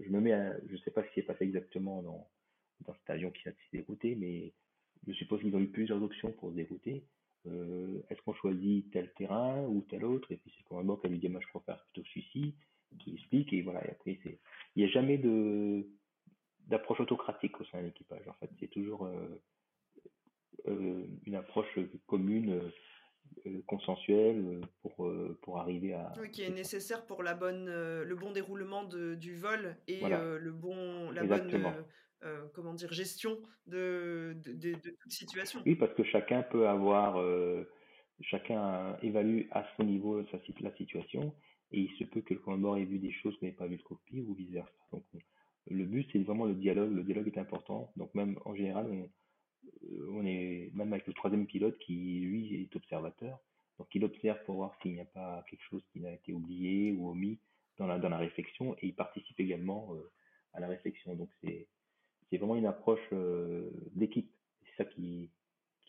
je, 0.02 0.10
me 0.10 0.20
mets 0.20 0.52
je 0.70 0.78
sais 0.78 0.92
pas 0.92 1.04
ce 1.04 1.08
qui 1.10 1.16
s'est 1.16 1.26
passé 1.26 1.46
exactement 1.46 2.04
dans, 2.04 2.30
dans 2.82 2.94
cet 2.94 3.10
avion 3.10 3.32
qui 3.32 3.42
s'est 3.44 3.56
dérouté, 3.74 4.16
mais 4.16 4.54
je 5.08 5.14
suppose 5.14 5.42
qu'ils 5.42 5.56
ont 5.56 5.60
eu 5.60 5.70
plusieurs 5.70 6.02
options 6.02 6.32
pour 6.34 6.52
se 6.52 6.56
dérouter. 6.56 7.04
Euh, 7.48 8.02
est-ce 8.10 8.22
qu'on 8.22 8.34
choisit 8.34 8.92
tel 8.92 9.12
terrain 9.14 9.62
ou 9.64 9.82
tel 9.90 10.04
autre? 10.04 10.32
Et 10.32 10.38
puis 10.38 10.54
c'est 10.58 10.64
quand 10.68 10.84
même 10.84 10.98
qui 11.02 11.08
lui 11.08 11.20
dit 11.20 11.30
moi 11.30 11.42
je 11.42 11.48
préfère 11.48 11.84
plutôt 11.86 12.08
celui-ci, 12.10 12.56
qui 13.00 13.14
explique, 13.14 13.54
et 13.54 13.62
voilà, 13.62 13.86
et 13.88 13.92
après 13.92 14.20
c'est. 14.24 14.40
Il 14.76 14.84
n'y 14.84 14.90
a 14.90 14.92
jamais 14.92 15.18
de 15.18 15.88
d'approche 16.68 17.00
autocratique 17.00 17.60
au 17.60 17.66
sein 17.66 17.80
de 17.80 17.86
l'équipage. 17.86 18.28
En 18.28 18.34
fait, 18.34 18.50
c'est 18.60 18.68
toujours 18.68 19.10
euh, 20.68 21.04
une 21.26 21.36
approche 21.36 21.80
commune, 22.06 22.62
euh, 23.46 23.62
consensuelle 23.68 24.44
euh, 24.46 24.62
pour, 24.82 25.12
pour 25.42 25.60
arriver 25.60 25.94
à. 25.94 26.14
Oui, 26.20 26.30
qui 26.32 26.44
est 26.44 26.50
nécessaire 26.50 27.06
pour 27.06 27.24
la 27.24 27.34
bonne, 27.34 27.66
le 27.66 28.16
bon 28.16 28.32
déroulement 28.32 28.84
de, 28.84 29.16
du 29.16 29.36
vol 29.36 29.76
et 29.88 30.02
le 30.02 30.52
bon, 30.52 31.12
la 31.12 31.24
bonne 31.24 31.48
comment 32.54 32.74
dire, 32.74 32.92
gestion 32.92 33.38
de, 33.68 34.36
toute 35.02 35.12
situation. 35.12 35.62
Oui, 35.66 35.76
parce 35.76 35.94
que 35.94 36.04
chacun 36.04 36.44
peut 36.44 36.68
avoir, 36.68 37.24
chacun 38.22 38.98
évalue 39.02 39.44
à 39.52 39.66
son 39.76 39.84
niveau 39.84 40.22
la 40.62 40.76
situation 40.76 41.34
et 41.72 41.82
il 41.82 41.92
se 41.98 42.04
peut 42.04 42.22
que 42.22 42.34
le 42.34 42.40
commandant 42.40 42.76
ait 42.76 42.86
vu 42.86 43.00
des 43.00 43.12
choses 43.12 43.38
qu'on 43.38 43.46
n'ait 43.46 43.52
pas 43.52 43.68
vu 43.68 43.78
le 43.78 43.84
copie 43.84 44.22
ou 44.22 44.34
vice 44.34 44.50
versa. 44.50 44.72
Donc, 44.92 45.06
le 45.68 45.86
but, 45.86 46.10
c'est 46.12 46.20
vraiment 46.20 46.46
le 46.46 46.56
dialogue. 46.56 46.92
Le 46.92 47.04
dialogue 47.04 47.28
est 47.28 47.38
important. 47.38 47.92
Donc, 47.96 48.14
même 48.16 48.40
en 48.46 48.56
général, 48.56 48.88
on, 48.90 49.10
euh, 49.84 50.08
on 50.12 50.26
est 50.26 50.72
même 50.74 50.92
avec 50.94 51.06
le 51.06 51.14
troisième 51.14 51.46
pilote 51.46 51.78
qui, 51.80 52.22
lui, 52.22 52.62
est 52.62 52.76
observateur. 52.76 53.40
Donc, 53.78 53.88
il 53.94 54.04
observe 54.04 54.44
pour 54.46 54.56
voir 54.56 54.76
s'il 54.82 54.94
n'y 54.94 55.00
a 55.00 55.06
pas 55.06 55.44
quelque 55.50 55.64
chose 55.64 55.84
qui 55.92 56.00
n'a 56.00 56.12
été 56.12 56.34
oublié 56.34 56.92
ou 56.94 57.10
omis 57.10 57.40
dans 57.78 57.88
la, 57.88 58.00
dans 58.00 58.10
la 58.10 58.18
réflexion 58.18 58.76
et 58.76 58.88
il 58.88 58.96
participe 58.96 59.40
également 59.40 59.94
euh, 59.94 60.12
à 60.54 60.60
la 60.60 60.68
réflexion. 60.68 61.16
Donc, 61.16 61.30
c'est 61.42 61.68
vraiment 62.40 62.56
une 62.56 62.66
approche 62.66 63.08
euh, 63.14 63.70
d'équipe. 63.94 64.32
C'est 64.66 64.84
ça 64.84 64.90
qui, 64.90 65.30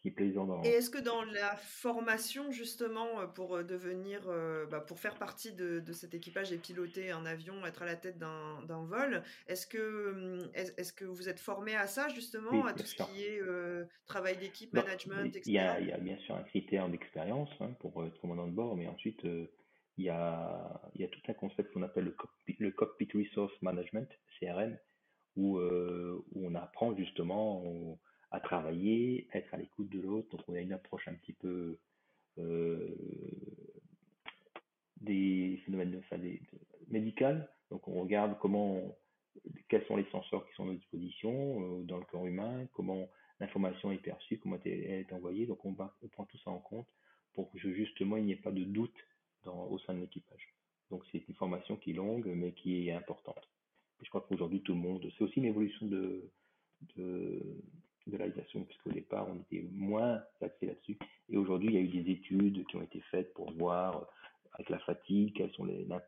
est 0.09 0.11
plaisant. 0.11 0.63
Et 0.65 0.69
est-ce 0.69 0.91
que 0.91 0.99
dans 0.99 1.23
la 1.25 1.57
formation, 1.57 2.51
justement, 2.51 3.21
euh, 3.21 3.27
pour 3.27 3.57
euh, 3.57 3.63
devenir, 3.63 4.23
euh, 4.29 4.67
bah, 4.67 4.81
pour 4.81 4.99
faire 4.99 5.17
partie 5.17 5.53
de, 5.53 5.83
cet 5.93 6.15
équipage 6.15 6.53
et 6.53 6.59
piloter 6.59 7.11
un 7.11 7.27
avion, 7.27 7.67
être 7.67 7.83
à 7.83 7.87
la 7.87 7.97
tête 7.97 8.19
d'un 8.19 8.85
vol, 8.85 9.23
est-ce 9.49 9.67
que, 9.67 10.13
hum, 10.13 10.51
est-ce 10.55 10.93
que 10.93 11.05
vous 11.05 11.29
êtes 11.29 11.41
formé 11.41 11.75
à 11.75 11.87
ça, 11.87 12.09
justement, 12.09 12.65
à 12.65 12.73
tout 12.73 12.87
ce 12.87 12.97
qui 12.97 13.23
est 13.23 13.41
travail 14.07 14.39
d'équipe, 14.39 14.73
management, 14.73 15.37
etc. 15.37 15.43
Il 15.47 15.53
y, 15.53 15.59
a, 15.59 15.81
il 15.81 15.89
y, 15.89 15.93
a, 15.93 15.99
bien 15.99 16.17
sûr 16.19 16.35
un 16.35 16.43
critère 16.45 16.89
d'expérience 16.89 17.51
hein, 17.61 17.73
pour 17.81 18.05
être 18.05 18.19
commandant 18.21 18.47
de 18.47 18.53
bord, 18.53 18.77
mais 18.77 18.87
ensuite, 18.87 19.21
il, 19.25 20.05
y 20.05 20.09
a, 20.09 20.81
il 20.95 21.03
y 21.03 21.05
a 21.05 21.09
tout 21.09 21.21
un 21.29 21.35
concept 21.35 21.73
qu'on 21.73 21.83
appelle 21.83 22.05
le 22.05 22.13
cockpit, 22.13 22.57
le 22.59 22.71
cockpit 22.71 23.09
Resource 23.15 23.53
Management, 23.61 24.09
CRM, 24.39 24.79
où, 25.37 25.59
où 25.59 26.47
on 26.47 26.55
apprend 26.55 26.95
justement 26.97 27.99
à 28.31 28.41
travailler, 28.41 29.27
être 29.33 29.53
à 29.55 29.57
l'écoute 29.57 29.89
de 29.89 30.01
l'autre. 30.01 30.29
Donc 30.31 30.49
on 30.49 30.55
a 30.55 30.61
une 30.61 30.73
approche 30.73 31.07
un 31.09 31.15
petit 31.15 31.33
peu 31.33 31.79
euh, 32.39 32.95
des 35.01 35.61
phénomènes 35.65 35.91
de, 35.91 36.17
des, 36.17 36.41
médicales. 36.89 37.49
Donc 37.71 37.89
on 37.89 38.01
regarde 38.01 38.37
comment, 38.41 38.97
quels 39.69 39.85
sont 39.87 39.97
les 39.97 40.09
senseurs 40.11 40.47
qui 40.47 40.55
sont 40.55 40.65
à 40.65 40.67
notre 40.67 40.79
disposition 40.79 41.79
euh, 41.79 41.83
dans 41.83 41.99
le 41.99 42.05
corps 42.05 42.27
humain, 42.27 42.67
comment 42.73 43.09
l'information 43.41 43.91
est 43.91 43.99
perçue, 43.99 44.39
comment 44.39 44.59
elle 44.65 44.73
est 44.73 45.13
envoyée. 45.13 45.47
Donc 45.47 45.65
on, 45.65 45.75
prend 45.75 46.25
tout 46.27 46.39
ça 46.45 46.51
en 46.51 46.59
compte 46.59 46.89
pour 47.35 47.51
que 47.51 47.59
justement 47.59 48.17
il 48.17 48.25
n'y 48.25 48.33
ait 48.33 48.37
pas 48.37 48.53
de 48.53 48.65
doute 48.65 48.97
au 49.47 49.79
sein 49.79 49.95
de 49.95 50.01
l'équipage. 50.01 50.55
Donc 50.91 51.03
c'est 51.11 51.27
une 51.27 51.35
formation 51.35 51.77
qui 51.77 51.91
est 51.91 51.95
longue 51.95 52.27
mais 52.27 52.53
qui 52.53 52.89
est 52.89 52.93
importante. 52.93 53.49
Je 54.03 54.09
crois 54.09 54.23
qu'aujourd'hui 54.23 54.63
tout 54.63 54.73
le 54.73 54.81
monde, 54.81 55.07
c'est 55.17 55.25
aussi 55.25 55.39
une 55.39 55.47
évolution 55.47 55.87
de, 55.87 56.31
de, 56.97 57.41
de 58.07 58.17
l'aviation, 58.17 58.65
puisqu'au 58.65 58.91
départ, 58.91 59.29
on 59.29 59.41
était 59.41 59.67
moins 59.73 60.23
axé 60.41 60.67
là-dessus. 60.67 60.99
Et 61.29 61.37
aujourd'hui, 61.37 61.69
il 61.69 61.75
y 61.75 61.79
a 61.79 61.81
eu 61.81 62.03
des 62.03 62.11
études 62.13 62.67
qui 62.67 62.77
ont 62.77 62.83
été 62.83 63.01
faites 63.11 63.33
pour 63.35 63.53
voir 63.53 63.97
euh, 63.97 64.05
avec 64.53 64.69
la 64.71 64.79
fatigue, 64.81 65.35
quels 65.35 65.53
sont 65.53 65.67
de 65.67 65.87
la, 65.89 66.01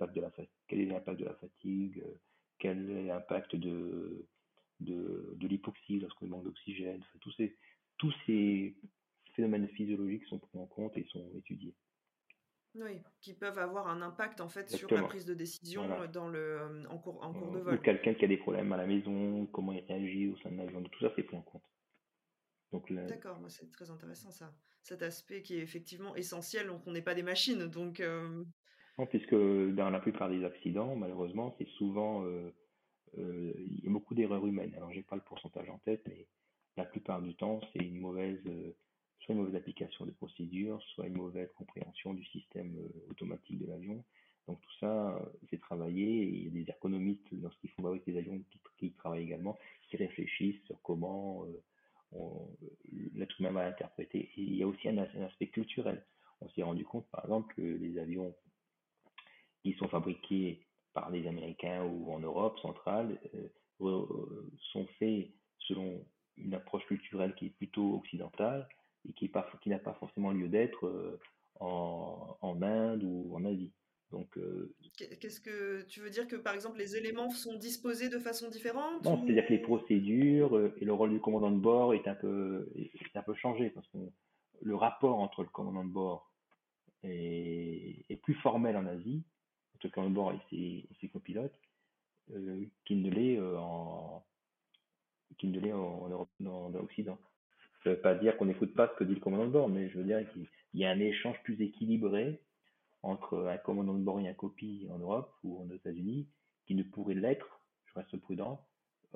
quel 0.68 0.80
est 0.80 0.86
l'impact 0.86 1.20
de 1.20 1.24
la 1.24 1.34
fatigue, 1.34 2.02
euh, 2.04 2.14
quel 2.58 2.90
est 2.90 3.04
l'impact 3.04 3.56
de, 3.56 4.26
de, 4.80 5.34
de 5.36 5.48
l'hypoxie 5.48 6.00
lorsqu'on 6.00 6.26
manque 6.26 6.44
d'oxygène. 6.44 7.02
tous, 7.20 7.32
ces, 7.32 7.56
tous 7.98 8.14
ces 8.26 8.74
phénomènes 9.34 9.68
physiologiques 9.68 10.24
sont 10.26 10.38
pris 10.38 10.58
en 10.58 10.66
compte 10.66 10.96
et 10.96 11.04
sont 11.04 11.30
étudiés. 11.36 11.74
Oui, 12.74 13.02
qui 13.20 13.34
peuvent 13.34 13.58
avoir 13.58 13.88
un 13.88 14.00
impact 14.00 14.40
en 14.40 14.48
fait 14.48 14.70
sur 14.70 14.92
la 14.92 15.02
prise 15.02 15.26
de 15.26 15.34
décision 15.34 15.86
dans 16.12 16.28
le, 16.28 16.38
euh, 16.38 16.84
en, 16.88 16.98
cours, 16.98 17.22
en 17.22 17.32
cours 17.32 17.50
de 17.50 17.58
vol. 17.58 17.74
Ou 17.74 17.78
quelqu'un 17.78 18.14
qui 18.14 18.24
a 18.24 18.28
des 18.28 18.38
problèmes 18.38 18.72
à 18.72 18.78
la 18.78 18.86
maison, 18.86 19.46
comment 19.52 19.72
il 19.72 19.84
réagit 19.84 20.28
au 20.28 20.36
sein 20.38 20.50
de 20.50 20.56
l'avion, 20.56 20.82
tout 20.82 21.00
ça 21.00 21.12
c'est 21.14 21.22
pris 21.22 21.36
en 21.36 21.42
compte. 21.42 21.62
D'accord, 22.90 23.38
c'est 23.48 23.70
très 23.70 23.90
intéressant 23.90 24.30
ça, 24.30 24.54
cet 24.80 25.02
aspect 25.02 25.42
qui 25.42 25.58
est 25.58 25.62
effectivement 25.62 26.16
essentiel, 26.16 26.68
donc 26.68 26.80
on 26.86 26.92
n'est 26.92 27.02
pas 27.02 27.14
des 27.14 27.22
machines, 27.22 27.66
donc. 27.66 28.02
Non, 28.98 29.06
puisque 29.06 29.34
dans 29.34 29.90
la 29.90 30.00
plupart 30.00 30.28
des 30.28 30.44
accidents, 30.44 30.94
malheureusement, 30.96 31.54
c'est 31.58 31.68
souvent 31.78 32.24
euh, 32.26 32.54
euh, 33.18 33.52
il 33.56 33.84
y 33.84 33.88
a 33.88 33.90
beaucoup 33.90 34.14
d'erreurs 34.14 34.46
humaines. 34.46 34.74
Alors 34.76 34.92
j'ai 34.92 35.02
pas 35.02 35.16
le 35.16 35.22
pourcentage 35.22 35.68
en 35.68 35.78
tête, 35.78 36.02
mais 36.06 36.26
la 36.76 36.84
plupart 36.84 37.22
du 37.22 37.34
temps, 37.34 37.60
c'est 37.72 37.80
une 37.80 37.98
mauvaise, 37.98 38.40
euh, 38.46 38.76
soit 39.24 39.34
une 39.34 39.40
mauvaise 39.40 39.56
application 39.56 40.06
de 40.06 40.10
procédure, 40.12 40.82
soit 40.94 41.06
une 41.06 41.16
mauvaise 41.16 41.50
compréhension 41.56 42.14
du 42.14 42.24
système 42.26 42.76
automatique 43.10 43.58
de 43.58 43.66
l'avion. 43.66 44.04
Donc 44.48 44.60
tout 44.60 44.78
ça, 44.80 45.32
c'est 45.50 45.60
travaillé 45.60 46.04
et 46.04 46.28
il 46.28 46.44
y 46.44 46.48
a 46.48 46.64
des 46.64 46.70
ergonomistes 46.70 47.26
lorsqu'ils 47.40 47.70
font 47.70 47.86
avec 47.86 48.04
des 48.04 48.18
avions 48.18 48.38
qui, 48.50 48.60
qui, 48.78 48.90
travaillent 48.92 49.22
également, 49.22 49.56
qui 49.88 49.96
réfléchissent 49.96 50.60
sur 50.66 50.80
comment 50.82 51.46
l'être 53.14 53.40
humain 53.40 53.52
va 53.52 53.64
l'interpréter. 53.64 54.30
Et 54.36 54.40
il 54.40 54.56
y 54.56 54.62
a 54.62 54.66
aussi 54.66 54.88
un, 54.88 54.98
aspect 54.98 55.48
culturel. 55.48 56.04
On 56.40 56.48
s'est 56.50 56.62
rendu 56.62 56.84
compte, 56.84 57.06
par 57.10 57.24
exemple, 57.24 57.54
que 57.54 57.62
les 57.62 57.98
avions 57.98 58.34
qui 59.62 59.74
sont 59.74 59.88
fabriqués 59.88 60.66
par 60.92 61.10
des 61.10 61.26
Américains 61.26 61.84
ou 61.84 62.12
en 62.12 62.18
Europe 62.18 62.58
centrale 62.58 63.18
euh, 63.34 63.48
sont 64.72 64.86
faits 64.98 65.30
selon 65.58 66.04
une 66.36 66.54
approche 66.54 66.84
culturelle 66.86 67.34
qui 67.34 67.46
est 67.46 67.50
plutôt 67.50 67.94
occidentale 67.94 68.68
et 69.08 69.12
qui, 69.12 69.30
qui 69.62 69.68
n'a 69.68 69.78
pas 69.78 69.94
forcément 69.94 70.32
lieu 70.32 70.48
d'être 70.48 70.86
euh, 70.86 71.20
en, 71.60 72.36
en, 72.40 72.62
Inde 72.62 73.04
ou 73.04 73.34
en 73.34 73.44
Asie. 73.44 73.72
Donc, 74.10 74.36
euh, 74.36 74.74
Qu'est-ce 74.96 75.40
que 75.40 75.81
tu 75.92 76.00
veux 76.00 76.08
dire 76.08 76.26
que 76.26 76.36
par 76.36 76.54
exemple 76.54 76.78
les 76.78 76.96
éléments 76.96 77.28
sont 77.28 77.54
disposés 77.54 78.08
de 78.08 78.18
façon 78.18 78.48
différente 78.48 79.04
Non, 79.04 79.22
c'est-à-dire 79.22 79.46
que 79.46 79.52
les 79.52 79.58
procédures 79.58 80.56
euh, 80.56 80.74
et 80.80 80.86
le 80.86 80.92
rôle 80.94 81.10
du 81.10 81.20
commandant 81.20 81.50
de 81.50 81.60
bord 81.60 81.92
est 81.92 82.08
un 82.08 82.14
peu, 82.14 82.66
est 82.74 83.14
un 83.14 83.22
peu 83.22 83.34
changé 83.34 83.68
parce 83.68 83.86
que 83.88 83.98
le 84.62 84.74
rapport 84.74 85.18
entre 85.18 85.42
le 85.42 85.50
commandant 85.50 85.84
de 85.84 85.92
bord 85.92 86.32
est, 87.02 88.06
est 88.08 88.16
plus 88.16 88.32
formel 88.36 88.74
en 88.78 88.86
Asie, 88.86 89.22
entre 89.74 89.88
le 89.88 89.90
commandant 89.90 90.10
de 90.10 90.14
bord 90.14 90.32
et 90.32 90.40
ses, 90.48 90.88
ses 90.98 91.08
copilotes, 91.10 91.60
euh, 92.30 92.64
qu'il 92.86 93.02
ne 93.02 93.10
l'est 93.10 93.38
euh, 93.38 93.58
en 93.58 94.24
qu'il 95.36 95.50
ne 95.50 95.60
l'est 95.60 95.74
en, 95.74 96.08
Europe, 96.08 96.30
en, 96.42 96.74
Occident. 96.74 97.18
Ça 97.84 97.90
veut 97.90 98.00
pas 98.00 98.14
dire 98.14 98.38
qu'on 98.38 98.46
n'écoute 98.46 98.72
pas 98.74 98.88
ce 98.88 98.94
que 98.94 99.04
dit 99.04 99.14
le 99.14 99.20
commandant 99.20 99.46
de 99.46 99.50
bord, 99.50 99.68
mais 99.68 99.90
je 99.90 99.98
veux 99.98 100.04
dire 100.04 100.24
qu'il 100.32 100.46
y 100.72 100.86
a 100.86 100.90
un 100.90 101.00
échange 101.00 101.36
plus 101.42 101.60
équilibré 101.60 102.40
entre 103.02 103.48
un 103.48 103.58
commandant 103.58 103.94
de 103.94 104.02
bord 104.02 104.20
et 104.20 104.28
un 104.28 104.34
copie 104.34 104.86
en 104.90 104.98
Europe 104.98 105.34
ou 105.42 105.60
en 105.62 105.70
États-Unis 105.70 106.28
qui 106.66 106.74
ne 106.74 106.82
pourrait 106.82 107.14
l'être, 107.14 107.60
je 107.86 107.94
reste 107.94 108.16
prudent, 108.18 108.64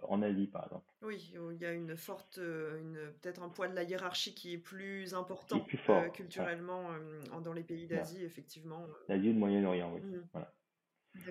en 0.03 0.23
Asie 0.23 0.47
par 0.47 0.65
exemple. 0.65 0.87
Oui, 1.03 1.33
il 1.53 1.59
y 1.59 1.65
a 1.65 1.73
une 1.73 1.97
forte, 1.97 2.39
euh, 2.39 2.81
une, 2.81 3.13
peut-être 3.21 3.43
un 3.43 3.49
poids 3.49 3.69
de 3.69 3.75
la 3.75 3.85
hiérarchie 3.85 4.35
qui 4.35 4.53
est 4.53 4.59
plus 4.59 5.15
important 5.15 5.61
plus 5.61 5.79
fort, 5.79 6.03
euh, 6.03 6.09
culturellement 6.09 6.93
euh, 6.93 7.41
dans 7.41 7.53
les 7.53 7.63
pays 7.63 7.87
d'Asie, 7.87 8.25
effectivement. 8.25 8.87
L'Asie 9.09 9.31
ou 9.31 9.33
le 9.33 9.39
Moyen-Orient, 9.39 9.95
oui. 9.95 10.01
Mmh. 10.01 10.29
Voilà. 10.33 10.53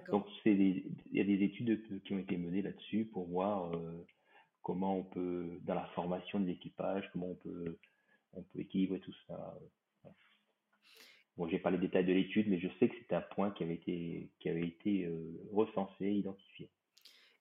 Donc 0.09 0.25
il 0.45 0.97
y 1.11 1.21
a 1.21 1.23
des 1.23 1.43
études 1.43 2.01
qui 2.03 2.13
ont 2.13 2.17
été 2.17 2.37
menées 2.37 2.63
là-dessus 2.63 3.05
pour 3.05 3.27
voir 3.27 3.71
comment 4.63 4.97
on 4.97 5.03
peut, 5.03 5.59
dans 5.61 5.75
la 5.75 5.85
formation 5.89 6.39
de 6.39 6.47
l'équipage, 6.47 7.07
comment 7.13 7.29
on 7.29 7.35
peut, 7.35 7.77
on 8.33 8.41
peut 8.41 8.61
équilibrer 8.61 8.99
tout 8.99 9.13
ça. 9.27 9.55
Bon, 11.37 11.47
j'ai 11.47 11.59
pas 11.59 11.71
les 11.71 11.77
détails 11.77 12.05
de 12.05 12.13
l'étude, 12.13 12.47
mais 12.47 12.59
je 12.59 12.67
sais 12.79 12.87
que 12.87 12.95
c'était 12.97 13.15
un 13.15 13.21
point 13.21 13.51
qui 13.51 13.63
avait 13.63 13.75
été, 13.75 14.29
qui 14.39 14.49
avait 14.49 14.67
été 14.67 15.09
recensé, 15.51 16.09
identifié. 16.09 16.69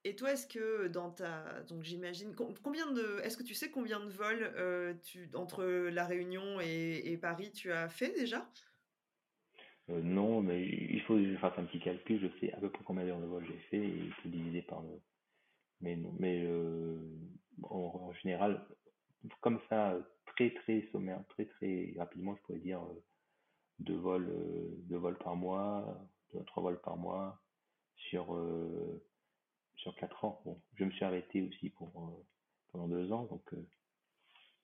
Et 0.07 0.15
toi, 0.15 0.33
est-ce 0.33 0.47
que 0.47 0.89
dans 0.89 1.11
ta. 1.11 1.63
Donc 1.63 1.83
j'imagine. 1.83 2.35
Combien 2.63 2.93
de. 2.93 3.21
Est-ce 3.23 3.39
que 3.39 3.43
tu 3.43 3.55
sais 3.55 3.71
combien 3.71 4.01
de 4.01 4.11
vols 4.11 4.53
euh, 4.57 4.93
tu, 5.03 5.31
entre 5.35 5.65
La 5.65 6.05
Réunion 6.05 6.61
et, 6.61 7.19
Paris 7.21 7.53
tu 7.53 7.73
as 7.73 7.89
fait 7.89 8.13
déjà? 8.13 8.47
Euh, 9.89 10.03
Non, 10.03 10.43
mais 10.43 10.63
il 10.67 11.01
faut 11.03 11.15
que 11.15 11.33
je 11.33 11.37
fasse 11.39 11.59
un 11.59 11.65
petit 11.65 11.81
calcul. 11.81 12.21
Je 12.21 12.39
sais 12.39 12.53
à 12.53 12.59
peu 12.59 12.71
près 12.71 12.85
combien 12.85 13.19
de 13.19 13.25
vols 13.25 13.47
j'ai 13.47 13.59
fait 13.71 13.89
et 13.89 14.11
tout 14.21 14.29
divisé 14.29 14.61
par 14.63 14.83
le. 14.83 14.91
Mais, 15.81 15.99
mais 16.19 16.45
euh, 16.45 16.99
en, 17.63 18.13
général, 18.23 18.67
comme 19.41 19.61
ça, 19.71 19.99
très 20.27 20.51
très 20.51 20.87
sommaire, 20.93 21.25
très 21.31 21.47
très 21.47 21.95
rapidement, 21.97 22.37
je 22.37 22.43
pourrais 22.43 22.59
dire 22.59 22.81
deux 23.79 23.97
vols, 23.97 24.33
deux 24.89 24.97
vols 24.97 25.19
par 25.19 25.37
mois, 25.37 26.09
deux, 26.33 26.45
trois 26.45 26.63
vols 26.63 26.81
par 26.81 26.97
mois 26.97 27.41
sur 27.97 28.35
sur 29.77 29.95
quatre 29.97 30.25
ans. 30.25 30.41
Bon, 30.45 30.61
je 30.75 30.85
me 30.85 30.91
suis 30.91 31.05
arrêté 31.05 31.43
aussi 31.43 31.71
pour, 31.71 31.91
euh, 31.97 32.27
pendant 32.73 32.89
deux 32.89 33.13
ans. 33.13 33.25
Donc, 33.25 33.53
euh, 33.53 33.67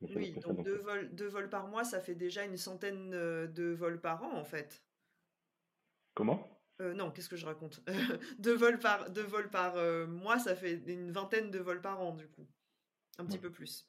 oui, 0.01 0.33
donc, 0.33 0.65
deux, 0.65 0.79
vols, 0.79 1.15
deux 1.15 1.29
vols 1.29 1.51
par 1.51 1.69
mois, 1.69 1.85
ça 1.85 2.01
fait 2.01 2.15
déjà 2.15 2.45
une 2.45 2.57
centaine 2.57 3.13
euh, 3.13 3.47
de 3.47 3.73
vols 3.73 4.01
par 4.01 4.23
an 4.23 4.33
en 4.35 4.45
fait. 4.45 4.83
Comment? 6.15 6.57
Non, 6.81 7.11
qu'est-ce 7.11 7.29
que 7.29 7.37
je 7.37 7.45
raconte? 7.45 7.83
Deux, 8.39 8.57
vols 8.57 8.79
par, 8.79 9.11
deux 9.11 9.23
vols 9.23 9.51
par 9.51 9.77
mois, 10.09 10.39
ça 10.39 10.57
fait 10.57 10.83
une 10.87 11.13
vingtaine 11.13 11.51
de 11.51 11.59
vols 11.59 11.83
par 11.83 12.01
an 12.01 12.15
du 12.15 12.27
coup. 12.27 12.49
Un 13.19 13.27
petit 13.27 13.37
peu 13.37 13.53
plus. 13.53 13.87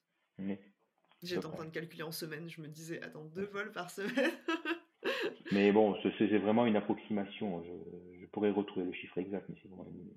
J'étais 1.23 1.45
en 1.45 1.51
train 1.51 1.63
de 1.63 1.69
calculer 1.69 2.03
en 2.03 2.11
semaine, 2.11 2.49
je 2.49 2.59
me 2.59 2.67
disais, 2.67 3.01
attends, 3.01 3.23
deux 3.23 3.45
vols 3.45 3.71
par 3.71 3.89
semaine 3.89 4.33
Mais 5.51 5.71
bon, 5.71 5.95
c'est 6.17 6.37
vraiment 6.37 6.65
une 6.65 6.75
approximation. 6.75 7.63
Je, 7.63 8.19
je, 8.21 8.25
pourrais 8.27 8.51
retrouver 8.51 8.85
le 8.85 8.93
chiffre 8.93 9.17
exact, 9.17 9.49
mais 9.49 9.55
c'est 9.61 9.67
vraiment 9.67 9.85
une, 9.85 10.09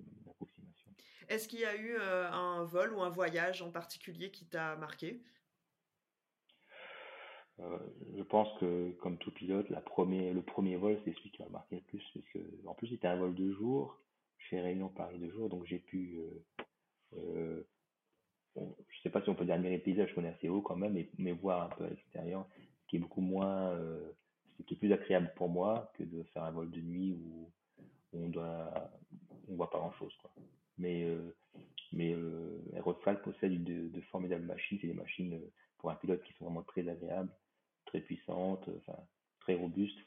est-ce 1.28 1.49
qu'il 1.49 1.61
y 1.61 1.64
a 1.64 1.76
eu 1.76 1.97
euh, 1.99 2.30
un 2.30 2.64
vol 2.64 2.93
ou 2.95 3.03
un 3.03 3.09
voyage 3.09 3.62
en 3.62 3.70
particulier 3.70 4.30
qui 4.30 4.47
t'a 4.47 4.76
marqué? 4.76 5.22
Euh, 7.61 7.78
je 8.16 8.22
pense 8.22 8.49
que, 8.59 8.91
comme 9.01 9.16
tout 9.18 9.30
pilote, 9.30 9.68
la 9.70 9.78
le 9.78 10.43
premier 10.43 10.76
vol, 10.76 10.99
c'est 11.05 11.14
celui 11.14 11.30
qui 11.30 11.43
m'a 11.43 11.49
marqué 11.49 11.76
le 11.76 11.82
plus. 11.82 12.03
Parce 12.12 12.26
que, 12.32 12.39
en 12.66 12.74
plus, 12.74 12.89
c'était 12.89 13.07
un 13.07 13.16
vol 13.16 13.35
de 13.35 13.53
jour. 13.53 13.99
Je 14.39 14.49
fais 14.49 14.61
Réunion 14.61 14.89
Paris 14.89 15.18
de 15.18 15.30
jour, 15.30 15.49
donc 15.49 15.64
j'ai 15.64 15.78
pu. 15.78 16.18
Euh, 17.16 17.62
je 18.57 18.61
ne 18.61 19.03
sais 19.03 19.11
pas 19.11 19.22
si 19.22 19.30
on 19.30 19.35
peut 19.35 19.45
dire 19.45 19.55
admirer 19.55 19.76
le 19.76 19.82
paysage, 19.82 20.11
je 20.11 20.14
connais 20.14 20.28
assez 20.28 20.49
haut 20.49 20.61
quand 20.61 20.76
même, 20.76 21.05
mais, 21.18 21.32
voir 21.32 21.62
un 21.62 21.74
peu 21.74 21.85
à 21.85 21.89
l'extérieur, 21.89 22.47
qui 22.87 22.97
est 22.97 22.99
beaucoup 22.99 23.20
moins. 23.20 23.76
Est 24.61 24.76
plus 24.76 24.92
agréable 24.92 25.32
pour 25.36 25.48
moi 25.48 25.90
que 25.94 26.05
de 26.05 26.22
faire 26.32 26.44
un 26.44 26.50
vol 26.50 26.70
de 26.70 26.80
nuit 26.80 27.12
où, 27.12 27.50
on 28.12 28.28
doit. 28.28 28.90
On 29.48 29.57
voit 29.57 29.70
pas 29.70 29.78
grand 29.78 29.92
chose, 29.92 30.16
mais, 30.78 31.05
euh, 31.05 31.34
mais 31.92 32.14
euh, 32.14 32.62
possède 33.22 33.62
de, 33.62 34.00
formidables 34.11 34.44
machines. 34.44 34.78
C'est 34.80 34.86
des 34.86 34.94
machines 34.94 35.34
euh, 35.34 35.50
pour 35.78 35.90
un 35.90 35.96
pilote 35.96 36.22
qui 36.22 36.32
sont 36.34 36.46
vraiment 36.46 36.62
très 36.62 36.88
agréables, 36.88 37.30
très 37.84 38.00
puissantes, 38.00 38.66
enfin, 38.78 38.98
très 39.40 39.55
robustes. 39.55 39.98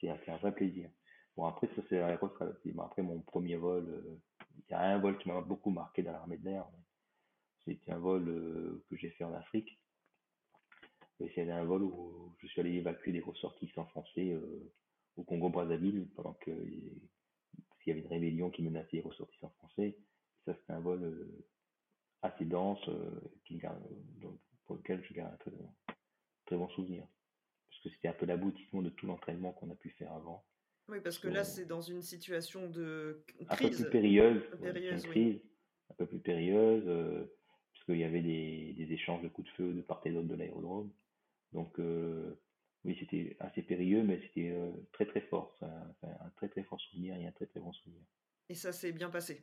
C'est 0.00 0.10
un 0.10 0.36
vrai 0.36 0.52
plaisir. 0.52 0.90
Bon, 1.36 1.46
après, 1.46 1.68
ça, 1.74 1.82
c'est. 1.88 2.00
Bon, 2.72 2.82
après, 2.82 3.02
mon 3.02 3.20
premier 3.20 3.56
vol, 3.56 4.18
il 4.68 4.72
y 4.72 4.74
a 4.74 4.80
un 4.80 4.98
vol 4.98 5.16
qui 5.18 5.28
m'a 5.28 5.40
beaucoup 5.40 5.70
marqué 5.70 6.02
dans 6.02 6.12
l'armée 6.12 6.36
de 6.36 6.44
l'air. 6.44 6.66
C'était 7.64 7.92
un 7.92 7.98
vol 7.98 8.24
que 8.90 8.96
j'ai 8.96 9.10
fait 9.10 9.24
en 9.24 9.34
Afrique. 9.34 9.78
C'est 11.18 11.50
un 11.50 11.64
vol 11.64 11.82
où 11.82 12.34
je 12.38 12.46
suis 12.46 12.60
allé 12.60 12.72
évacuer 12.74 13.12
des 13.12 13.20
ressortissants 13.20 13.86
français 13.86 14.38
au 15.16 15.24
Congo-Brazzaville 15.24 16.06
pendant 16.14 16.34
que 16.34 16.52
il 17.86 17.90
y 17.90 17.92
avait 17.92 18.00
une 18.00 18.08
rébellion 18.08 18.50
qui 18.50 18.62
menaçait 18.62 18.96
les 18.96 19.00
ressortissants 19.00 19.52
français. 19.58 19.96
ça, 20.44 20.54
c'était 20.54 20.72
un 20.72 20.80
vol 20.80 21.02
euh, 21.04 21.44
assez 22.22 22.44
dense 22.44 22.80
euh, 22.88 23.20
qui 23.44 23.60
pour 24.66 24.76
lequel 24.76 25.04
je 25.04 25.14
garde 25.14 25.32
un 25.32 25.36
très, 25.36 25.52
très 26.46 26.56
bon 26.56 26.68
souvenir. 26.70 27.06
Parce 27.70 27.82
que 27.82 27.90
c'était 27.90 28.08
un 28.08 28.12
peu 28.12 28.26
l'aboutissement 28.26 28.82
de 28.82 28.90
tout 28.90 29.06
l'entraînement 29.06 29.52
qu'on 29.52 29.70
a 29.70 29.76
pu 29.76 29.90
faire 29.90 30.12
avant. 30.12 30.44
Oui, 30.88 30.98
parce 31.00 31.18
que 31.18 31.28
là, 31.28 31.44
c'est 31.44 31.66
dans 31.66 31.80
une 31.80 32.02
situation 32.02 32.68
de 32.68 33.22
crise. 33.26 33.48
Un 33.50 33.56
peu 33.56 33.70
plus 33.70 33.90
périlleuse, 33.90 34.42
une 34.62 35.02
crise, 35.02 35.40
un 35.90 35.94
peu 35.94 36.06
plus 36.06 36.20
périlleuse, 36.20 36.84
euh, 36.86 37.24
parce 37.72 37.84
qu'il 37.84 37.98
y 37.98 38.04
avait 38.04 38.22
des, 38.22 38.72
des, 38.76 38.92
échanges 38.92 39.22
de 39.22 39.28
coups 39.28 39.48
de 39.48 39.52
feu 39.54 39.72
de 39.72 39.82
part 39.82 40.00
et 40.04 40.10
d'autre 40.10 40.28
de 40.28 40.34
l'aérodrome. 40.34 40.90
Donc, 41.56 41.78
oui, 42.84 42.96
c'était 43.00 43.34
assez 43.40 43.62
périlleux, 43.62 44.04
mais 44.04 44.20
c'était 44.20 44.50
euh, 44.50 44.70
très 44.92 45.06
très 45.06 45.22
fort. 45.22 45.56
Un, 45.62 46.08
un, 46.08 46.30
très 46.36 46.48
très 46.48 46.62
fort 46.62 46.78
souvenir 46.80 47.16
et 47.16 47.26
un 47.26 47.32
très 47.32 47.46
très 47.46 47.60
bon 47.60 47.72
souvenir. 47.72 48.02
Et 48.50 48.54
ça 48.54 48.72
s'est 48.72 48.92
bien 48.92 49.08
passé 49.08 49.42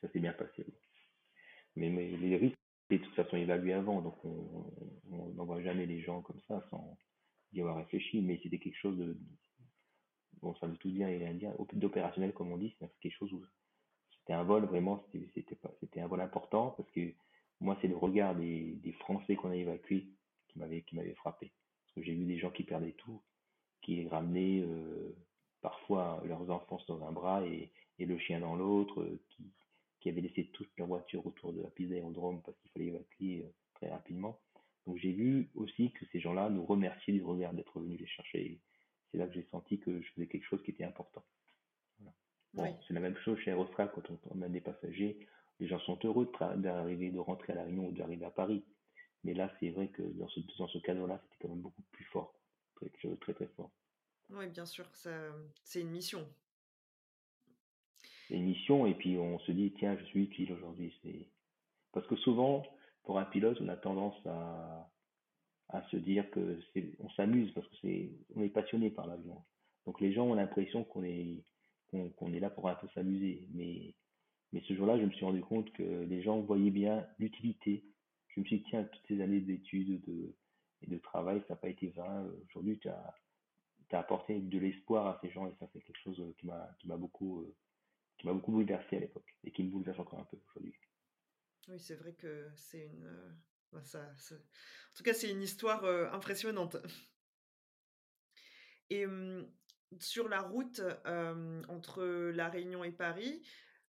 Ça 0.00 0.08
s'est 0.08 0.20
bien 0.20 0.32
passé, 0.32 0.64
oui. 0.66 0.74
Mais, 1.74 1.90
mais 1.90 2.08
les 2.08 2.36
risques 2.36 2.56
de 2.88 2.98
toute 2.98 3.14
façon 3.14 3.36
évalués 3.36 3.72
avant, 3.72 4.00
donc 4.00 4.24
on 4.24 5.32
n'envoie 5.34 5.60
jamais 5.62 5.86
les 5.86 6.00
gens 6.00 6.22
comme 6.22 6.40
ça 6.48 6.64
sans 6.70 6.96
y 7.52 7.60
avoir 7.60 7.76
réfléchi, 7.76 8.20
mais 8.22 8.40
c'était 8.42 8.58
quelque 8.58 8.78
chose 8.78 8.96
de, 8.96 9.16
bon, 10.40 10.54
ça 10.56 10.66
veut 10.66 10.76
tout 10.76 10.90
dire 10.90 11.08
et 11.08 11.18
rien 11.18 11.34
dire, 11.34 11.52
d'opérationnel 11.74 12.32
comme 12.32 12.50
on 12.50 12.58
dit, 12.58 12.74
c'est 12.78 12.90
quelque 13.00 13.16
chose 13.16 13.32
où 13.32 13.44
c'était 14.18 14.32
un 14.32 14.42
vol 14.42 14.64
vraiment, 14.64 15.04
c'était 15.12 16.00
un 16.00 16.06
vol 16.08 16.20
important 16.20 16.70
parce 16.70 16.90
que 16.90 17.12
moi 17.60 17.76
c'est 17.80 17.88
le 17.88 17.96
regard 17.96 18.34
des, 18.34 18.72
des 18.82 18.92
Français 18.92 19.36
qu'on 19.36 19.50
a 19.50 19.56
évacués 19.56 20.08
qui 20.50 20.58
m'avait 20.58 20.82
qui 20.82 20.96
m'avait 20.96 21.14
frappé. 21.14 21.52
Parce 21.84 21.94
que 21.94 22.02
j'ai 22.02 22.14
vu 22.14 22.24
des 22.24 22.38
gens 22.38 22.50
qui 22.50 22.64
perdaient 22.64 22.92
tout, 22.92 23.22
qui 23.82 24.06
ramenaient 24.08 24.60
euh, 24.60 25.16
parfois 25.60 26.22
leurs 26.26 26.50
enfants 26.50 26.80
dans 26.88 27.06
un 27.06 27.12
bras 27.12 27.44
et, 27.46 27.70
et 27.98 28.06
le 28.06 28.18
chien 28.18 28.40
dans 28.40 28.56
l'autre, 28.56 29.02
euh, 29.02 29.20
qui, 29.30 29.44
qui 30.00 30.08
avaient 30.08 30.22
laissé 30.22 30.46
toute 30.52 30.70
leur 30.78 30.88
voiture 30.88 31.24
autour 31.26 31.52
de 31.52 31.62
la 31.62 31.70
piste 31.70 31.90
d'aérodrome 31.90 32.42
parce 32.42 32.56
qu'il 32.58 32.70
fallait 32.70 32.86
évacuer 32.86 33.44
euh, 33.44 33.50
très 33.74 33.90
rapidement. 33.90 34.38
Donc 34.86 34.96
j'ai 34.96 35.12
vu 35.12 35.50
aussi 35.54 35.92
que 35.92 36.04
ces 36.10 36.20
gens-là 36.20 36.48
nous 36.48 36.64
remerciaient 36.64 37.12
du 37.12 37.22
regard 37.22 37.52
d'être 37.52 37.78
venus 37.78 38.00
les 38.00 38.06
chercher. 38.06 38.58
C'est 39.10 39.18
là 39.18 39.26
que 39.26 39.34
j'ai 39.34 39.46
senti 39.50 39.78
que 39.78 40.00
je 40.00 40.08
faisais 40.12 40.26
quelque 40.26 40.46
chose 40.46 40.62
qui 40.62 40.70
était 40.70 40.84
important. 40.84 41.22
Bon, 42.54 42.76
C'est 42.86 42.94
la 42.94 43.00
même 43.00 43.16
chose 43.18 43.38
chez 43.40 43.50
Aerostral 43.50 43.92
quand 43.94 44.02
on, 44.30 44.42
a 44.42 44.48
des 44.48 44.60
passagers. 44.60 45.18
Les 45.60 45.68
gens 45.68 45.78
sont 45.80 45.98
heureux 46.04 46.30
d'arriver, 46.56 47.10
de 47.10 47.18
rentrer 47.18 47.52
à 47.52 47.56
La 47.56 47.64
Réunion 47.64 47.86
ou 47.86 47.92
d'arriver 47.92 48.24
à 48.24 48.30
Paris. 48.30 48.64
Mais 49.24 49.34
là, 49.34 49.52
c'est 49.60 49.70
vrai 49.70 49.88
que 49.88 50.02
dans 50.02 50.28
ce, 50.28 50.40
dans 50.58 50.68
ce 50.68 50.78
cadre-là, 50.78 51.20
c'était 51.22 51.42
quand 51.42 51.54
même 51.54 51.62
beaucoup 51.62 51.82
plus 51.92 52.04
fort. 52.06 52.34
Très, 52.76 52.88
très, 53.16 53.34
très 53.34 53.46
fort. 53.48 53.70
Oui, 54.30 54.46
bien 54.48 54.66
sûr, 54.66 54.86
c'est 54.94 55.80
une 55.80 55.90
mission. 55.90 56.26
C'est 58.28 58.36
une 58.36 58.44
mission, 58.44 58.86
et 58.86 58.94
puis 58.94 59.18
on 59.18 59.38
se 59.40 59.52
dit, 59.52 59.74
tiens, 59.78 59.96
je 59.98 60.04
suis 60.04 60.24
utile 60.24 60.52
aujourd'hui. 60.52 60.94
Parce 61.92 62.06
que 62.06 62.16
souvent, 62.16 62.62
pour 63.02 63.18
un 63.18 63.24
pilote, 63.24 63.58
on 63.60 63.68
a 63.68 63.76
tendance 63.76 64.14
à, 64.24 64.90
à 65.72 65.82
se 65.90 65.96
dire 65.96 66.28
que 66.30 66.60
c'est, 66.72 66.92
on 67.00 67.10
s'amuse 67.10 67.52
parce 67.52 67.66
que 67.68 67.76
c'est, 67.82 68.10
on 68.36 68.42
est 68.42 68.48
passionné 68.48 68.90
par 68.90 69.06
l'avion. 69.06 69.42
Donc 69.86 70.00
les 70.00 70.12
gens 70.12 70.26
ont 70.26 70.34
l'impression 70.34 70.84
qu'on 70.84 71.02
est, 71.04 71.42
qu'on, 71.90 72.32
est 72.32 72.40
là 72.40 72.50
pour 72.50 72.68
un 72.68 72.74
peu 72.74 72.88
s'amuser. 72.94 73.48
Mais, 73.52 73.94
mais 74.52 74.62
ce 74.66 74.74
jour-là, 74.74 74.98
je 74.98 75.04
me 75.04 75.10
suis 75.10 75.24
rendu 75.24 75.40
compte 75.40 75.72
que 75.72 75.82
les 75.82 76.22
gens 76.22 76.40
voyaient 76.40 76.70
bien 76.70 77.06
l'utilité 77.18 77.84
je 78.34 78.40
me 78.40 78.44
suis 78.44 78.58
dit, 78.58 78.64
tiens, 78.70 78.84
toutes 78.84 79.06
ces 79.08 79.20
années 79.20 79.40
d'études 79.40 80.04
de, 80.06 80.34
et 80.82 80.86
de 80.86 80.98
travail, 80.98 81.40
ça 81.46 81.54
n'a 81.54 81.56
pas 81.56 81.68
été 81.68 81.88
vain. 81.88 82.28
Aujourd'hui, 82.48 82.78
tu 82.78 82.88
as, 82.88 83.14
apporté 83.92 84.38
de 84.38 84.58
l'espoir 84.58 85.06
à 85.06 85.18
ces 85.20 85.30
gens 85.30 85.48
et 85.48 85.54
ça, 85.58 85.66
c'est 85.72 85.80
quelque 85.80 85.98
chose 85.98 86.22
qui 86.38 86.46
m'a 86.46 86.96
beaucoup, 86.96 87.40
euh, 87.40 87.56
qui 88.18 88.28
beaucoup 88.28 88.52
bouleversé 88.52 88.96
à 88.96 89.00
l'époque 89.00 89.34
et 89.42 89.50
qui 89.50 89.64
me 89.64 89.70
bouleverse 89.70 89.98
encore 89.98 90.20
un 90.20 90.24
peu 90.24 90.38
aujourd'hui. 90.48 90.74
Oui, 91.68 91.80
c'est 91.80 91.96
vrai 91.96 92.12
que 92.14 92.48
c'est 92.54 92.86
une. 92.86 93.04
Euh, 93.04 93.30
bah, 93.72 93.82
ça, 93.82 94.00
en 94.02 94.94
tout 94.94 95.02
cas, 95.02 95.12
c'est 95.12 95.30
une 95.30 95.42
histoire 95.42 95.84
euh, 95.84 96.08
impressionnante. 96.12 96.76
Et 98.92 99.06
sur 100.00 100.28
la 100.28 100.40
route 100.40 100.80
entre 101.68 102.02
La 102.34 102.48
Réunion 102.48 102.82
et 102.82 102.90
Paris, 102.90 103.40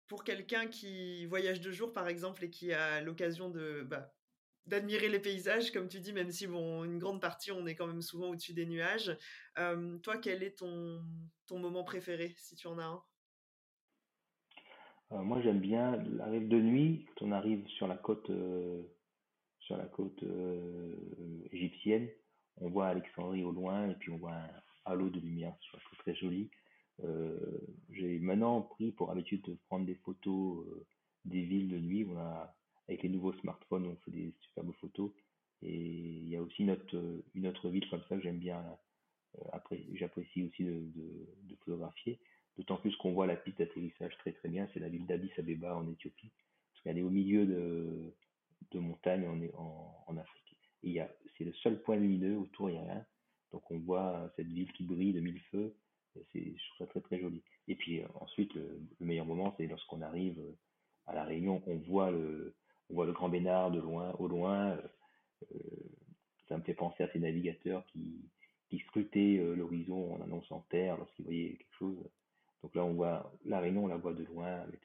pour 0.08 0.24
quelqu'un 0.24 0.68
qui 0.68 1.26
voyage 1.26 1.60
de 1.60 1.72
jour, 1.72 1.92
par 1.92 2.08
exemple, 2.08 2.44
et 2.44 2.52
qui 2.52 2.72
a 2.72 3.02
l'occasion 3.02 3.50
de, 3.50 3.82
bah, 3.82 4.14
d'admirer 4.66 5.10
les 5.10 5.20
paysages, 5.20 5.72
comme 5.72 5.88
tu 5.88 6.00
dis, 6.00 6.14
même 6.14 6.32
si 6.32 6.48
bon, 6.48 6.84
une 6.84 7.00
grande 7.00 7.22
partie, 7.22 7.52
on 7.52 7.66
est 7.68 7.76
quand 7.76 7.88
même 7.88 8.02
souvent 8.02 8.30
au-dessus 8.30 8.54
des 8.54 8.66
nuages. 8.66 9.16
toi, 9.56 10.18
quel 10.18 10.44
est 10.44 10.58
ton, 10.58 11.04
ton 11.48 11.60
moment 11.60 11.84
préféré, 11.84 12.34
si 12.38 12.56
tu 12.56 12.68
en 12.68 12.78
as 12.78 12.86
un? 12.86 13.04
Euh, 15.14 15.24
moi, 15.24 15.42
j'aime 15.42 15.60
bien 15.60 15.98
la 16.16 16.26
rive 16.26 16.48
de 16.48 16.60
nuit, 16.60 17.06
quand 17.06 17.26
on 17.26 17.32
arrive 17.32 17.68
sur 17.68 17.88
la 17.88 17.98
côte, 17.98 18.30
euh, 18.30 18.82
sur 19.60 19.78
la 19.78 19.86
côte 19.86 20.24
euh, 20.24 20.96
égyptienne, 21.52 22.10
on 22.58 22.70
voit 22.70 22.88
Alexandrie 22.88 23.44
au 23.44 23.52
loin 23.52 23.90
et 23.90 23.96
puis 23.96 24.12
on 24.12 24.18
voit 24.18 24.34
un 24.34 24.50
halo 24.86 25.10
de 25.10 25.20
lumière, 25.20 25.54
je 25.62 25.84
trouve 25.84 26.00
très 26.00 26.16
joli. 26.16 26.50
j'ai 27.90 28.20
maintenant 28.20 28.62
pris 28.62 28.92
pour 28.92 29.12
habitude 29.12 29.42
de 29.44 29.58
prendre 29.68 29.86
des 29.86 29.96
photos 29.96 30.66
des 31.26 31.42
villes 31.42 31.70
de 31.70 31.80
nuit. 31.80 32.06
On 32.06 32.18
a, 32.18 32.56
avec 32.92 33.04
les 33.04 33.10
nouveaux 33.10 33.34
smartphones, 33.34 33.88
on 33.88 33.96
fait 34.04 34.12
des 34.12 34.34
superbes 34.42 34.74
photos. 34.82 35.12
Et 35.62 35.76
il 35.76 36.30
y 36.30 36.36
a 36.36 36.42
aussi 36.42 36.64
une 36.64 36.72
autre, 36.72 36.98
autre 37.46 37.70
ville 37.70 37.88
comme 37.90 38.04
ça 38.10 38.18
que 38.18 38.22
j'aime 38.22 38.40
bien, 38.40 38.64
après, 39.54 39.82
j'apprécie 39.94 40.44
aussi 40.44 40.64
de, 40.64 41.56
photographier. 41.60 42.20
D'autant 42.58 42.78
plus 42.78 42.96
qu'on 42.98 43.14
voit 43.14 43.28
la 43.28 43.38
piste 43.38 43.60
d'atterrissage 43.60 44.18
très 44.18 44.34
très 44.34 44.50
bien, 44.50 44.68
c'est 44.74 44.80
la 44.80 44.90
ville 44.90 45.06
d'Addis 45.06 45.32
Abeba 45.38 45.76
en 45.76 45.88
Éthiopie, 45.88 46.32
parce 46.72 46.84
qu'elle 46.84 46.98
est 46.98 47.04
au 47.04 47.10
milieu 47.10 47.46
de, 47.46 48.80
montagnes 48.80 49.26
en, 49.56 50.06
en, 50.08 50.18
Afrique. 50.18 50.58
Et 50.84 51.00
c'est 51.38 51.46
le 51.46 51.54
seul 51.54 51.82
point 51.82 51.96
lumineux, 51.96 52.38
autour 52.38 52.70
il 52.70 52.74
n'y 52.74 52.80
a 52.80 52.84
rien. 52.84 53.06
Donc 53.52 53.70
on 53.72 53.80
voit 53.80 54.32
cette 54.36 54.48
ville 54.48 54.72
qui 54.74 54.84
brille 54.84 55.14
de 55.14 55.20
mille 55.20 55.42
feux, 55.52 55.76
c'est, 56.14 56.24
je 56.34 56.68
trouve 56.68 56.78
ça 56.80 56.88
très 56.88 57.02
très 57.02 57.20
joli. 57.20 57.42
Et 57.68 57.76
puis 57.76 58.02
euh, 58.02 58.08
ensuite, 58.16 58.54
le, 58.54 58.82
meilleur 59.00 59.26
moment, 59.26 59.54
c'est 59.58 59.68
lorsqu'on 59.68 60.02
arrive 60.02 60.40
euh, 60.40 60.58
à 61.06 61.14
La 61.14 61.24
Réunion, 61.24 61.62
on 61.68 61.78
voit 61.78 62.12
le, 62.12 62.56
on 62.92 62.96
voit 62.96 63.06
le 63.06 63.14
Grand 63.14 63.30
Bénard 63.30 63.72
de 63.72 63.80
loin, 63.80 64.12
au 64.20 64.28
loin. 64.28 64.78
Euh, 65.54 65.58
ça 66.48 66.58
me 66.58 66.64
fait 66.64 66.74
penser 66.74 67.04
à 67.04 67.12
ces 67.12 67.20
navigateurs 67.20 67.86
qui, 67.88 68.30
scrutaient 68.88 69.38
l'horizon 69.56 70.14
en 70.14 70.22
annonçant 70.22 70.66
terre 70.70 70.98
lorsqu'ils 70.98 71.26
voyaient 71.26 71.58
quelque 71.58 71.76
chose. 71.78 72.10
Donc 72.64 72.74
là, 72.74 72.86
on 72.86 72.94
voit 72.94 73.34
la 73.44 73.60
Réunion, 73.60 73.84
on 73.84 73.88
la 73.88 73.98
voit 73.98 74.14
de 74.14 74.24
loin 74.24 74.48
avec 74.48 74.80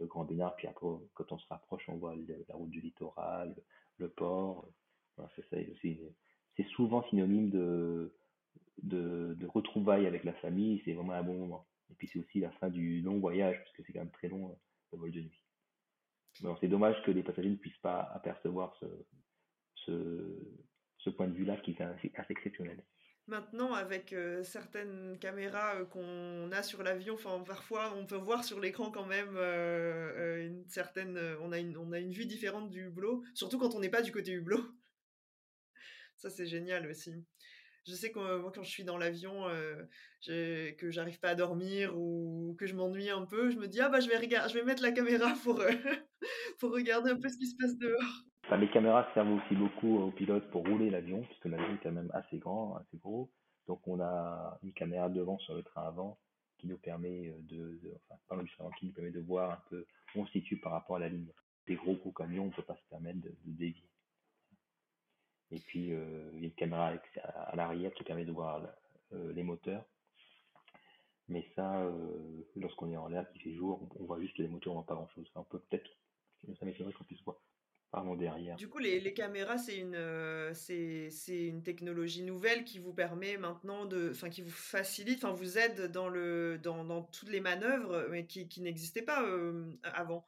le 0.00 0.06
Grand 0.06 0.24
Bénard, 0.24 0.56
puis 0.56 0.66
après, 0.66 0.86
quand 1.14 1.32
on 1.32 1.38
se 1.38 1.46
rapproche, 1.48 1.88
on 1.88 1.96
voit 1.96 2.16
la 2.16 2.54
route 2.56 2.70
du 2.70 2.80
littoral, 2.80 3.54
le 3.98 4.08
port. 4.08 4.68
c'est 6.56 6.66
souvent 6.70 7.04
synonyme 7.10 7.50
de, 7.50 8.12
de, 8.82 9.36
de, 9.38 9.46
retrouvailles 9.46 10.06
avec 10.06 10.24
la 10.24 10.32
famille, 10.34 10.82
c'est 10.84 10.92
vraiment 10.92 11.12
un 11.12 11.22
bon 11.22 11.38
moment. 11.38 11.66
Et 11.90 11.94
puis 11.94 12.08
c'est 12.12 12.18
aussi 12.18 12.40
la 12.40 12.50
fin 12.52 12.70
du 12.70 13.00
long 13.02 13.18
voyage, 13.18 13.56
parce 13.58 13.72
que 13.72 13.82
c'est 13.84 13.92
quand 13.92 14.00
même 14.00 14.10
très 14.10 14.28
long 14.28 14.56
le 14.92 14.98
vol 14.98 15.12
de 15.12 15.20
nuit. 15.20 15.47
C'est 16.60 16.68
dommage 16.68 16.96
que 17.04 17.10
les 17.10 17.22
passagers 17.22 17.50
ne 17.50 17.56
puissent 17.56 17.78
pas 17.82 18.10
apercevoir 18.14 18.78
ce, 19.86 19.96
point 21.16 21.28
de 21.28 21.34
vue-là 21.34 21.56
qui 21.58 21.72
est 21.72 21.80
assez 21.80 22.32
exceptionnel. 22.32 22.84
Maintenant, 23.26 23.72
avec 23.72 24.14
certaines 24.42 25.18
caméras 25.18 25.84
qu'on 25.86 26.50
a 26.52 26.62
sur 26.62 26.82
l'avion, 26.82 27.16
parfois 27.44 27.94
on 27.96 28.06
peut 28.06 28.16
voir 28.16 28.44
sur 28.44 28.60
l'écran 28.60 28.90
quand 28.90 29.06
même 29.06 29.36
une 29.36 30.66
certaine, 30.68 31.18
on 31.40 31.52
a 31.52 31.58
une, 31.58 31.76
on 31.76 31.92
a 31.92 31.98
une 31.98 32.12
vue 32.12 32.26
différente 32.26 32.70
du 32.70 32.86
hublot, 32.86 33.22
surtout 33.34 33.58
quand 33.58 33.74
on 33.74 33.80
n'est 33.80 33.90
pas 33.90 34.02
du 34.02 34.12
côté 34.12 34.32
hublot. 34.32 34.64
Ça 36.16 36.30
c'est 36.30 36.46
génial 36.46 36.86
aussi. 36.88 37.14
Je 37.88 37.94
sais 37.94 38.12
que 38.12 38.38
moi 38.38 38.52
quand 38.54 38.62
je 38.62 38.70
suis 38.70 38.84
dans 38.84 38.98
l'avion, 38.98 39.46
que 40.26 40.90
j'arrive 40.90 41.18
pas 41.20 41.30
à 41.30 41.34
dormir 41.34 41.96
ou 41.96 42.54
que 42.58 42.66
je 42.66 42.74
m'ennuie 42.74 43.10
un 43.10 43.24
peu, 43.24 43.50
je 43.50 43.56
me 43.56 43.66
dis 43.66 43.80
ah 43.80 43.88
bah 43.88 44.00
je 44.00 44.08
vais 44.08 44.18
regarder, 44.18 44.52
je 44.52 44.58
vais 44.58 44.64
mettre 44.64 44.82
la 44.82 44.92
caméra 44.92 45.32
pour 45.42 45.62
pour 46.58 46.72
regarder 46.72 47.10
un 47.10 47.18
peu 47.18 47.28
ce 47.28 47.38
qui 47.38 47.46
se 47.46 47.56
passe 47.56 47.76
dehors 47.78 48.24
les 48.56 48.70
caméras 48.70 49.06
servent 49.12 49.32
aussi 49.32 49.54
beaucoup 49.54 49.98
aux 49.98 50.10
pilotes 50.10 50.48
pour 50.50 50.66
rouler 50.66 50.90
l'avion, 50.90 51.22
puisque 51.22 51.44
l'avion 51.44 51.74
est 51.74 51.82
quand 51.82 51.92
même 51.92 52.10
assez 52.14 52.38
grand, 52.38 52.76
assez 52.76 52.96
gros. 52.96 53.30
Donc 53.66 53.86
on 53.86 54.00
a 54.00 54.58
une 54.62 54.72
caméra 54.72 55.08
devant 55.08 55.38
sur 55.40 55.54
le 55.54 55.62
train 55.62 55.86
avant 55.86 56.18
qui 56.58 56.66
nous 56.66 56.78
permet 56.78 57.34
de, 57.40 57.78
enfin, 58.08 58.42
qui 58.78 58.86
nous 58.86 58.92
permet 58.92 59.10
de 59.10 59.20
voir 59.20 59.52
un 59.52 59.62
peu 59.68 59.86
où 60.14 60.20
on 60.22 60.26
se 60.26 60.32
situe 60.32 60.56
par 60.56 60.72
rapport 60.72 60.96
à 60.96 61.00
la 61.00 61.08
ligne. 61.08 61.30
Des 61.66 61.76
gros 61.76 61.94
gros 61.94 62.12
camions, 62.12 62.44
on 62.44 62.46
ne 62.46 62.52
peut 62.52 62.62
pas 62.62 62.76
se 62.76 62.88
permettre 62.88 63.20
de, 63.20 63.34
dévier. 63.44 63.87
Et 65.50 65.60
puis 65.60 65.92
euh, 65.92 66.30
une 66.34 66.52
caméra 66.52 66.92
à, 67.22 67.56
l'arrière 67.56 67.92
qui 67.94 68.04
permet 68.04 68.24
de 68.24 68.32
voir 68.32 68.62
euh, 69.12 69.32
les 69.32 69.42
moteurs. 69.42 69.84
Mais 71.28 71.46
ça, 71.54 71.82
euh, 71.82 72.46
lorsqu'on 72.56 72.90
est 72.90 72.96
en 72.96 73.08
l'air, 73.08 73.30
qu'il 73.32 73.42
fait 73.42 73.54
jour, 73.54 73.86
on, 73.98 74.04
voit 74.04 74.20
juste 74.20 74.38
les 74.38 74.48
moteurs, 74.48 74.72
on 74.72 74.76
voit 74.76 74.86
pas 74.86 74.94
grand 74.94 75.08
chose. 75.08 75.30
on 75.34 75.44
peut 75.44 75.58
peut-être, 75.58 75.90
ça 76.58 76.64
m'étonnerait 76.64 76.92
qu'on 76.92 77.04
puisse 77.04 77.22
voir 77.22 77.38
Pardon, 77.90 78.16
derrière. 78.16 78.56
Du 78.56 78.68
coup, 78.68 78.78
les, 78.78 79.00
les 79.00 79.14
caméras, 79.14 79.56
c'est 79.56 79.78
une, 79.78 79.94
euh, 79.94 80.52
c'est 80.52 81.10
une 81.28 81.62
technologie 81.62 82.22
nouvelle 82.22 82.64
qui 82.64 82.78
vous 82.78 82.92
permet 82.92 83.38
maintenant 83.38 83.86
de, 83.86 84.10
enfin, 84.10 84.28
qui 84.28 84.42
vous 84.42 84.50
facilite, 84.50 85.24
enfin, 85.24 85.32
vous 85.32 85.56
aide 85.56 85.90
dans 85.90 86.08
le, 86.10 86.58
dans, 86.62 86.84
dans 86.84 87.02
toutes 87.02 87.30
les 87.30 87.40
manœuvres, 87.40 88.06
mais 88.10 88.26
qui, 88.26 88.46
qui 88.46 88.60
n'existaient 88.60 89.02
pas 89.02 89.22
euh, 89.22 89.72
avant. 89.84 90.26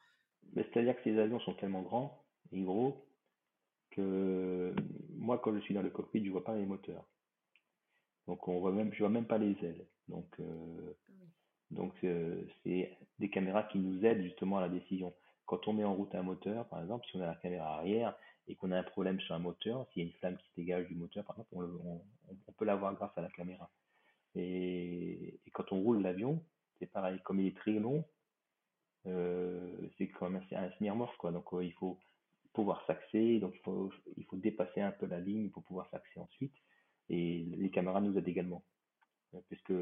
c'est-à-dire 0.54 0.96
que 0.96 1.02
ces 1.04 1.18
avions 1.18 1.38
sont 1.40 1.52
tellement 1.52 1.82
grands 1.82 2.24
et 2.50 2.62
gros 2.62 3.06
que 3.90 4.74
moi, 5.16 5.38
quand 5.38 5.54
je 5.54 5.60
suis 5.60 5.74
dans 5.74 5.82
le 5.82 5.90
cockpit, 5.90 6.24
je 6.24 6.30
vois 6.30 6.44
pas 6.44 6.56
les 6.56 6.66
moteurs. 6.66 7.04
Donc, 8.26 8.46
on 8.48 8.60
voit 8.60 8.72
même, 8.72 8.92
je 8.92 8.98
vois 9.00 9.08
même 9.08 9.26
pas 9.26 9.38
les 9.38 9.56
ailes. 9.64 9.86
Donc, 10.08 10.28
euh, 10.40 10.96
donc 11.70 11.94
c'est 12.02 12.96
des 13.18 13.30
caméras 13.30 13.64
qui 13.64 13.78
nous 13.78 14.04
aident 14.04 14.22
justement 14.22 14.58
à 14.58 14.62
la 14.62 14.68
décision. 14.68 15.14
Quand 15.46 15.66
on 15.68 15.72
met 15.72 15.84
en 15.84 15.94
route 15.94 16.14
un 16.14 16.22
moteur, 16.22 16.68
par 16.68 16.80
exemple, 16.82 17.06
si 17.06 17.16
on 17.16 17.20
a 17.20 17.26
la 17.26 17.34
caméra 17.36 17.76
arrière 17.76 18.16
et 18.48 18.56
qu'on 18.56 18.72
a 18.72 18.78
un 18.78 18.84
problème 18.84 19.20
sur 19.20 19.34
un 19.34 19.38
moteur, 19.38 19.86
s'il 19.88 20.02
y 20.02 20.06
a 20.06 20.08
une 20.08 20.16
flamme 20.16 20.36
qui 20.36 20.48
se 20.48 20.54
dégage 20.56 20.86
du 20.88 20.94
moteur, 20.94 21.24
par 21.24 21.36
exemple, 21.36 21.54
on, 21.84 22.00
peut 22.56 22.64
l'avoir 22.64 22.94
grâce 22.94 23.16
à 23.16 23.22
la 23.22 23.30
caméra. 23.30 23.70
Et, 24.34 25.40
quand 25.52 25.72
on 25.72 25.80
roule 25.80 26.02
l'avion, 26.02 26.42
c'est 26.78 26.86
pareil. 26.86 27.20
Comme 27.24 27.40
il 27.40 27.48
est 27.48 27.56
très 27.56 27.72
long, 27.72 28.04
euh, 29.06 29.88
c'est 29.96 30.08
comme 30.08 30.36
un, 30.36 30.56
un 30.56 30.70
smear 30.72 30.96
quoi. 31.18 31.32
Donc 31.32 31.52
euh, 31.52 31.64
il 31.64 31.72
faut 31.72 31.98
pouvoir 32.52 32.84
s'axer, 32.86 33.38
donc 33.38 33.54
il 34.16 34.24
faut, 34.24 34.36
dépasser 34.36 34.80
un 34.80 34.92
peu 34.92 35.06
la 35.06 35.20
ligne 35.20 35.50
pour 35.50 35.62
pouvoir 35.64 35.88
s'axer 35.90 36.20
ensuite. 36.20 36.54
Et 37.08 37.44
les 37.56 37.70
caméras 37.70 38.00
nous 38.00 38.16
aident 38.16 38.28
également. 38.28 38.64
Puisque 39.48 39.72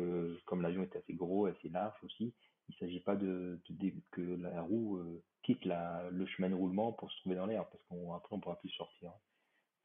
comme 0.45 0.63
l'avion 0.63 0.83
est 0.83 0.97
assez 0.97 1.15
gros, 1.15 1.47
assez 1.47 1.69
large 1.69 1.97
aussi, 2.05 2.35
il 2.69 2.75
ne 2.75 2.79
s'agit 2.79 3.01
pas 3.01 3.17
de, 3.17 3.61
que 4.11 4.21
la 4.21 4.63
roue 4.63 4.99
euh, 4.99 5.23
quitte 5.43 5.65
le 5.65 6.27
chemin 6.27 6.51
de 6.51 6.55
roulement 6.55 6.93
pour 6.93 7.11
se 7.11 7.17
trouver 7.21 7.37
dans 7.37 7.47
l'air, 7.47 7.67
parce 7.69 7.83
qu'après 7.85 8.33
on 8.33 8.37
ne 8.37 8.43
pourra 8.43 8.59
plus 8.59 8.71
sortir. 8.71 9.13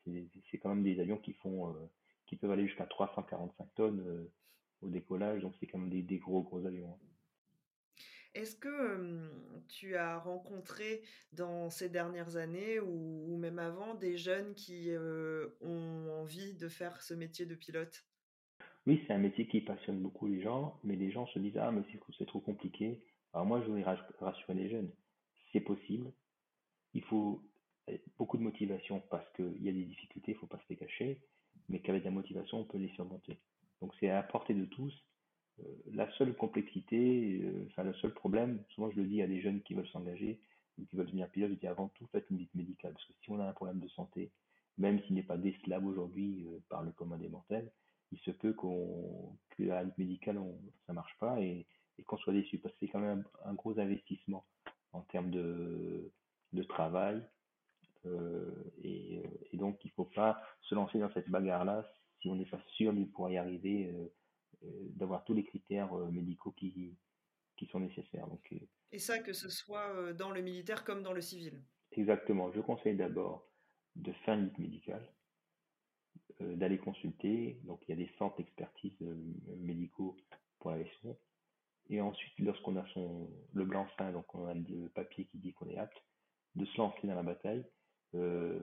C'est 0.05 0.57
quand 0.57 0.69
même 0.69 0.83
des 0.83 0.99
avions 0.99 1.17
qui 1.17 1.33
font, 1.33 1.69
euh, 1.69 1.89
qui 2.25 2.35
peuvent 2.35 2.51
aller 2.51 2.67
jusqu'à 2.67 2.85
345 2.85 3.73
tonnes 3.75 4.01
euh, 4.01 4.31
au 4.81 4.89
décollage, 4.89 5.41
donc 5.41 5.53
c'est 5.59 5.67
quand 5.67 5.77
même 5.77 5.89
des, 5.89 6.17
gros 6.17 6.43
gros 6.43 6.65
avions. 6.65 6.91
Hein. 6.91 7.12
Est-ce 8.35 8.55
que 8.55 9.29
tu 9.67 9.95
as 9.95 10.17
rencontré 10.17 11.03
dans 11.33 11.69
ces 11.69 11.89
dernières 11.89 12.35
années 12.35 12.79
ou, 12.79 13.37
même 13.37 13.59
avant 13.59 13.93
des 13.93 14.17
jeunes 14.17 14.55
qui 14.55 14.89
ont 15.61 16.09
envie 16.19 16.53
de 16.55 16.67
faire 16.67 17.01
ce 17.01 17.13
métier 17.13 17.45
de 17.45 17.55
pilote? 17.55 18.05
Oui, 18.85 19.01
c'est 19.07 19.13
un 19.13 19.19
métier 19.19 19.47
qui 19.47 19.61
passionne 19.61 20.01
beaucoup 20.01 20.27
les 20.27 20.41
gens, 20.41 20.79
mais 20.83 20.95
les 20.95 21.11
gens 21.11 21.25
se 21.27 21.39
disent 21.39 21.57
Ah, 21.57 21.71
mais 21.71 21.83
c'est 22.17 22.25
trop 22.25 22.41
compliqué. 22.41 23.01
Alors 23.33 23.45
moi, 23.45 23.61
je 23.61 23.67
voudrais 23.67 23.97
rassurer 24.19 24.53
les 24.53 24.69
jeunes. 24.69 24.91
C'est 25.51 25.61
possible. 25.61 26.11
Il 26.93 27.03
faut 27.03 27.41
eh, 27.87 28.01
beaucoup 28.17 28.37
de 28.37 28.43
motivation 28.43 29.01
parce 29.09 29.27
qu'il 29.35 29.61
y 29.61 29.69
a 29.69 29.71
des 29.71 29.85
difficultés, 29.85 30.31
il 30.31 30.35
ne 30.35 30.39
faut 30.39 30.47
pas 30.47 30.59
se 30.59 30.69
les 30.69 30.75
cacher, 30.75 31.21
mais 31.69 31.79
qu'avec 31.81 32.03
la 32.03 32.11
motivation, 32.11 32.59
on 32.59 32.65
peut 32.65 32.77
les 32.77 32.89
surmonter. 32.89 33.39
Donc 33.81 33.93
c'est 33.99 34.09
à 34.09 34.15
la 34.15 34.23
portée 34.23 34.53
de 34.53 34.65
tous. 34.65 34.93
Euh, 35.59 35.63
la 35.93 36.09
seule 36.13 36.35
complexité, 36.35 37.41
euh, 37.43 37.67
enfin 37.67 37.83
le 37.83 37.93
seul 37.95 38.13
problème, 38.13 38.63
souvent 38.69 38.89
je 38.91 38.97
le 38.97 39.05
dis 39.05 39.21
à 39.21 39.27
des 39.27 39.41
jeunes 39.41 39.61
qui 39.61 39.73
veulent 39.73 39.87
s'engager 39.89 40.39
ou 40.77 40.85
qui 40.85 40.95
veulent 40.95 41.05
devenir 41.05 41.29
pilote, 41.29 41.51
je 41.51 41.55
dis 41.55 41.67
avant 41.67 41.89
tout 41.89 42.07
faites 42.07 42.29
une 42.31 42.37
visite 42.37 42.55
médicale. 42.55 42.93
Parce 42.93 43.05
que 43.05 43.13
si 43.21 43.29
on 43.29 43.39
a 43.39 43.45
un 43.45 43.53
problème 43.53 43.79
de 43.79 43.87
santé, 43.89 44.31
même 44.77 44.99
s'il 45.03 45.15
n'est 45.15 45.23
pas 45.23 45.37
décelable 45.37 45.87
aujourd'hui 45.87 46.45
euh, 46.47 46.59
par 46.69 46.83
le 46.83 46.91
commun 46.91 47.17
des 47.17 47.29
mortels, 47.29 47.71
il 48.11 48.19
se 48.19 48.31
peut 48.31 48.53
qu'on 48.53 49.37
que 49.51 49.63
la 49.63 49.83
médicale 49.97 50.37
on, 50.39 50.57
ça 50.87 50.93
marche 50.93 51.15
pas 51.19 51.39
et, 51.41 51.65
qu'on 52.07 52.17
soit 52.17 52.33
déçu 52.33 52.57
parce 52.57 52.73
que 52.73 52.79
c'est 52.81 52.91
quand 52.91 52.99
même 52.99 53.23
un, 53.45 53.53
gros 53.53 53.79
investissement 53.79 54.43
en 54.93 55.01
termes 55.01 55.29
de, 55.29 56.11
travail 56.67 57.21
et, 58.83 59.23
donc 59.53 59.79
il 59.85 59.91
faut 59.91 60.05
pas 60.05 60.41
se 60.61 60.75
lancer 60.75 60.99
dans 60.99 61.11
cette 61.13 61.29
bagarre 61.29 61.65
là 61.65 61.85
si 62.19 62.29
on 62.29 62.35
n'est 62.35 62.45
pas 62.45 62.59
sûr 62.69 62.93
de 62.93 63.03
pouvoir 63.05 63.31
y 63.31 63.37
arriver 63.37 63.91
d'avoir 64.61 65.23
tous 65.25 65.33
les 65.33 65.43
critères 65.43 65.93
médicaux 66.11 66.51
qui 66.51 66.95
qui 67.55 67.65
sont 67.67 67.79
nécessaires 67.79 68.27
donc 68.27 68.53
et 68.91 68.99
ça 68.99 69.19
que 69.19 69.33
ce 69.33 69.49
soit 69.49 70.13
dans 70.13 70.31
le 70.31 70.41
militaire 70.41 70.83
comme 70.83 71.03
dans 71.03 71.13
le 71.13 71.21
civil 71.21 71.61
exactement 71.91 72.51
je 72.51 72.61
conseille 72.61 72.95
d'abord 72.95 73.47
de 73.95 74.11
faire 74.25 74.35
une 74.35 74.51
médicale 74.57 75.07
euh, 76.41 76.55
d'aller 76.55 76.77
consulter. 76.77 77.59
Donc, 77.63 77.81
il 77.87 77.91
y 77.91 77.93
a 77.93 78.05
des 78.05 78.11
centres 78.17 78.37
d'expertise 78.37 78.95
euh, 79.01 79.15
médicaux 79.57 80.17
pour 80.59 80.71
la 80.71 80.77
l'aviation. 80.77 81.17
Et 81.89 82.01
ensuite, 82.01 82.33
lorsqu'on 82.39 82.75
a 82.77 82.85
son, 82.93 83.29
le 83.53 83.65
blanc-seing, 83.65 84.11
donc 84.13 84.33
on 84.33 84.47
a 84.47 84.53
le 84.53 84.89
papier 84.89 85.25
qui 85.25 85.37
dit 85.37 85.53
qu'on 85.53 85.69
est 85.69 85.77
apte, 85.77 86.01
de 86.55 86.65
se 86.65 86.77
lancer 86.77 87.05
dans 87.05 87.15
la 87.15 87.23
bataille. 87.23 87.65
Euh, 88.15 88.59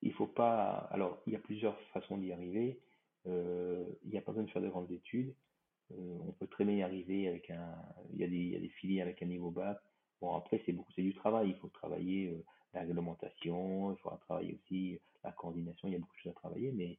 il 0.00 0.12
faut 0.14 0.26
pas. 0.26 0.88
Alors, 0.90 1.20
il 1.26 1.32
y 1.32 1.36
a 1.36 1.40
plusieurs 1.40 1.78
façons 1.92 2.18
d'y 2.18 2.32
arriver. 2.32 2.80
Euh, 3.26 3.84
il 4.04 4.10
n'y 4.10 4.18
a 4.18 4.20
pas 4.20 4.32
besoin 4.32 4.44
de 4.44 4.50
faire 4.50 4.62
de 4.62 4.68
grandes 4.68 4.90
études. 4.90 5.34
Euh, 5.92 6.18
on 6.26 6.32
peut 6.32 6.46
très 6.46 6.64
bien 6.64 6.74
y 6.74 6.82
arriver 6.82 7.28
avec 7.28 7.50
un. 7.50 7.74
Il 8.12 8.20
y 8.20 8.24
a 8.24 8.28
des, 8.28 8.70
il 8.82 9.00
avec 9.00 9.22
un 9.22 9.26
niveau 9.26 9.50
bas. 9.50 9.80
Bon, 10.20 10.34
après, 10.34 10.62
c'est 10.64 10.72
beaucoup, 10.72 10.92
c'est 10.94 11.02
du 11.02 11.14
travail. 11.14 11.50
Il 11.50 11.56
faut 11.56 11.68
travailler 11.68 12.28
euh, 12.28 12.44
la 12.74 12.80
réglementation, 12.80 13.92
il 13.92 13.98
faudra 13.98 14.18
travailler 14.18 14.54
aussi 14.54 14.98
la 15.24 15.32
coordination. 15.32 15.88
Il 15.88 15.92
y 15.92 15.96
a 15.96 15.98
beaucoup 15.98 16.14
de 16.14 16.20
choses 16.20 16.32
à 16.32 16.40
travailler, 16.40 16.72
mais, 16.72 16.98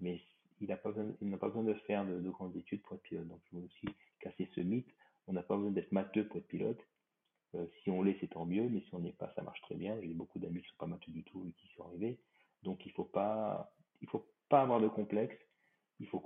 mais 0.00 0.20
il 0.60 0.68
n'a 0.68 0.76
pas 0.76 0.90
besoin, 0.90 1.12
il 1.20 1.28
n'a 1.28 1.36
pas 1.36 1.48
besoin 1.48 1.64
de 1.64 1.74
faire 1.74 2.06
de, 2.06 2.20
de, 2.20 2.30
grandes 2.30 2.56
études 2.56 2.82
pour 2.82 2.94
être 2.94 3.02
pilote. 3.02 3.28
Donc, 3.28 3.40
je 3.50 3.56
veux 3.56 3.64
aussi 3.64 3.86
casser 4.20 4.48
ce 4.54 4.60
mythe. 4.60 4.88
On 5.26 5.32
n'a 5.32 5.42
pas 5.42 5.56
besoin 5.56 5.72
d'être 5.72 5.92
matheux 5.92 6.26
pour 6.26 6.38
être 6.38 6.48
pilote. 6.48 6.80
Euh, 7.54 7.66
si 7.82 7.90
on 7.90 8.02
l'est, 8.02 8.16
c'est 8.20 8.28
tant 8.28 8.46
mieux, 8.46 8.68
mais 8.68 8.80
si 8.80 8.94
on 8.94 9.00
n'est 9.00 9.12
pas, 9.12 9.32
ça 9.34 9.42
marche 9.42 9.60
très 9.62 9.74
bien. 9.74 10.00
J'ai 10.00 10.14
beaucoup 10.14 10.38
d'amis 10.38 10.62
qui 10.62 10.68
sont 10.68 10.76
pas 10.78 10.86
matheux 10.86 11.12
du 11.12 11.22
tout 11.24 11.46
et 11.46 11.52
qui 11.52 11.68
sont 11.76 11.84
arrivés. 11.84 12.18
Donc, 12.62 12.84
il 12.86 12.92
faut 12.92 13.04
pas, 13.04 13.72
il 14.00 14.08
faut 14.08 14.26
pas 14.48 14.62
avoir 14.62 14.80
de 14.80 14.88
complexe. 14.88 15.36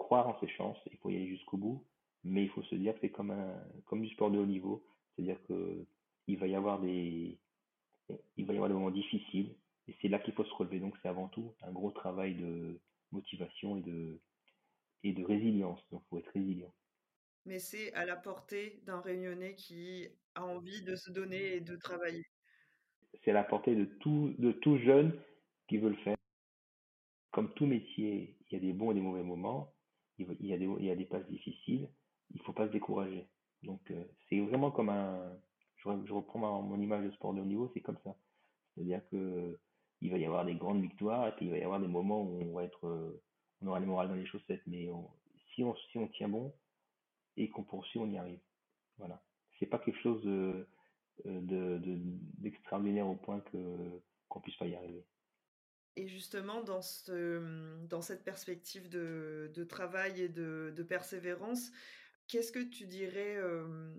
Croire 0.08 0.26
en 0.26 0.40
ses 0.40 0.48
chances. 0.48 0.78
Il 0.90 0.96
faut 0.96 1.10
y 1.10 1.16
aller 1.16 1.28
jusqu'au 1.28 1.58
bout. 1.58 1.84
Mais 2.24 2.44
il 2.44 2.48
faut 2.48 2.62
se 2.62 2.74
dire 2.76 2.94
que 2.94 3.00
c'est 3.02 3.10
comme 3.10 3.30
un, 3.30 3.62
comme 3.84 4.00
du 4.00 4.08
sport 4.08 4.30
de 4.30 4.38
haut 4.38 4.46
niveau. 4.46 4.82
C'est-à-dire 5.14 5.36
que 5.46 5.84
il 6.26 6.38
va 6.38 6.46
y 6.46 6.54
avoir 6.54 6.80
des, 6.80 7.38
il 8.38 8.46
va 8.46 8.54
y 8.54 8.56
avoir 8.56 8.70
des 8.70 8.74
moments 8.74 8.90
difficiles. 8.90 9.54
Et 9.86 9.94
c'est 10.00 10.08
là 10.08 10.18
qu'il 10.18 10.32
faut 10.32 10.46
se 10.46 10.54
relever. 10.54 10.80
Donc, 10.80 10.94
c'est 11.02 11.08
avant 11.08 11.28
tout 11.28 11.52
un 11.60 11.72
gros 11.72 11.90
travail 11.90 12.36
de 12.36 12.80
motivation 13.12 13.76
et 13.76 13.82
de, 13.82 14.18
et 15.04 15.12
de 15.12 15.22
résilience. 15.22 15.78
Donc, 15.90 16.00
il 16.06 16.08
faut 16.08 16.18
être 16.20 16.32
résilient. 16.32 16.72
Mais 17.44 17.58
c'est 17.58 17.92
à 17.92 18.06
la 18.06 18.16
portée 18.16 18.80
d'un 18.86 19.02
réunionnais 19.02 19.56
qui 19.56 20.08
a 20.34 20.42
envie 20.42 20.82
de 20.84 20.96
se 20.96 21.10
donner 21.10 21.56
et 21.56 21.60
de 21.60 21.76
travailler. 21.76 22.24
C'est 23.22 23.32
à 23.32 23.34
la 23.34 23.44
portée 23.44 23.74
de 23.74 23.84
tout, 23.84 24.34
de 24.38 24.52
tout 24.52 24.78
jeune 24.78 25.20
qui 25.68 25.76
veut 25.76 25.90
le 25.90 25.96
faire. 25.96 26.16
Comme 27.30 27.52
tout 27.52 27.66
métier, 27.66 28.38
il 28.48 28.54
y 28.54 28.56
a 28.56 28.60
des 28.60 28.72
bons 28.72 28.92
et 28.92 28.94
des 28.94 29.02
mauvais 29.02 29.22
moments. 29.22 29.74
Il 30.18 30.46
y 30.46 30.52
a 30.52 30.58
des, 30.58 30.64
il 30.64 30.84
y 30.84 30.90
a 30.90 30.96
des 30.96 31.04
passes 31.04 31.26
difficiles. 31.28 31.88
Il 32.30 32.38
ne 32.38 32.42
faut 32.42 32.52
pas 32.52 32.66
se 32.66 32.72
décourager. 32.72 33.26
Donc, 33.62 33.80
euh, 33.90 34.04
c'est 34.28 34.40
vraiment 34.40 34.70
comme 34.70 34.88
un. 34.88 35.32
Je, 35.76 36.12
reprends 36.12 36.62
mon, 36.62 36.80
image 36.80 37.04
de 37.04 37.10
sport 37.12 37.34
de 37.34 37.40
haut 37.40 37.44
niveau, 37.44 37.70
c'est 37.72 37.80
comme 37.80 37.98
ça. 38.04 38.16
C'est-à-dire 38.74 39.00
que 39.10 39.58
il 40.00 40.10
va 40.10 40.18
y 40.18 40.26
avoir 40.26 40.44
des 40.44 40.54
grandes 40.54 40.82
victoires 40.82 41.26
et 41.28 41.32
puis 41.32 41.46
il 41.46 41.50
va 41.50 41.58
y 41.58 41.62
avoir 41.62 41.80
des 41.80 41.88
moments 41.88 42.22
où 42.22 42.40
on 42.40 42.60
euh, 42.84 43.20
aura 43.66 43.80
les 43.80 43.86
morales 43.86 44.08
dans 44.08 44.14
les 44.14 44.26
chaussettes. 44.26 44.62
Mais 44.66 44.88
si 45.54 45.64
on, 45.64 45.74
si 45.90 45.98
on 45.98 46.08
tient 46.08 46.28
bon 46.28 46.52
et 47.36 47.48
qu'on 47.48 47.64
poursuit, 47.64 47.98
on 47.98 48.10
y 48.10 48.18
arrive. 48.18 48.40
Voilà. 48.98 49.22
C'est 49.58 49.66
pas 49.66 49.78
quelque 49.78 50.00
chose 50.00 50.22
de, 50.24 50.68
de, 51.24 51.78
de, 51.78 51.98
d'extraordinaire 52.38 53.08
au 53.08 53.16
point 53.16 53.40
que 53.40 54.02
qu'on 54.28 54.40
puisse 54.40 54.56
pas 54.56 54.66
y 54.66 54.74
arriver. 54.74 55.04
Et 55.98 56.06
justement, 56.06 56.62
dans, 56.62 56.80
ce, 56.80 57.84
dans 57.88 58.02
cette 58.02 58.22
perspective 58.22 58.88
de, 58.88 59.64
travail 59.68 60.22
et 60.22 60.28
de, 60.28 60.86
persévérance, 60.88 61.72
qu'est-ce 62.28 62.52
que 62.52 62.62
tu 62.62 62.86
dirais 62.86 63.34
euh, 63.36 63.92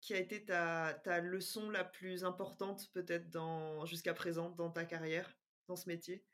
qui 0.00 0.12
a 0.14 0.18
été 0.18 0.44
ta, 0.44 1.20
leçon 1.20 1.70
la 1.70 1.84
plus 1.84 2.24
importante 2.24 2.90
peut-être 2.94 3.30
jusqu'à 3.86 4.12
présent 4.12 4.50
dans 4.50 4.70
ta 4.70 4.84
carrière, 4.84 5.38
dans 5.68 5.76
ce 5.76 5.88
métier? 5.88 6.24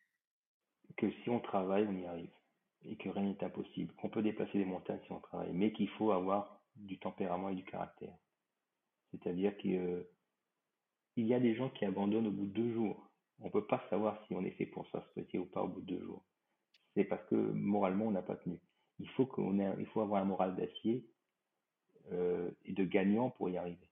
Que 0.97 1.11
si 1.11 1.29
on 1.29 1.41
travaille, 1.41 1.87
on 1.87 1.99
y 1.99 2.07
arrive. 2.07 2.33
Et 2.87 2.97
que 2.97 3.11
rien 3.11 3.25
n'est 3.25 3.45
impossible. 3.45 3.93
Qu'on 3.97 4.09
peut 4.09 4.23
déplacer 4.23 4.57
des 4.57 4.65
montagnes 4.65 5.01
si 5.05 5.13
on 5.13 5.21
travaille. 5.21 5.53
Mais 5.53 5.75
qu'il 5.75 5.91
faut 5.91 6.11
avoir 6.11 6.59
du 6.75 6.99
tempérament 6.99 7.51
et 7.51 7.55
du 7.55 7.65
caractère. 7.65 8.17
C'est-à-dire 9.11 9.55
qu'il 9.59 9.77
euh, 9.77 10.11
y 11.19 11.35
a 11.35 11.41
des 11.41 11.55
gens 11.55 11.69
qui 11.69 11.85
abandonnent 11.85 12.29
au 12.29 12.33
bout 12.33 12.47
de 12.47 12.63
deux 12.63 12.73
jours. 12.73 13.11
On 13.41 13.51
peut 13.51 13.67
pas 13.67 13.85
savoir 13.91 14.23
si 14.27 14.35
on 14.35 14.45
est 14.45 14.53
fait 14.53 14.67
pour 14.67 14.87
ça, 14.91 15.05
ce 15.15 15.37
ou 15.39 15.47
pas 15.47 15.63
au 15.63 15.69
bout 15.69 15.81
de 15.81 15.97
deux 15.97 16.05
jours. 16.05 16.25
C'est 16.95 17.05
parce 17.05 17.25
que 17.27 17.35
moralement, 17.35 18.07
on 18.07 18.13
n'a 18.13 18.23
pas 18.23 18.37
tenu. 18.37 18.61
Il 19.01 19.09
faut, 19.11 19.27
qu'on 19.27 19.59
ait, 19.59 19.75
il 19.79 19.87
faut 19.87 20.01
avoir 20.01 20.23
un 20.23 20.27
moral 20.27 20.55
d'acier 20.55 21.05
euh, 22.13 22.51
et 22.65 22.73
de 22.73 22.85
gagnant 22.85 23.31
pour 23.31 23.49
y 23.49 23.57
arriver. 23.57 23.89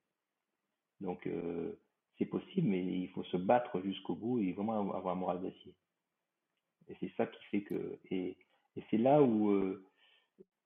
Donc, 1.00 1.26
euh, 1.26 1.72
c'est 2.18 2.26
possible, 2.26 2.68
mais 2.68 2.84
il 2.84 3.08
faut 3.08 3.24
se 3.24 3.36
battre 3.36 3.80
jusqu'au 3.80 4.14
bout 4.14 4.38
et 4.38 4.52
vraiment 4.52 4.94
avoir 4.94 5.16
un 5.16 5.18
moral 5.18 5.42
d'acier. 5.42 5.74
Et 6.88 6.96
c'est 7.00 7.12
ça 7.16 7.26
qui 7.26 7.44
fait 7.46 7.62
que. 7.62 7.98
Et, 8.10 8.36
c'est 8.90 8.98
là 8.98 9.22
où, 9.22 9.50
euh, 9.50 9.84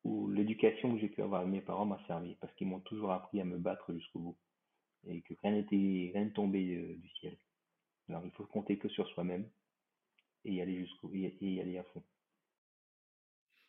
où 0.04 0.28
l'éducation 0.28 0.94
que 0.94 1.00
j'ai 1.00 1.08
pu 1.08 1.22
avoir 1.22 1.40
avec 1.40 1.52
mes 1.52 1.60
parents 1.60 1.86
m'a 1.86 2.00
servi, 2.06 2.36
parce 2.36 2.54
qu'ils 2.54 2.68
m'ont 2.68 2.80
toujours 2.80 3.10
appris 3.10 3.40
à 3.40 3.44
me 3.44 3.58
battre 3.58 3.92
jusqu'au 3.94 4.18
bout. 4.20 4.36
Et 5.08 5.22
que 5.22 5.34
rien 5.42 5.52
n'était 5.52 6.10
rien 6.12 6.24
ne 6.24 6.30
tombait 6.30 6.96
du 6.98 7.08
ciel. 7.20 7.36
Alors, 8.08 8.24
il 8.24 8.30
faut 8.32 8.46
compter 8.46 8.78
que 8.78 8.88
sur 8.88 9.08
soi-même 9.08 9.48
et 10.44 10.52
y 10.54 10.60
aller 10.60 10.78
jusqu'au 10.78 11.10
et 11.12 11.36
y 11.40 11.60
aller 11.60 11.78
à 11.78 11.84
fond. 11.84 12.02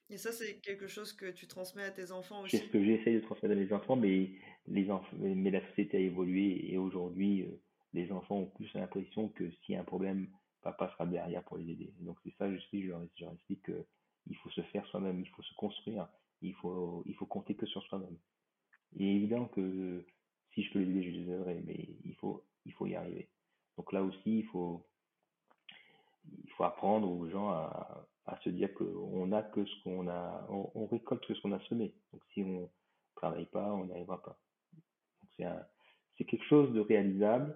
Et 0.09 0.17
ça, 0.17 0.31
c'est 0.31 0.59
quelque 0.61 0.87
chose 0.87 1.13
que 1.13 1.31
tu 1.31 1.47
transmets 1.47 1.83
à 1.83 1.91
tes 1.91 2.11
enfants 2.11 2.43
C'est 2.49 2.59
aussi? 2.59 2.65
ce 2.65 2.69
que 2.71 2.83
j'essaie 2.83 3.13
de 3.15 3.19
transmettre 3.21 3.53
à 3.53 3.57
mes 3.57 3.71
enfants, 3.73 3.95
mais, 3.95 4.31
les 4.67 4.89
enfants, 4.89 5.15
mais 5.19 5.51
la 5.51 5.65
société 5.69 5.97
a 5.97 5.99
évolué 5.99 6.71
et 6.71 6.77
aujourd'hui, 6.77 7.43
euh, 7.43 7.61
les 7.93 8.11
enfants 8.11 8.37
ont 8.39 8.47
plus 8.47 8.73
l'impression 8.73 9.29
que 9.29 9.49
s'il 9.51 9.75
y 9.75 9.77
a 9.77 9.81
un 9.81 9.85
problème, 9.85 10.29
papa 10.61 10.89
sera 10.91 11.05
derrière 11.05 11.43
pour 11.43 11.57
les 11.57 11.69
aider. 11.71 11.93
Donc 11.99 12.17
c'est 12.23 12.33
ça, 12.37 12.51
je, 12.53 12.59
sais, 12.59 12.81
je, 12.81 12.87
leur, 12.87 13.01
je 13.15 13.23
leur 13.25 13.33
explique 13.33 13.65
qu'il 13.65 14.35
faut 14.37 14.49
se 14.51 14.61
faire 14.63 14.85
soi-même, 14.87 15.19
il 15.21 15.29
faut 15.29 15.43
se 15.43 15.53
construire, 15.55 16.07
il 16.41 16.53
faut, 16.55 17.03
il 17.05 17.15
faut 17.15 17.25
compter 17.25 17.55
que 17.55 17.65
sur 17.65 17.83
soi-même. 17.83 18.17
Il 18.93 19.07
est 19.07 19.15
évident 19.15 19.45
que 19.47 20.05
si 20.53 20.63
je 20.63 20.71
peux 20.73 20.79
les 20.79 20.89
aider, 20.91 21.03
je 21.03 21.09
les 21.19 21.31
aiderai, 21.31 21.61
mais 21.65 21.89
il 22.05 22.15
faut, 22.15 22.45
il 22.65 22.73
faut 22.73 22.87
y 22.87 22.95
arriver. 22.95 23.29
Donc 23.77 23.93
là 23.93 24.03
aussi, 24.03 24.39
il 24.39 24.45
faut, 24.47 24.83
il 26.43 26.49
faut 26.51 26.63
apprendre 26.63 27.09
aux 27.09 27.29
gens 27.29 27.49
à, 27.49 28.03
se 28.43 28.49
dire 28.49 28.73
qu'on 28.73 29.31
a 29.31 29.41
que 29.41 29.65
ce 29.65 29.83
qu'on 29.83 30.07
a, 30.09 30.45
on, 30.49 30.85
récolte 30.87 31.25
que 31.25 31.33
ce 31.33 31.41
qu'on 31.41 31.53
a 31.53 31.59
semé. 31.61 31.93
Donc 32.11 32.21
si 32.33 32.43
on 32.43 32.69
travaille 33.15 33.45
pas, 33.45 33.71
on 33.73 33.85
n'y 33.85 33.93
arrivera 33.93 34.21
pas. 34.21 34.37
Donc 35.21 35.49
c'est 36.17 36.25
quelque 36.25 36.45
chose 36.45 36.73
de 36.73 36.81
réalisable. 36.81 37.55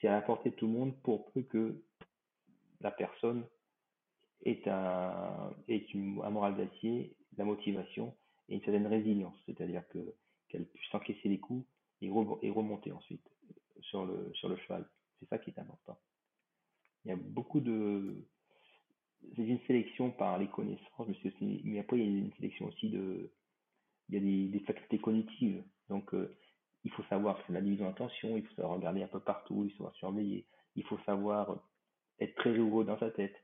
C'est 0.00 0.08
à 0.08 0.12
la 0.12 0.22
portée 0.22 0.50
de 0.50 0.54
tout 0.56 0.66
le 0.66 0.72
monde 0.72 0.96
pour 1.02 1.30
peu 1.32 1.42
que 1.42 1.80
la 2.80 2.90
personne 2.90 3.44
ait 4.44 4.68
un, 4.68 5.52
une, 5.68 6.20
un 6.22 6.30
moral 6.30 6.56
d'acier, 6.56 7.14
la 7.36 7.44
motivation 7.44 8.14
et 8.48 8.54
une 8.54 8.62
certaine 8.62 8.86
résilience. 8.86 9.38
C'est-à-dire 9.46 9.86
que, 9.88 9.98
qu'elle 10.48 10.66
puisse 10.66 10.94
encaisser 10.94 11.28
les 11.28 11.38
coups 11.38 11.64
et, 12.00 12.06
et 12.06 12.50
remonter 12.50 12.92
ensuite 12.92 13.28
sur 13.82 14.04
le, 14.04 14.30
sur 14.34 14.48
le 14.48 14.56
cheval. 14.56 14.88
C'est 15.18 15.28
ça 15.28 15.38
qui 15.38 15.50
est 15.50 15.58
important. 15.58 15.98
Il 17.04 17.08
y 17.08 17.12
a 17.12 17.16
beaucoup 17.16 17.60
de, 17.60 18.24
c'est 19.36 19.42
une 19.42 19.60
sélection 19.66 20.10
par 20.10 20.38
les 20.38 20.48
connaissances, 20.48 21.08
mais, 21.64 21.78
après, 21.78 21.98
il 21.98 22.04
y 22.04 22.16
a 22.16 22.18
une 22.18 22.32
sélection 22.34 22.66
aussi 22.66 22.88
de. 22.90 23.30
Il 24.08 24.14
y 24.14 24.48
a 24.48 24.50
des, 24.50 24.60
facultés 24.60 24.98
cognitives. 24.98 25.62
Donc, 25.88 26.14
euh, 26.14 26.34
il 26.84 26.90
faut 26.92 27.02
savoir 27.04 27.38
faire 27.42 27.54
la 27.54 27.60
division 27.60 27.86
d'attention, 27.86 28.36
il 28.36 28.46
faut 28.46 28.54
savoir 28.54 28.76
regarder 28.76 29.02
un 29.02 29.08
peu 29.08 29.20
partout, 29.20 29.64
il 29.64 29.70
faut 29.72 29.78
savoir 29.78 29.94
surveiller, 29.96 30.46
il 30.76 30.84
faut 30.84 30.98
savoir 31.04 31.62
être 32.20 32.34
très 32.36 32.52
rigoureux 32.52 32.84
dans 32.84 32.98
sa 32.98 33.10
tête, 33.10 33.34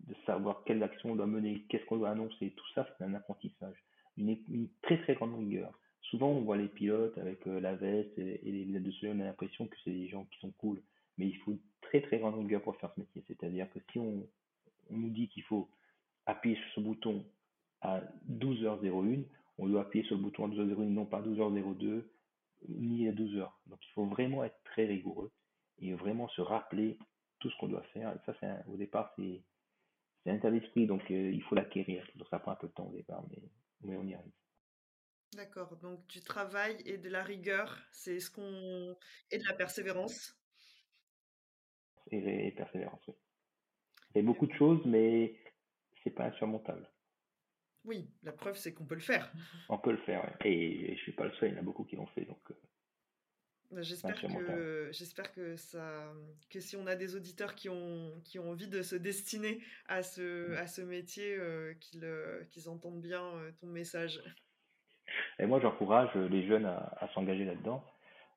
de 0.00 0.14
savoir 0.26 0.64
quelle 0.64 0.82
action 0.82 1.12
on 1.12 1.16
doit 1.16 1.26
mener, 1.26 1.64
qu'est-ce 1.68 1.84
qu'on 1.86 1.96
doit 1.96 2.10
annoncer. 2.10 2.52
Tout 2.56 2.68
ça, 2.74 2.86
c'est 2.98 3.04
un 3.04 3.14
apprentissage. 3.14 3.76
Une, 4.16 4.68
très 4.82 5.00
très 5.02 5.14
grande 5.14 5.38
rigueur. 5.38 5.72
Souvent, 6.10 6.30
on 6.30 6.40
voit 6.40 6.56
les 6.56 6.68
pilotes 6.68 7.16
avec 7.18 7.46
euh, 7.46 7.60
la 7.60 7.76
veste 7.76 8.18
et, 8.18 8.40
les 8.42 8.64
lunettes 8.64 8.82
de 8.82 8.90
soleil, 8.90 9.14
on 9.16 9.20
a 9.20 9.24
l'impression 9.24 9.68
que 9.68 9.76
c'est 9.84 9.92
des 9.92 10.08
gens 10.08 10.24
qui 10.24 10.40
sont 10.40 10.50
cool. 10.58 10.82
Mais 11.18 11.26
il 11.28 11.36
faut 11.38 11.52
une 11.52 11.60
très 11.82 12.00
très 12.00 12.18
grande 12.18 12.34
rigueur 12.34 12.62
pour 12.62 12.76
faire 12.76 12.92
ce 12.94 13.00
métier. 13.00 13.22
C'est-à-dire 13.28 13.70
que 13.70 13.78
si 13.92 13.98
on, 13.98 14.26
nous 14.90 15.10
dit 15.10 15.28
qu'il 15.28 15.44
faut 15.44 15.68
appuyer 16.26 16.56
sur 16.56 16.74
ce 16.74 16.80
bouton 16.80 17.24
à 17.80 18.02
12h01, 18.28 19.24
on 19.58 19.68
doit 19.68 19.82
appuyer 19.82 20.04
sur 20.06 20.16
le 20.16 20.22
bouton 20.22 20.46
à 20.46 20.48
12h01, 20.48 20.88
non 20.88 21.06
pas 21.06 21.18
à 21.18 21.22
12h02, 21.22 22.02
ni 22.68 23.06
à 23.06 23.12
12h. 23.12 23.48
Donc 23.66 23.78
il 23.86 23.92
faut 23.92 24.06
vraiment 24.06 24.42
être 24.42 24.60
très 24.64 24.86
rigoureux 24.86 25.30
et 25.78 25.94
vraiment 25.94 26.28
se 26.30 26.40
rappeler 26.40 26.98
tout 27.38 27.50
ce 27.50 27.56
qu'on 27.58 27.68
doit 27.68 27.84
faire. 27.94 28.12
Et 28.12 28.32
ça, 28.40 28.64
au 28.66 28.76
départ, 28.76 29.14
c'est 29.16 29.42
un 30.26 30.34
état 30.34 30.50
d'esprit, 30.50 30.86
donc 30.86 31.08
euh, 31.12 31.30
il 31.30 31.42
faut 31.44 31.54
l'acquérir. 31.54 32.04
Donc 32.16 32.26
ça 32.28 32.40
prend 32.40 32.50
un 32.50 32.56
peu 32.56 32.66
de 32.66 32.72
temps 32.72 32.88
au 32.88 32.92
départ, 32.96 33.22
mais, 33.30 33.42
mais 33.82 33.96
on 33.96 34.04
y 34.04 34.14
arrive. 34.14 34.32
D'accord, 35.32 35.76
donc 35.76 36.06
du 36.08 36.22
travail 36.22 36.80
et 36.84 36.98
de 36.98 37.08
la 37.08 37.22
rigueur, 37.22 37.78
c'est 37.90 38.20
ce 38.20 38.30
qu'on. 38.30 38.96
et 39.30 39.38
de 39.38 39.44
la 39.44 39.54
persévérance? 39.54 40.36
Et, 42.10 42.48
et 42.48 42.52
persévérance, 42.52 43.00
oui. 43.08 43.14
A 44.14 44.22
beaucoup 44.22 44.46
de 44.46 44.52
choses, 44.54 44.84
mais 44.86 45.38
c'est 46.02 46.10
pas 46.10 46.26
insurmontable. 46.26 46.90
Oui, 47.84 48.10
la 48.22 48.32
preuve, 48.32 48.56
c'est 48.58 48.74
qu'on 48.74 48.86
peut 48.86 48.94
le 48.94 49.00
faire. 49.00 49.32
On 49.68 49.78
peut 49.78 49.92
le 49.92 49.98
faire, 49.98 50.24
ouais. 50.24 50.50
et, 50.50 50.92
et 50.92 50.96
je 50.96 51.02
suis 51.02 51.12
pas 51.12 51.24
le 51.26 51.32
seul, 51.34 51.50
il 51.50 51.54
y 51.54 51.56
en 51.56 51.60
a 51.60 51.62
beaucoup 51.62 51.84
qui 51.84 51.96
l'ont 51.96 52.06
fait, 52.08 52.24
donc. 52.24 52.52
Bah, 53.70 53.82
J'espère 53.82 54.20
que, 54.20 54.90
j'espère 54.92 55.32
que 55.32 55.56
ça, 55.56 56.12
que 56.50 56.58
si 56.58 56.76
on 56.76 56.86
a 56.88 56.96
des 56.96 57.14
auditeurs 57.14 57.54
qui 57.54 57.68
ont, 57.68 58.20
qui 58.24 58.38
ont 58.40 58.50
envie 58.50 58.66
de 58.66 58.82
se 58.82 58.96
destiner 58.96 59.62
à 59.86 60.02
ce, 60.02 60.52
à 60.56 60.66
ce 60.66 60.82
métier, 60.82 61.36
euh, 61.38 61.74
qu'ils, 61.74 62.04
qu'ils 62.50 62.68
entendent 62.68 63.00
bien 63.00 63.24
euh, 63.36 63.52
ton 63.60 63.68
message. 63.68 64.20
Et 65.38 65.46
moi, 65.46 65.60
j'encourage 65.60 66.14
les 66.14 66.46
jeunes 66.46 66.66
à, 66.66 67.08
s'engager 67.14 67.44
là-dedans. 67.44 67.84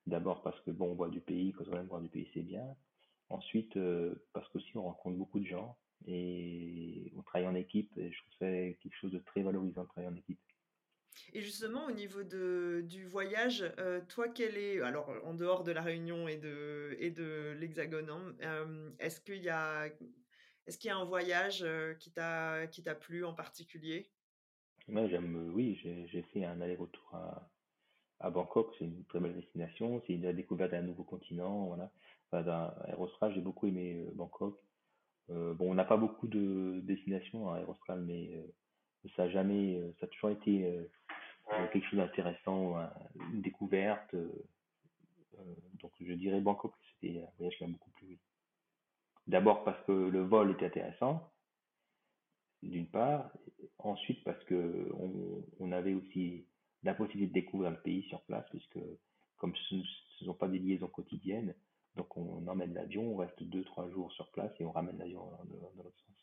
D'abord 0.06 0.42
parce 0.42 0.60
que 0.60 0.70
bon, 0.70 0.90
on 0.90 0.94
voit 0.94 1.08
du 1.08 1.20
pays, 1.20 1.52
quand 1.52 1.64
on 1.68 1.76
aime 1.76 1.86
voir 1.86 2.00
du 2.00 2.08
pays, 2.08 2.28
c'est 2.34 2.42
bien 2.42 2.64
ensuite, 3.30 3.78
parce 4.32 4.48
qu'aussi 4.48 4.76
on 4.76 4.82
rencontre 4.82 5.16
beaucoup 5.16 5.40
de 5.40 5.46
gens 5.46 5.76
et 6.06 7.12
on 7.16 7.22
travaille 7.22 7.48
en 7.48 7.54
équipe 7.54 7.90
et 7.96 8.12
je 8.12 8.18
trouve 8.18 8.32
ça 8.38 8.46
quelque 8.46 8.94
chose 9.00 9.12
de 9.12 9.18
très 9.18 9.42
valorisant 9.42 9.82
de 9.82 9.88
travailler 9.88 10.12
en 10.12 10.16
équipe. 10.16 10.38
Et 11.32 11.40
justement, 11.40 11.86
au 11.86 11.92
niveau 11.92 12.22
de, 12.22 12.82
du 12.84 13.06
voyage, 13.06 13.64
toi, 14.08 14.28
quel 14.28 14.56
est, 14.56 14.80
alors 14.80 15.12
en 15.24 15.34
dehors 15.34 15.62
de 15.62 15.72
la 15.72 15.80
Réunion 15.80 16.26
et 16.28 16.36
de, 16.36 16.96
et 16.98 17.10
de 17.10 17.54
l'Hexagone, 17.58 18.10
hein, 18.10 18.92
est-ce 18.98 19.20
qu'il 19.20 19.42
y 19.42 19.48
a, 19.48 19.86
est-ce 20.66 20.84
y 20.86 20.90
a 20.90 20.96
un 20.96 21.04
voyage 21.04 21.64
qui 22.00 22.12
qui 22.70 22.82
t'a 22.82 22.94
plu 22.94 23.24
en 23.24 23.32
particulier? 23.32 24.10
Moi, 24.88 25.08
j'aime, 25.08 25.50
oui, 25.54 25.78
j'ai 25.82 26.22
fait 26.32 26.44
un 26.44 26.60
aller-retour 26.60 27.14
à, 27.14 27.48
à 28.20 28.30
Bangkok, 28.30 28.74
c'est 28.78 28.84
une 28.84 29.04
très 29.04 29.20
belle 29.20 29.34
destination, 29.34 30.02
c'est 30.06 30.16
la 30.16 30.32
découverte 30.32 30.72
d'un 30.72 30.82
nouveau 30.82 31.04
continent, 31.04 31.66
voilà. 31.66 31.90
Enfin, 32.30 32.72
Aérostral, 32.86 33.34
j'ai 33.34 33.40
beaucoup 33.40 33.66
aimé 33.66 34.06
Bangkok. 34.14 34.58
bon, 35.28 35.70
on 35.70 35.74
n'a 35.74 35.84
pas 35.84 35.96
beaucoup 35.96 36.26
de 36.28 36.80
destinations 36.84 37.50
à 37.50 37.58
Aérostral, 37.58 38.00
mais 38.02 38.30
ça 39.16 39.24
a 39.24 39.28
jamais, 39.28 39.80
ça 40.00 40.06
toujours 40.06 40.30
été 40.30 40.88
quelque 41.72 41.86
chose 41.86 41.98
d'intéressant, 41.98 42.76
une 43.32 43.42
découverte. 43.42 44.14
donc 45.80 45.92
je 46.00 46.12
dirais 46.12 46.40
Bangkok, 46.40 46.74
c'était 46.92 47.20
un 47.20 47.30
voyage 47.38 47.56
qui 47.56 47.64
m'a 47.64 47.70
beaucoup 47.70 47.90
plu. 47.90 48.18
D'abord 49.26 49.64
parce 49.64 49.82
que 49.86 49.92
le 49.92 50.22
vol 50.22 50.50
était 50.50 50.66
intéressant, 50.66 51.30
d'une 52.70 52.88
part. 52.88 53.30
Ensuite 53.78 54.24
parce 54.24 54.42
que 54.44 54.90
on, 54.94 55.44
on, 55.58 55.72
avait 55.72 55.94
aussi 55.94 56.46
la 56.82 56.94
possibilité 56.94 57.28
de 57.28 57.44
découvrir 57.44 57.70
le 57.70 57.80
pays 57.80 58.02
sur 58.04 58.22
place, 58.22 58.46
puisque 58.50 58.78
comme 59.36 59.54
ce 59.68 59.74
ne 59.74 60.26
sont 60.26 60.34
pas 60.34 60.48
des 60.48 60.58
liaisons 60.58 60.88
quotidiennes, 60.88 61.54
donc 61.96 62.16
on 62.16 62.46
emmène 62.46 62.74
l'avion, 62.74 63.12
on 63.12 63.16
reste 63.16 63.42
deux, 63.42 63.64
trois 63.64 63.88
jours 63.90 64.10
sur 64.12 64.30
place 64.32 64.52
et 64.58 64.64
on 64.64 64.72
ramène 64.72 64.98
l'avion 64.98 65.20
dans 65.30 65.82
l'autre 65.82 65.98
sens. 66.06 66.16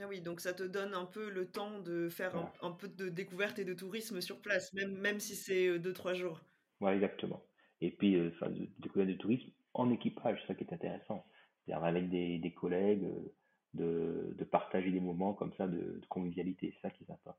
Ah 0.00 0.06
oui, 0.08 0.20
donc 0.20 0.40
ça 0.40 0.52
te 0.52 0.62
donne 0.62 0.94
un 0.94 1.06
peu 1.06 1.30
le 1.30 1.50
temps 1.50 1.80
de 1.80 2.08
faire 2.08 2.52
un, 2.60 2.72
peu 2.72 2.88
de 2.88 3.08
découverte 3.08 3.58
et 3.58 3.64
de 3.64 3.72
tourisme 3.72 4.20
sur 4.20 4.40
place, 4.40 4.72
même, 4.74 4.94
même 4.98 5.20
si 5.20 5.34
c'est 5.34 5.78
deux, 5.78 5.94
trois 5.94 6.12
jours. 6.12 6.40
Oui, 6.80 6.92
exactement. 6.92 7.42
Et 7.80 7.90
puis, 7.90 8.16
euh, 8.16 8.30
de, 8.42 8.68
découverte 8.78 9.08
de 9.08 9.14
tourisme 9.14 9.50
en 9.72 9.90
équipage, 9.90 10.38
c'est 10.40 10.48
ça 10.48 10.54
qui 10.54 10.64
est 10.64 10.72
intéressant. 10.72 11.24
C'est-à-dire 11.64 11.84
avec 11.84 12.10
des, 12.10 12.38
des 12.38 12.52
collègues, 12.52 13.04
euh, 13.04 13.32
de, 13.76 14.34
de, 14.36 14.44
partager 14.44 14.90
des 14.90 15.00
moments 15.00 15.34
comme 15.34 15.52
ça 15.54 15.66
de, 15.66 16.00
convivialité, 16.08 16.72
c'est 16.74 16.88
ça 16.88 16.90
qui 16.90 17.04
est 17.04 17.06
sympa. 17.06 17.38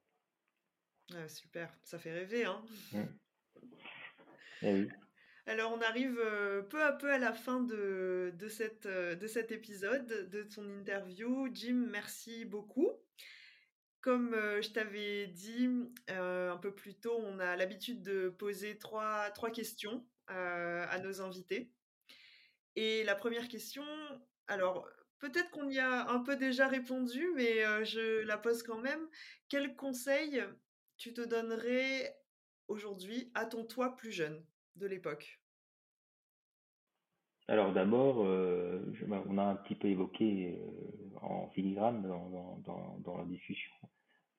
Ah, 1.14 1.28
super, 1.28 1.74
ça 1.84 2.00
fait 2.00 2.14
rêver, 2.14 2.46
hein 2.46 2.62
mmh. 2.94 3.02
eh 4.64 4.74
oui. 4.74 4.90
Alors, 5.46 5.72
on 5.72 5.82
arrive 5.82 6.20
peu 6.70 6.84
à 6.84 6.92
peu 6.92 7.10
à 7.10 7.18
la 7.18 7.32
fin 7.32 7.62
de, 7.62 8.34
de, 8.38 8.50
cette, 8.50 8.86
de 8.86 9.28
cet 9.28 9.54
épisode, 9.54 10.30
de 10.30 10.44
ton 10.44 10.70
interview. 10.78 11.48
Jim, 11.54 11.88
merci 11.90 12.44
beaucoup. 12.44 12.92
Comme 14.02 14.36
je 14.36 14.70
t'avais 14.72 15.28
dit 15.28 15.70
un 16.10 16.58
peu 16.58 16.76
plus 16.76 16.96
tôt, 16.96 17.18
on 17.24 17.40
a 17.40 17.56
l'habitude 17.56 18.02
de 18.02 18.28
poser 18.28 18.78
trois, 18.78 19.32
trois 19.32 19.50
questions 19.50 20.06
à 20.28 21.00
nos 21.00 21.22
invités. 21.22 21.72
Et 22.76 23.04
la 23.06 23.16
première 23.16 23.48
question, 23.48 23.84
alors 24.48 24.88
peut-être 25.20 25.50
qu'on 25.52 25.70
y 25.70 25.80
a 25.80 26.10
un 26.10 26.20
peu 26.20 26.36
déjà 26.36 26.68
répondu, 26.68 27.32
mais 27.36 27.86
je 27.86 28.22
la 28.24 28.38
pose 28.38 28.64
quand 28.64 28.80
même. 28.80 29.08
Quel 29.50 29.76
conseil 29.76 30.44
tu 30.98 31.14
te 31.14 31.22
donnerais 31.22 32.18
aujourd'hui 32.68 33.32
à 33.34 33.46
ton 33.46 33.66
toi 33.66 33.96
plus 33.96 34.12
jeune 34.12 34.44
de 34.76 34.88
l'époque? 34.88 35.40
Alors 37.48 37.72
d'abord, 37.72 38.18
on 38.18 39.38
a 39.38 39.44
un 39.44 39.56
petit 39.56 39.76
peu 39.76 39.88
évoqué 39.88 40.60
en 41.22 41.50
filigrane 41.50 42.02
dans, 42.04 43.18
la 43.18 43.26
discussion. 43.26 43.72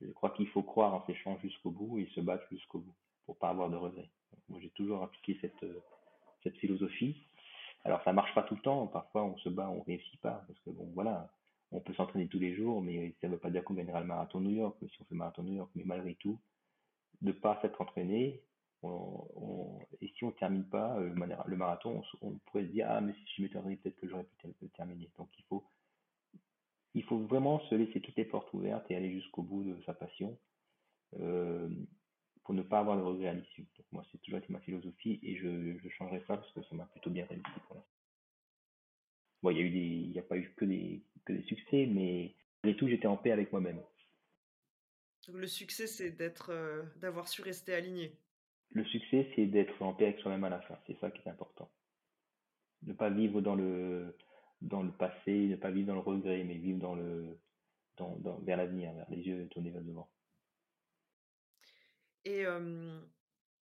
Je 0.00 0.10
crois 0.12 0.30
qu'il 0.30 0.48
faut 0.48 0.62
croire 0.62 0.94
en 0.94 1.04
ses 1.06 1.14
chances 1.14 1.40
jusqu'au 1.40 1.70
bout 1.70 1.98
et 1.98 2.06
se 2.14 2.20
battre 2.20 2.44
jusqu'au 2.50 2.80
bout 2.80 2.94
pour 3.26 3.38
pas 3.38 3.48
avoir 3.48 3.70
de 3.70 3.76
regrets. 3.76 4.10
moi, 4.48 4.58
j'ai 4.60 4.70
toujours 4.70 5.02
appliqué 5.02 5.38
cette 6.42 6.56
philosophie. 6.58 7.27
Alors 7.84 8.02
ça 8.04 8.12
marche 8.12 8.34
pas 8.34 8.42
tout 8.42 8.54
le 8.54 8.60
temps. 8.60 8.86
Parfois, 8.86 9.24
on 9.24 9.36
se 9.38 9.48
bat, 9.48 9.68
on 9.68 9.82
réussit 9.82 10.20
pas 10.20 10.44
parce 10.46 10.58
que 10.60 10.70
bon, 10.70 10.90
voilà, 10.94 11.30
on 11.70 11.80
peut 11.80 11.94
s'entraîner 11.94 12.28
tous 12.28 12.38
les 12.38 12.54
jours, 12.54 12.82
mais 12.82 13.14
ça 13.20 13.28
veut 13.28 13.38
pas 13.38 13.50
dire 13.50 13.64
qu'on 13.64 13.74
gagnera 13.74 14.00
le 14.00 14.06
marathon 14.06 14.40
New 14.40 14.50
York. 14.50 14.76
Si 14.80 15.00
on 15.00 15.04
fait 15.04 15.12
le 15.12 15.18
marathon 15.18 15.42
New 15.42 15.54
York, 15.54 15.70
mais 15.74 15.84
malgré 15.84 16.14
tout, 16.16 16.38
de 17.22 17.32
pas 17.32 17.58
s'être 17.62 17.80
entraîné, 17.80 18.42
et 20.00 20.08
si 20.16 20.24
on 20.24 20.30
termine 20.30 20.64
pas 20.64 20.96
euh, 20.98 21.12
le 21.46 21.56
marathon, 21.56 22.02
on, 22.22 22.32
pourrait 22.46 22.64
se 22.64 22.70
dire 22.70 22.86
ah 22.88 23.00
mais 23.00 23.12
si 23.12 23.26
je 23.36 23.42
m'étais 23.42 23.56
entraîné 23.56 23.76
peut-être 23.76 23.96
que 23.96 24.08
j'aurais 24.08 24.24
pu 24.38 24.46
le 24.62 24.68
terminer. 24.68 25.10
Donc 25.18 25.28
il 25.36 25.44
faut 25.46 25.64
il 26.94 27.02
faut 27.04 27.18
vraiment 27.18 27.60
se 27.68 27.74
laisser 27.74 28.00
toutes 28.00 28.16
les 28.16 28.24
portes 28.24 28.52
ouvertes 28.54 28.88
et 28.90 28.96
aller 28.96 29.10
jusqu'au 29.10 29.42
bout 29.42 29.64
de 29.64 29.76
sa 29.84 29.94
passion 29.94 30.38
euh, 31.18 31.68
pour 32.48 32.54
ne 32.54 32.62
pas 32.62 32.78
avoir 32.78 32.96
de 32.96 33.02
regrets 33.02 33.28
à 33.28 33.34
l'issue. 33.34 33.66
moi 33.92 34.02
c'est 34.10 34.16
toujours 34.22 34.38
été 34.38 34.50
ma 34.50 34.60
philosophie 34.60 35.20
et 35.22 35.36
je 35.36 35.86
changerai 35.90 36.20
pas 36.20 36.38
parce 36.38 36.50
que 36.52 36.62
ça 36.62 36.74
m'a 36.74 36.86
plutôt 36.86 37.10
bien 37.10 37.26
réussi 37.26 37.42
pour 37.66 37.76
l'instant. 37.76 37.92
Bon, 39.42 39.50
il 39.50 39.58
y 39.58 39.60
a 39.60 39.64
eu 39.64 39.70
des, 39.70 39.78
il 39.78 40.10
n'y 40.12 40.18
a 40.18 40.22
pas 40.22 40.38
eu 40.38 40.50
que 40.56 40.64
des, 40.64 41.02
que 41.26 41.34
des 41.34 41.42
succès, 41.42 41.84
mais 41.84 42.34
les 42.64 42.74
tout, 42.74 42.88
j'étais 42.88 43.06
en 43.06 43.18
paix 43.18 43.32
avec 43.32 43.52
moi-même. 43.52 43.82
Le 45.30 45.46
succès, 45.46 45.86
c'est 45.86 46.10
d'être, 46.10 46.48
euh, 46.48 46.84
d'avoir 46.96 47.28
su 47.28 47.42
rester 47.42 47.74
aligné. 47.74 48.16
Le 48.70 48.84
succès, 48.86 49.30
c'est 49.36 49.44
d'être 49.44 49.82
en 49.82 49.92
paix 49.92 50.06
avec 50.06 50.20
soi-même 50.20 50.44
à 50.44 50.48
la 50.48 50.62
fin. 50.62 50.78
C'est 50.86 50.98
ça 51.00 51.10
qui 51.10 51.20
est 51.28 51.30
important. 51.30 51.70
Ne 52.84 52.94
pas 52.94 53.10
vivre 53.10 53.42
dans 53.42 53.56
le, 53.56 54.16
dans 54.62 54.82
le 54.82 54.92
passé, 54.92 55.48
ne 55.48 55.56
pas 55.56 55.70
vivre 55.70 55.88
dans 55.88 55.96
le 55.96 56.00
regret, 56.00 56.42
mais 56.44 56.56
vivre 56.56 56.78
dans 56.78 56.94
le, 56.94 57.38
dans, 57.98 58.16
dans, 58.20 58.38
vers 58.38 58.56
l'avenir, 58.56 58.94
vers 58.94 59.10
les 59.10 59.18
yeux 59.18 59.48
tournés 59.48 59.70
vers 59.70 59.82
devant. 59.82 60.08
Et 62.28 62.44
euh, 62.44 63.00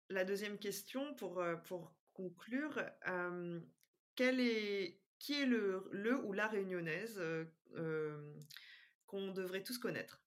la 0.09 0.25
deuxième 0.25 0.57
question, 0.57 1.13
pour, 1.13 1.39
euh, 1.39 1.55
pour 1.55 1.93
conclure, 2.13 2.77
euh, 3.07 3.57
quel 4.17 4.41
est, 4.41 4.99
qui 5.17 5.41
est 5.41 5.45
le, 5.45 5.87
le 5.93 6.21
ou 6.25 6.33
la 6.33 6.47
réunionnaise 6.47 7.21
qu'on 9.07 9.31
devrait 9.31 9.63
tous 9.63 9.77
connaître? 9.77 10.21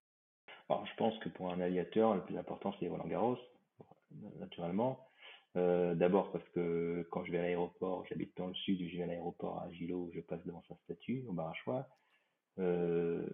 Je 0.70 0.96
pense 0.96 1.18
que 1.18 1.28
pour 1.28 1.52
un 1.52 1.60
aviateur, 1.60 2.14
le 2.14 2.24
plus 2.24 2.38
important, 2.38 2.74
c'est 2.80 2.88
Roland 2.88 3.06
Garros, 3.06 3.38
naturellement. 4.38 5.06
Euh, 5.56 5.94
D'abord 5.94 6.32
parce 6.32 6.48
que 6.54 7.06
quand 7.10 7.26
je 7.26 7.32
vais 7.32 7.38
à 7.38 7.42
l'aéroport, 7.42 8.06
j'habite 8.06 8.34
dans 8.38 8.46
le 8.46 8.54
sud, 8.54 8.88
je 8.88 8.96
vais 8.96 9.02
à 9.02 9.06
l'aéroport 9.06 9.60
à 9.60 9.70
Gilo, 9.72 10.10
je 10.14 10.20
passe 10.22 10.42
devant 10.46 10.62
sa 10.68 10.76
statue 10.84 11.22
au 11.28 11.34
Barachois. 11.34 11.86
Euh, 12.58 13.28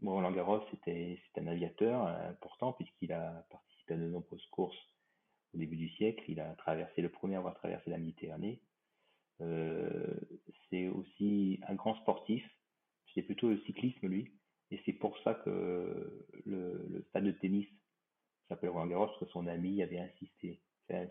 Roland 0.00 0.30
Garros, 0.30 0.60
c'était 0.70 1.20
un 1.38 1.48
aviateur 1.48 2.06
important 2.06 2.72
puisqu'il 2.74 3.12
a 3.12 3.44
participé 3.50 3.67
de 3.96 4.06
nombreuses 4.06 4.46
courses 4.46 4.78
au 5.54 5.58
début 5.58 5.76
du 5.76 5.88
siècle. 5.90 6.24
Il 6.28 6.40
a 6.40 6.54
traversé 6.54 7.02
le 7.02 7.08
premier 7.08 7.36
à 7.36 7.38
avoir 7.38 7.54
traversé 7.54 7.90
la 7.90 7.98
Méditerranée. 7.98 8.60
Euh, 9.40 10.14
c'est 10.70 10.88
aussi 10.88 11.60
un 11.68 11.74
grand 11.74 11.94
sportif. 11.96 12.44
C'est 13.14 13.22
plutôt 13.22 13.48
le 13.48 13.60
cyclisme, 13.60 14.06
lui. 14.06 14.32
Et 14.70 14.80
c'est 14.84 14.92
pour 14.92 15.18
ça 15.20 15.34
que 15.34 16.26
le, 16.44 16.86
le, 16.90 17.02
stade 17.08 17.24
de 17.24 17.30
tennis 17.32 17.66
s'appelle 18.48 18.70
Roland 18.70 18.86
Garros, 18.86 19.06
parce 19.06 19.20
que 19.20 19.26
son 19.26 19.46
ami 19.46 19.82
avait 19.82 19.98
insisté. 19.98 20.60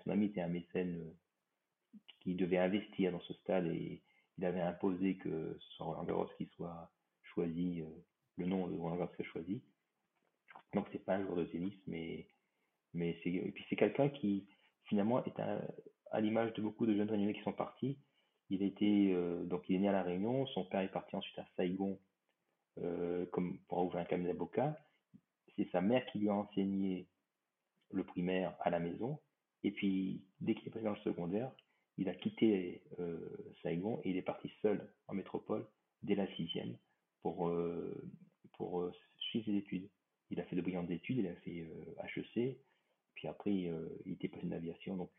Son 0.03 0.11
ami 0.11 0.27
était 0.27 0.41
un 0.41 0.47
mécène 0.47 1.01
euh, 1.01 1.99
qui 2.21 2.35
devait 2.35 2.57
investir 2.57 3.11
dans 3.11 3.19
ce 3.21 3.33
stade 3.35 3.67
et 3.67 4.01
il 4.37 4.45
avait 4.45 4.61
imposé 4.61 5.17
que 5.17 5.57
ce 5.59 5.71
soit 5.75 5.85
Roland 5.87 6.03
Garros 6.03 6.29
qui 6.37 6.45
soit 6.55 6.91
choisi, 7.23 7.81
euh, 7.81 7.89
le 8.37 8.45
nom 8.45 8.67
de 8.67 8.75
Roland 8.75 8.97
Garros 8.97 9.13
soit 9.15 9.25
choisi. 9.25 9.61
Donc 10.73 10.87
c'est 10.91 11.03
pas 11.03 11.15
un 11.15 11.23
joueur 11.23 11.37
de 11.37 11.45
tennis, 11.45 11.73
mais, 11.87 12.27
mais 12.93 13.17
c'est, 13.23 13.29
et 13.29 13.51
puis 13.51 13.65
c'est 13.69 13.75
quelqu'un 13.75 14.09
qui 14.09 14.47
finalement 14.85 15.23
est 15.25 15.39
à 16.11 16.21
l'image 16.21 16.53
de 16.53 16.61
beaucoup 16.61 16.85
de 16.85 16.95
jeunes 16.95 17.09
réunionnais 17.09 17.33
qui 17.33 17.43
sont 17.43 17.53
partis. 17.53 17.99
Il 18.49 18.63
était, 18.63 19.11
euh, 19.13 19.43
donc 19.43 19.67
il 19.67 19.75
est 19.75 19.79
né 19.79 19.89
à 19.89 19.91
La 19.91 20.03
Réunion, 20.03 20.45
son 20.47 20.63
père 20.65 20.81
est 20.81 20.91
parti 20.91 21.15
ensuite 21.15 21.37
à 21.37 21.45
Saigon 21.57 21.99
euh, 22.79 23.25
comme 23.27 23.59
pour 23.67 23.83
ouvrir 23.83 24.01
un 24.01 24.05
cabinet 24.05 24.31
d'avocat, 24.31 24.77
c'est 25.55 25.69
sa 25.71 25.81
mère 25.81 26.05
qui 26.07 26.19
lui 26.19 26.29
a 26.29 26.33
enseigné 26.33 27.07
le 27.91 28.03
primaire 28.03 28.55
à 28.59 28.69
la 28.69 28.79
maison. 28.79 29.19
Et 29.63 29.71
puis, 29.71 30.23
dès 30.39 30.53
qu'il 30.53 30.67
est 30.67 30.71
passé 30.71 30.85
dans 30.85 30.91
le 30.91 30.97
secondaire, 30.97 31.51
il 31.97 32.09
a 32.09 32.13
quitté 32.13 32.83
euh, 32.99 33.19
Saigon 33.63 33.99
et 34.03 34.11
il 34.11 34.17
est 34.17 34.21
parti 34.21 34.51
seul 34.61 34.87
en 35.07 35.15
métropole 35.15 35.67
dès 36.03 36.15
la 36.15 36.27
sixième 36.35 36.77
pour, 37.23 37.49
euh, 37.49 38.09
pour 38.53 38.81
euh, 38.81 38.93
suivre 39.17 39.45
ses 39.45 39.55
études. 39.55 39.89
Il 40.29 40.39
a 40.39 40.43
fait 40.43 40.55
de 40.55 40.61
brillantes 40.61 40.91
études, 40.91 41.17
il 41.17 41.27
a 41.27 41.35
fait 41.37 41.65
HEC, 42.15 42.59
puis 43.17 43.27
après 43.27 43.51
il 43.51 44.13
était 44.13 44.27
passé 44.27 44.45
en 44.45 44.51
aviation. 44.51 44.95
Donc 44.95 45.09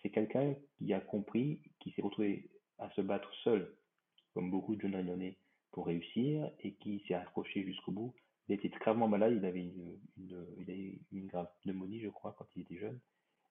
c'est 0.00 0.10
quelqu'un 0.10 0.54
qui 0.78 0.92
a 0.92 1.00
compris, 1.00 1.60
qui 1.80 1.90
s'est 1.90 2.02
retrouvé 2.02 2.48
à 2.78 2.88
se 2.90 3.00
battre 3.00 3.34
seul, 3.42 3.74
comme 4.32 4.50
beaucoup 4.50 4.76
de 4.76 4.80
jeunes 4.80 4.94
réunionnais, 4.94 5.36
pour 5.72 5.86
réussir 5.86 6.50
et 6.60 6.74
qui 6.74 7.02
s'est 7.06 7.14
accroché 7.14 7.64
jusqu'au 7.64 7.90
bout. 7.90 8.14
Il 8.48 8.54
était 8.54 8.68
gravement 8.68 9.08
malade, 9.08 9.34
il 9.36 9.44
avait 9.44 9.60
une, 9.60 9.98
une, 10.16 10.98
une 11.10 11.26
grave 11.26 11.50
pneumonie, 11.62 12.00
je 12.00 12.08
crois, 12.08 12.34
quand 12.38 12.46
il 12.54 12.62
était 12.62 12.78
jeune. 12.78 13.00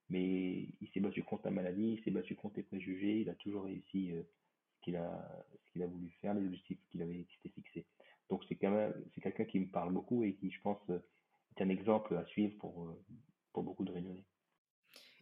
Mais 0.10 0.70
il 0.80 0.89
s'est 0.93 1.01
battu 1.01 1.22
contre 1.22 1.43
la 1.45 1.51
maladie, 1.51 1.97
il 1.97 2.03
s'est 2.03 2.12
battu 2.12 2.36
contre 2.36 2.55
les 2.55 2.64
préjugés, 2.64 3.20
il 3.20 3.30
a 3.30 3.36
toujours 3.36 3.66
réussi 3.66 4.14
euh, 4.14 4.24
ce 4.76 4.86
qu'il 4.86 4.95
a, 4.95 5.43
a 5.82 5.86
voulu 5.86 6.10
faire, 6.22 6.34
les 6.34 6.45
objectifs 6.45 6.80
qu'il 6.89 7.01
avait 7.01 7.26
fixés. 7.53 7.86
Donc 8.30 8.45
c'est 8.47 8.55
quand 8.55 8.72
même, 8.72 8.93
c'est 9.14 9.22
quelqu'un 9.22 9.43
qui 9.43 9.60
me 9.60 9.68
parle 9.68 9.93
beaucoup 9.93 10.24
et 10.24 10.34
qui, 10.36 10.49
je 10.49 10.62
pense, 10.62 10.80
est 10.89 11.62
un 11.62 11.70
exemple 11.70 12.16
à 12.16 12.26
suivre 12.28 12.58
pour, 12.58 12.95
pour 13.58 13.64
beaucoup 13.64 13.86
de 13.86 13.91
Réunionnais. 13.91 14.24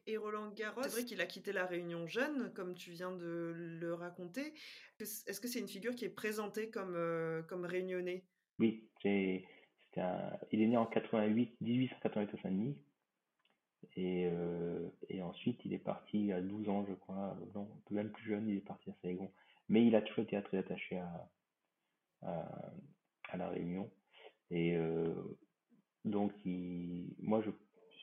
Et 0.08 0.18
Roland 0.18 0.50
Garros, 0.50 0.84
c'est 0.84 0.90
vrai 0.90 1.06
qu'il 1.06 1.22
a 1.22 1.26
quitté 1.26 1.54
la 1.54 1.66
Réunion 1.66 2.06
jeune, 2.06 2.52
comme 2.52 2.76
tu 2.76 2.92
viens 2.92 3.14
de 3.14 3.54
le 3.56 3.94
raconter. 3.94 4.54
Est-ce 5.00 5.40
que 5.40 5.48
c'est 5.48 5.60
une 5.60 5.70
figure 5.70 5.96
qui 5.96 6.04
est 6.04 6.10
présentée 6.10 6.70
comme, 6.70 6.98
comme 7.48 7.64
réunionnais? 7.64 8.26
Oui, 8.60 8.90
c'est, 9.02 9.46
il 10.52 10.62
est 10.62 10.68
né 10.68 10.76
en 10.76 10.86
88, 10.86 11.62
1888 11.62 12.38
à 12.38 12.42
Saint-Denis. 12.42 12.78
Et, 13.96 14.28
euh, 14.34 14.90
et 15.08 15.22
ensuite, 15.22 15.62
il 15.64 15.72
est 15.72 15.80
parti 15.80 16.34
à 16.34 16.42
12 16.42 16.68
ans, 16.68 16.86
je 16.90 16.94
crois, 16.94 17.38
non, 17.54 17.70
même 17.90 18.12
plus 18.12 18.28
jeune, 18.28 18.50
il 18.50 18.58
est 18.58 18.68
parti 18.68 18.90
à 18.90 18.96
Saigon. 19.02 19.32
Mais 19.70 19.88
il 19.88 19.96
a 19.96 20.02
toujours 20.02 20.26
été 20.26 20.42
très 20.44 20.58
attaché 20.58 20.98
à, 20.98 21.32
à, 22.24 22.74
à 23.30 23.38
La 23.38 23.48
Réunion. 23.48 23.90
Et 24.52 24.76
euh, 24.76 25.14
donc, 26.04 26.32
il, 26.46 27.16
moi, 27.20 27.42
je, 27.42 27.50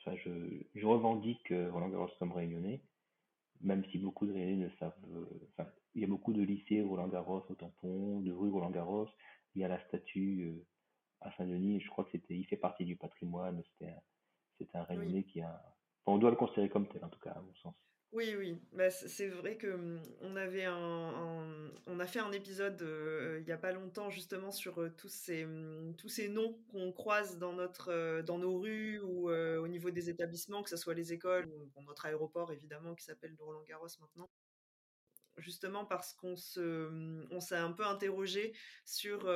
enfin, 0.05 0.15
je, 0.23 0.61
je 0.75 0.85
revendique 0.85 1.49
Roland 1.49 1.89
Garros 1.89 2.09
comme 2.19 2.31
réunionnais, 2.31 2.81
même 3.61 3.83
si 3.91 3.97
beaucoup 3.97 4.25
de 4.25 4.33
Réunionnais 4.33 4.65
ne 4.65 4.69
savent. 4.77 4.93
Enfin, 5.51 5.69
il 5.95 6.01
y 6.01 6.05
a 6.05 6.07
beaucoup 6.07 6.33
de 6.33 6.41
lycées 6.41 6.81
Roland 6.81 7.07
Garros 7.07 7.43
au 7.49 7.55
tampon, 7.55 8.19
de 8.21 8.31
rue 8.31 8.49
Roland 8.49 8.71
Garros. 8.71 9.07
Il 9.55 9.61
y 9.61 9.65
a 9.65 9.67
la 9.67 9.79
statue 9.87 10.41
euh, 10.41 10.65
à 11.21 11.31
Saint-Denis. 11.37 11.79
Je 11.79 11.89
crois 11.89 12.03
que 12.05 12.11
c'était, 12.11 12.35
il 12.35 12.45
fait 12.45 12.57
partie 12.57 12.85
du 12.85 12.95
patrimoine. 12.95 13.61
C'était 13.71 13.91
un, 13.91 14.01
c'est 14.57 14.75
un 14.75 14.83
Réunionnais 14.83 15.23
qui 15.23 15.41
a. 15.41 15.61
on 16.05 16.17
doit 16.17 16.31
le 16.31 16.35
considérer 16.35 16.69
comme 16.69 16.87
tel, 16.87 17.03
en 17.05 17.09
tout 17.09 17.19
cas, 17.19 17.31
à 17.31 17.41
mon 17.41 17.53
sens. 17.55 17.75
Oui, 18.13 18.35
oui, 18.37 18.61
bah, 18.73 18.91
c'est 18.91 19.27
vrai 19.27 19.57
que 19.57 19.65
mmh, 19.67 20.01
on 20.21 20.35
avait 20.35 20.65
un, 20.65 21.11
on 21.87 21.99
a 21.99 22.05
fait 22.05 22.19
un 22.19 22.31
épisode 22.31 22.79
euh, 22.83 23.39
il 23.41 23.45
n'y 23.45 23.51
a 23.51 23.57
pas 23.57 23.71
longtemps 23.71 24.11
justement 24.11 24.51
sur 24.51 24.79
euh, 24.81 24.89
tous 24.95 25.09
ces 25.09 25.45
mmh, 25.45 25.95
tous 25.97 26.09
ces 26.09 26.29
noms 26.29 26.55
qu'on 26.71 26.91
croise 26.91 27.39
dans 27.39 27.53
notre 27.53 27.89
euh, 27.91 28.21
dans 28.21 28.37
nos 28.37 28.59
rues 28.59 28.99
ou 28.99 29.31
au 29.31 29.67
niveau 29.67 29.89
des 29.89 30.09
établissements, 30.11 30.61
que 30.61 30.69
ce 30.69 30.77
soit 30.77 30.93
les 30.93 31.11
écoles 31.11 31.47
ou 31.75 31.81
notre 31.81 32.05
aéroport 32.05 32.51
évidemment 32.51 32.93
qui 32.93 33.03
s'appelle 33.03 33.35
Roland 33.39 33.63
Garros 33.67 33.87
maintenant 33.99 34.29
justement 35.37 35.85
parce 35.85 36.13
qu'on 36.13 36.35
se, 36.35 36.89
on 37.31 37.39
s'est 37.39 37.55
un 37.55 37.71
peu 37.71 37.85
interrogé 37.85 38.53
sur 38.85 39.29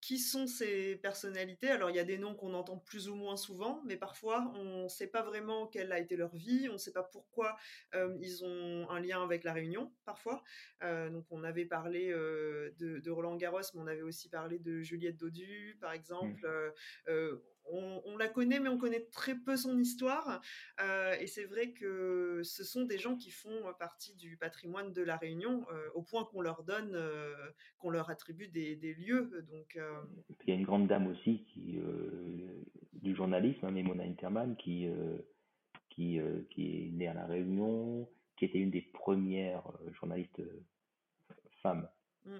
qui 0.00 0.18
sont 0.18 0.46
ces 0.46 0.96
personnalités. 0.96 1.68
Alors 1.68 1.90
il 1.90 1.96
y 1.96 2.00
a 2.00 2.04
des 2.04 2.18
noms 2.18 2.34
qu'on 2.34 2.54
entend 2.54 2.78
plus 2.78 3.08
ou 3.08 3.14
moins 3.14 3.36
souvent, 3.36 3.82
mais 3.84 3.96
parfois 3.96 4.52
on 4.54 4.84
ne 4.84 4.88
sait 4.88 5.06
pas 5.06 5.22
vraiment 5.22 5.66
quelle 5.66 5.92
a 5.92 5.98
été 5.98 6.16
leur 6.16 6.34
vie, 6.34 6.68
on 6.68 6.74
ne 6.74 6.78
sait 6.78 6.92
pas 6.92 7.02
pourquoi 7.02 7.56
ils 8.20 8.44
ont 8.44 8.88
un 8.90 9.00
lien 9.00 9.22
avec 9.22 9.44
la 9.44 9.52
Réunion 9.52 9.92
parfois. 10.04 10.42
donc 10.82 11.26
on 11.30 11.44
avait 11.44 11.66
parlé 11.66 12.08
de, 12.08 13.10
Roland 13.10 13.36
Garros, 13.36 13.60
mais 13.74 13.80
on 13.80 13.86
avait 13.86 14.02
aussi 14.02 14.28
parlé 14.28 14.58
de 14.58 14.80
Juliette 14.82 15.16
Dodu, 15.16 15.78
par 15.80 15.94
mmh. 15.94 16.36
On, 17.70 18.16
la 18.16 18.28
connaît, 18.28 18.60
mais 18.60 18.68
on 18.68 18.78
connaît 18.78 19.06
très 19.12 19.34
peu 19.34 19.56
son 19.56 19.78
histoire. 19.78 20.40
Euh, 20.80 21.14
et 21.20 21.26
c'est 21.26 21.44
vrai 21.44 21.72
que 21.72 22.40
ce 22.42 22.64
sont 22.64 22.84
des 22.84 22.98
gens 22.98 23.16
qui 23.16 23.30
font 23.30 23.72
partie 23.78 24.14
du 24.16 24.36
patrimoine 24.36 24.92
de 24.92 25.02
la 25.02 25.16
Réunion, 25.16 25.66
euh, 25.70 25.88
au 25.94 26.02
point 26.02 26.24
qu'on 26.24 26.40
leur 26.40 26.64
donne, 26.64 26.92
euh, 26.94 27.34
qu'on 27.78 27.90
leur 27.90 28.10
attribue 28.10 28.48
des, 28.48 28.76
lieux. 28.94 29.30
Donc, 29.50 29.78
il 30.44 30.50
y 30.50 30.52
a 30.52 30.56
une 30.56 30.64
grande 30.64 30.86
dame 30.86 31.06
aussi 31.08 31.44
qui, 31.44 31.78
du 32.92 33.14
journalisme, 33.14 33.66
hein, 33.66 33.82
Mona 33.82 34.04
Interman, 34.04 34.56
qui, 34.56 34.88
qui, 35.90 36.18
qui 36.50 36.76
est 36.76 36.90
née 36.92 37.08
à 37.08 37.14
la 37.14 37.26
Réunion, 37.26 38.08
qui 38.36 38.44
était 38.44 38.58
une 38.58 38.70
des 38.70 38.82
premières 38.82 39.64
journalistes 39.98 40.42
femmes 41.62 41.88
mmh. 42.24 42.38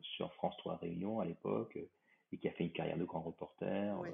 sur 0.00 0.32
France 0.34 0.56
3 0.58 0.76
Réunion 0.76 1.20
à 1.20 1.24
l'époque 1.24 1.78
et 2.32 2.38
qui 2.38 2.48
a 2.48 2.52
fait 2.52 2.64
une 2.64 2.72
carrière 2.72 2.98
de 2.98 3.04
grand 3.04 3.22
reporter 3.22 4.00
euh, 4.00 4.10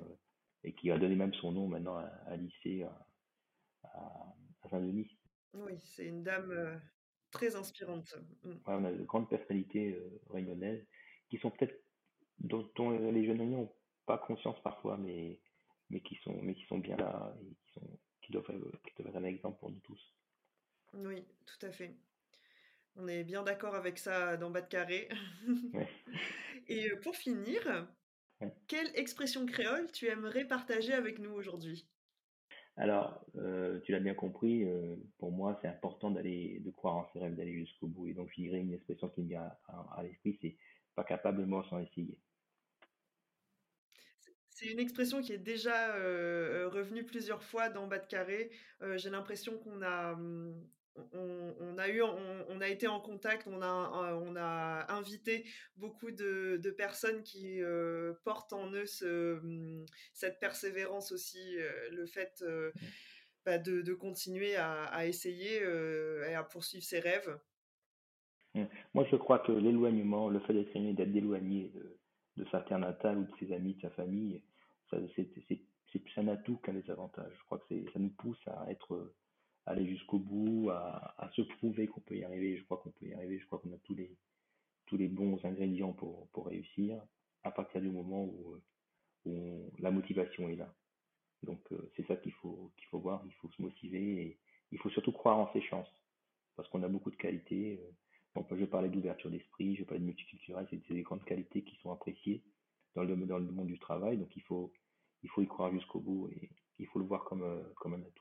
et 0.64 0.74
qui 0.74 0.90
a 0.90 0.98
donné 0.98 1.14
même 1.14 1.32
son 1.34 1.52
nom 1.52 1.68
maintenant 1.68 1.96
à, 1.96 2.10
un 2.26 2.36
lycée 2.36 2.82
à, 2.82 4.34
Saint-Denis. 4.70 5.16
Oui, 5.54 5.78
c'est 5.80 6.04
une 6.04 6.22
dame 6.22 6.50
euh, 6.50 6.76
très 7.30 7.56
inspirante. 7.56 8.14
Mm. 8.44 8.52
on 8.66 8.84
a 8.84 8.92
de 8.92 9.04
grandes 9.04 9.30
personnalités 9.30 9.94
euh, 9.94 10.20
réunionnaises 10.30 10.84
qui 11.30 11.38
sont 11.38 11.50
peut-être 11.50 11.80
dont, 12.38 12.90
les 12.90 13.24
jeunes 13.24 13.50
n'ont 13.50 13.72
pas 14.04 14.18
conscience 14.18 14.60
parfois, 14.62 14.96
mais 14.98 15.40
mais 15.90 16.00
qui 16.00 16.16
sont 16.16 16.38
mais 16.42 16.54
qui 16.54 16.66
sont 16.66 16.78
bien 16.78 16.96
là 16.96 17.34
et 17.40 17.46
qui 17.46 17.72
sont 17.72 17.98
qui 18.20 18.32
doivent, 18.32 18.44
qui 18.84 18.94
doivent 19.02 19.08
être 19.08 19.16
un 19.16 19.24
exemple 19.24 19.58
pour 19.58 19.70
nous 19.70 19.80
tous. 19.80 20.14
Oui, 20.92 21.24
tout 21.46 21.66
à 21.66 21.70
fait. 21.70 21.96
On 22.96 23.06
est 23.08 23.24
bien 23.24 23.42
d'accord 23.42 23.74
avec 23.74 23.98
ça 23.98 24.36
dans 24.36 24.50
Bas 24.50 24.60
de 24.60 24.68
Carré. 24.68 25.08
Et 26.68 26.90
pour 27.02 27.16
finir, 27.16 27.88
quelle 28.66 28.90
expression 28.94 29.46
créole 29.46 29.90
tu 29.92 30.06
aimerais 30.06 30.44
partager 30.44 30.92
avec 30.92 31.18
nous 31.18 31.30
aujourd'hui? 31.30 31.88
Alors, 32.76 33.24
euh, 33.36 33.80
tu 33.80 33.90
l'as 33.90 33.98
bien 33.98 34.14
compris, 34.14 34.62
euh, 34.64 34.94
pour 35.18 35.32
moi, 35.32 35.58
c'est 35.60 35.66
important 35.66 36.12
d'aller, 36.12 36.60
de 36.60 36.70
croire 36.70 36.96
en 36.96 37.08
ses 37.12 37.18
rêves, 37.18 37.34
d'aller 37.34 37.54
jusqu'au 37.54 37.88
bout. 37.88 38.06
Et 38.06 38.14
donc, 38.14 38.30
je 38.30 38.40
dirais 38.40 38.60
une 38.60 38.72
expression 38.72 39.08
qui 39.08 39.22
me 39.22 39.28
vient 39.28 39.50
à, 39.66 40.02
l'esprit, 40.04 40.38
c'est 40.40 40.56
pas 40.94 41.02
capable 41.02 41.40
de 41.40 41.44
mort 41.44 41.68
sans 41.68 41.80
essayer. 41.80 42.16
C'est 44.50 44.66
une 44.66 44.78
expression 44.78 45.20
qui 45.20 45.32
est 45.32 45.38
déjà 45.38 45.96
euh, 45.96 46.68
revenue 46.68 47.04
plusieurs 47.04 47.42
fois 47.42 47.68
dans 47.68 47.88
Bas 47.88 47.98
de 47.98 48.06
Carré. 48.06 48.50
J'ai 48.96 49.10
l'impression 49.10 49.58
qu'on 49.58 49.82
a, 49.82 50.16
on, 51.12 51.78
a 51.78 51.88
eu, 51.88 52.02
on, 52.02 52.60
a 52.60 52.68
été 52.68 52.86
en 52.86 53.00
contact, 53.00 53.46
on 53.46 53.62
a, 53.62 54.14
on 54.14 54.36
a 54.36 54.92
invité 54.92 55.44
beaucoup 55.76 56.10
de, 56.10 56.70
personnes 56.76 57.22
qui 57.22 57.60
euh, 57.62 58.14
portent 58.24 58.52
en 58.52 58.70
eux 58.72 58.84
hum, 59.02 59.84
cette 60.12 60.38
persévérance 60.40 61.12
aussi, 61.12 61.58
euh, 61.58 61.70
le 61.92 62.06
fait 62.06 62.42
euh, 62.42 62.72
bah, 63.44 63.58
de, 63.58 63.94
continuer 63.94 64.56
à, 64.56 65.06
essayer 65.06 65.62
et 66.28 66.34
à 66.34 66.42
poursuivre 66.42 66.84
ses 66.84 67.00
rêves. 67.00 67.38
Mmh. 68.54 68.64
Moi, 68.94 69.06
je 69.10 69.16
crois 69.16 69.38
que 69.38 69.52
l'éloignement, 69.52 70.28
le 70.28 70.40
fait 70.40 70.52
d'être 70.52 70.74
aimé, 70.74 70.94
d'être 70.94 71.14
éloigné 71.14 71.72
de, 72.36 72.44
sa 72.50 72.60
terre 72.60 72.78
natale 72.78 73.18
ou 73.18 73.24
de 73.24 73.36
ses 73.38 73.52
amis, 73.52 73.74
de 73.74 73.82
sa 73.82 73.90
famille, 73.90 74.42
c'est 74.90 75.98
plus 75.98 76.18
un 76.18 76.28
atout 76.28 76.56
qu'un 76.58 76.72
désavantage. 76.72 77.32
Je 77.38 77.44
crois 77.44 77.58
que 77.58 77.74
ça 77.92 77.98
nous 77.98 78.10
pousse 78.10 78.40
à 78.46 78.70
être 78.70 79.12
aller 79.68 79.86
jusqu'au 79.86 80.18
bout, 80.18 80.70
à, 80.70 81.30
se 81.34 81.42
prouver 81.42 81.86
qu'on 81.86 82.00
peut 82.00 82.16
y 82.16 82.24
arriver. 82.24 82.56
Je 82.56 82.64
crois 82.64 82.78
qu'on 82.78 82.90
peut 82.90 83.06
y 83.06 83.12
arriver. 83.12 83.38
Je 83.38 83.46
crois 83.46 83.58
qu'on 83.58 83.72
a 83.72 83.78
tous 83.78 83.94
les, 83.94 85.08
bons 85.08 85.38
ingrédients 85.44 85.92
pour, 85.92 86.46
réussir 86.46 87.00
à 87.44 87.50
partir 87.50 87.80
du 87.80 87.90
moment 87.90 88.24
où, 88.24 88.56
la 89.78 89.90
motivation 89.90 90.48
est 90.48 90.56
là. 90.56 90.74
Donc 91.42 91.60
euh, 91.72 91.90
c'est 91.94 92.06
ça 92.06 92.16
qu'il 92.16 92.32
faut, 92.32 92.72
voir. 92.92 93.22
Il 93.26 93.32
faut 93.34 93.50
se 93.50 93.60
motiver 93.60 94.22
et 94.22 94.38
il 94.72 94.78
faut 94.78 94.88
surtout 94.88 95.12
croire 95.12 95.38
en 95.38 95.52
ses 95.52 95.60
chances 95.60 95.92
parce 96.56 96.66
qu'on 96.70 96.82
a 96.82 96.88
beaucoup 96.88 97.10
de 97.10 97.16
qualités. 97.16 97.78
Donc, 98.34 98.46
je 98.50 98.56
vais 98.56 98.66
parler 98.66 98.88
d'ouverture 98.88 99.30
d'esprit, 99.30 99.76
je 99.76 99.84
parler 99.84 100.00
de 100.00 100.06
multiculturel, 100.06 100.66
c'est 100.70 100.94
des 100.94 101.02
grandes 101.02 101.24
qualités 101.24 101.62
qui 101.62 101.76
sont 101.76 101.92
appréciées 101.92 102.42
dans 102.94 103.02
le, 103.02 103.16
monde 103.16 103.66
du 103.66 103.78
travail. 103.78 104.16
Donc 104.16 104.34
il 104.34 104.42
faut, 104.42 104.72
y 105.22 105.46
croire 105.46 105.72
jusqu'au 105.72 106.00
bout 106.00 106.30
et 106.30 106.50
il 106.78 106.86
faut 106.86 106.98
le 106.98 107.04
voir 107.04 107.24
comme, 107.24 107.42
euh, 107.42 107.62
comme 107.76 107.94
un 107.94 108.00
atout. 108.00 108.17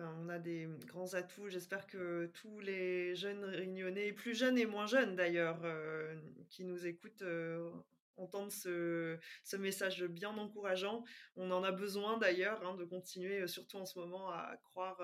On 0.00 0.28
a 0.28 0.38
des 0.38 0.68
grands 0.86 1.14
atouts. 1.14 1.48
J'espère 1.48 1.86
que 1.86 2.26
tous 2.34 2.60
les 2.60 3.16
jeunes 3.16 3.44
réunionnais, 3.44 4.12
plus 4.12 4.34
jeunes 4.34 4.56
et 4.58 4.66
moins 4.66 4.86
jeunes 4.86 5.16
d'ailleurs, 5.16 5.60
euh, 5.64 6.14
qui 6.50 6.64
nous 6.64 6.86
écoutent, 6.86 7.22
euh, 7.22 7.70
entendent 8.16 8.52
ce, 8.52 9.18
message 9.58 10.04
bien 10.04 10.30
encourageant. 10.30 11.04
On 11.36 11.50
en 11.50 11.64
a 11.64 11.72
besoin 11.72 12.16
d'ailleurs 12.18 12.64
hein, 12.64 12.74
de 12.76 12.84
continuer, 12.84 13.40
euh, 13.40 13.46
surtout 13.48 13.78
en 13.78 13.86
ce 13.86 13.98
moment, 13.98 14.30
à 14.30 14.56
croire 14.62 15.00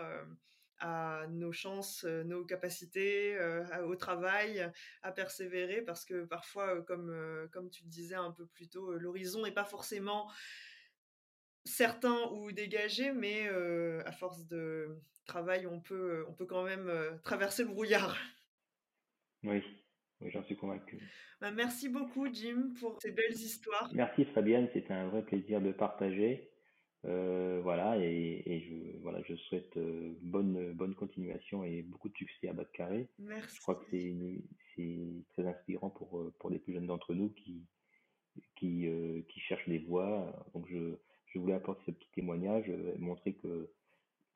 à 0.79 1.27
nos 1.31 1.53
chances, 1.53 2.05
nos 2.05 2.45
capacités, 2.45 3.39
au 3.85 3.97
travail, 3.97 4.71
à 5.03 5.13
persévérer, 5.13 5.83
parce 5.83 6.05
que 6.05 6.25
parfois, 6.25 6.83
comme, 6.83 7.49
comme 7.53 7.71
tu 7.71 7.85
le 7.85 7.89
disais 7.89 8.17
un 8.17 8.33
peu 8.33 8.47
plus 8.47 8.69
tôt, 8.69 8.99
l'horizon 8.99 9.43
n'est 9.45 9.53
pas 9.53 9.65
forcément 9.65 10.31
certains 11.65 12.31
ou 12.33 12.53
dégagés, 12.53 13.13
mais 13.13 13.49
à 14.05 14.13
force 14.13 14.47
de 14.47 14.99
travail, 15.27 15.67
on 15.67 15.81
peut, 15.81 16.25
on 16.29 16.33
peut 16.33 16.47
quand 16.47 16.65
même 16.65 16.91
traverser 17.23 17.63
le 17.63 17.69
brouillard. 17.71 18.17
Oui, 19.43 19.63
oui 20.21 20.31
j'en 20.31 20.45
suis 20.45 20.57
convaincu. 20.57 20.99
Bah, 21.41 21.51
merci 21.51 21.89
beaucoup, 21.89 22.27
Jim, 22.33 22.73
pour 22.81 23.01
ces 23.01 23.11
belles 23.11 23.33
histoires. 23.33 23.91
Merci, 23.93 24.25
Fabienne. 24.27 24.69
C'était 24.73 24.95
un 24.95 25.09
vrai 25.09 25.23
plaisir 25.23 25.61
de 25.61 25.73
partager. 25.73 26.51
voilà, 27.03 27.99
et, 27.99 28.61
je, 28.67 28.99
voilà, 29.03 29.23
je 29.23 29.35
souhaite 29.35 29.79
bonne, 30.23 30.73
bonne 30.73 30.95
continuation 30.95 31.65
et 31.65 31.83
beaucoup 31.83 32.09
de 32.09 32.17
succès 32.17 32.49
à 32.49 32.53
bas 32.53 32.65
de 32.65 32.71
carré. 32.73 33.09
Merci. 33.19 33.57
Je 33.57 33.61
crois 33.61 33.75
que 33.75 33.85
c'est 33.91 34.99
très 35.33 35.47
inspirant 35.47 35.91
pour, 35.91 36.33
pour 36.39 36.51
les 36.51 36.59
plus 36.59 36.73
jeunes 36.73 36.87
d'entre 36.87 37.15
nous 37.15 37.31
qui, 37.31 37.67
qui, 38.57 38.87
qui 39.29 39.41
cherchent 39.41 39.69
des 39.69 39.81
voies. 39.81 40.47
Donc, 40.55 40.67
je, 40.69 40.97
je 41.35 41.41
voulais 41.41 41.55
apporter 41.55 41.83
ce 41.87 41.91
petit 41.91 42.09
témoignage, 42.15 42.65
euh, 42.69 42.95
montrer 42.99 43.35
que 43.35 43.69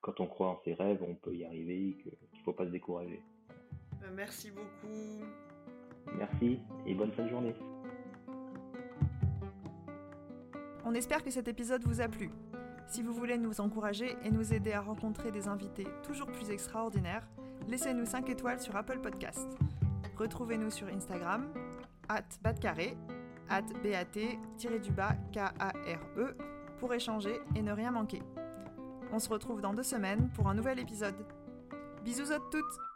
quand 0.01 0.20
on 0.20 0.26
croit 0.26 0.49
en 0.49 0.61
ses 0.64 0.74
rêves, 0.74 1.03
on 1.03 1.14
peut 1.14 1.34
y 1.34 1.44
arriver, 1.44 1.96
qu'il 2.03 2.12
ne 2.12 2.42
faut 2.44 2.53
pas 2.53 2.66
se 2.66 2.70
décourager. 2.70 3.22
Merci 4.14 4.51
beaucoup. 4.51 5.24
Merci 6.16 6.61
et 6.86 6.94
bonne 6.94 7.12
fin 7.12 7.24
de 7.24 7.28
journée. 7.28 7.55
On 10.84 10.94
espère 10.94 11.22
que 11.22 11.30
cet 11.30 11.49
épisode 11.49 11.84
vous 11.84 12.01
a 12.01 12.09
plu. 12.09 12.30
Si 12.86 13.03
vous 13.03 13.12
voulez 13.12 13.36
nous 13.36 13.61
encourager 13.61 14.16
et 14.24 14.30
nous 14.30 14.55
aider 14.55 14.72
à 14.72 14.80
rencontrer 14.80 15.30
des 15.30 15.46
invités 15.46 15.86
toujours 16.03 16.28
plus 16.28 16.51
extraordinaires, 16.51 17.28
laissez-nous 17.68 18.07
5 18.07 18.30
étoiles 18.30 18.61
sur 18.61 18.74
Apple 18.74 19.01
Podcast. 19.01 19.46
Retrouvez-nous 20.16 20.70
sur 20.70 20.88
Instagram, 20.88 21.53
at 22.09 22.24
batcarré, 22.42 22.96
at 23.51 23.62
bat-du-bas 23.82 25.16
K-A-R-E, 25.32 26.57
pour 26.79 26.95
échanger 26.95 27.41
et 27.55 27.62
ne 27.62 27.72
rien 27.72 27.91
manquer. 27.91 28.22
On 29.12 29.18
se 29.18 29.29
retrouve 29.29 29.61
dans 29.61 29.72
deux 29.72 29.83
semaines 29.83 30.31
pour 30.35 30.49
un 30.49 30.55
nouvel 30.55 30.79
épisode. 30.79 31.16
Bisous 32.05 32.33
à 32.33 32.39
toutes 32.51 32.88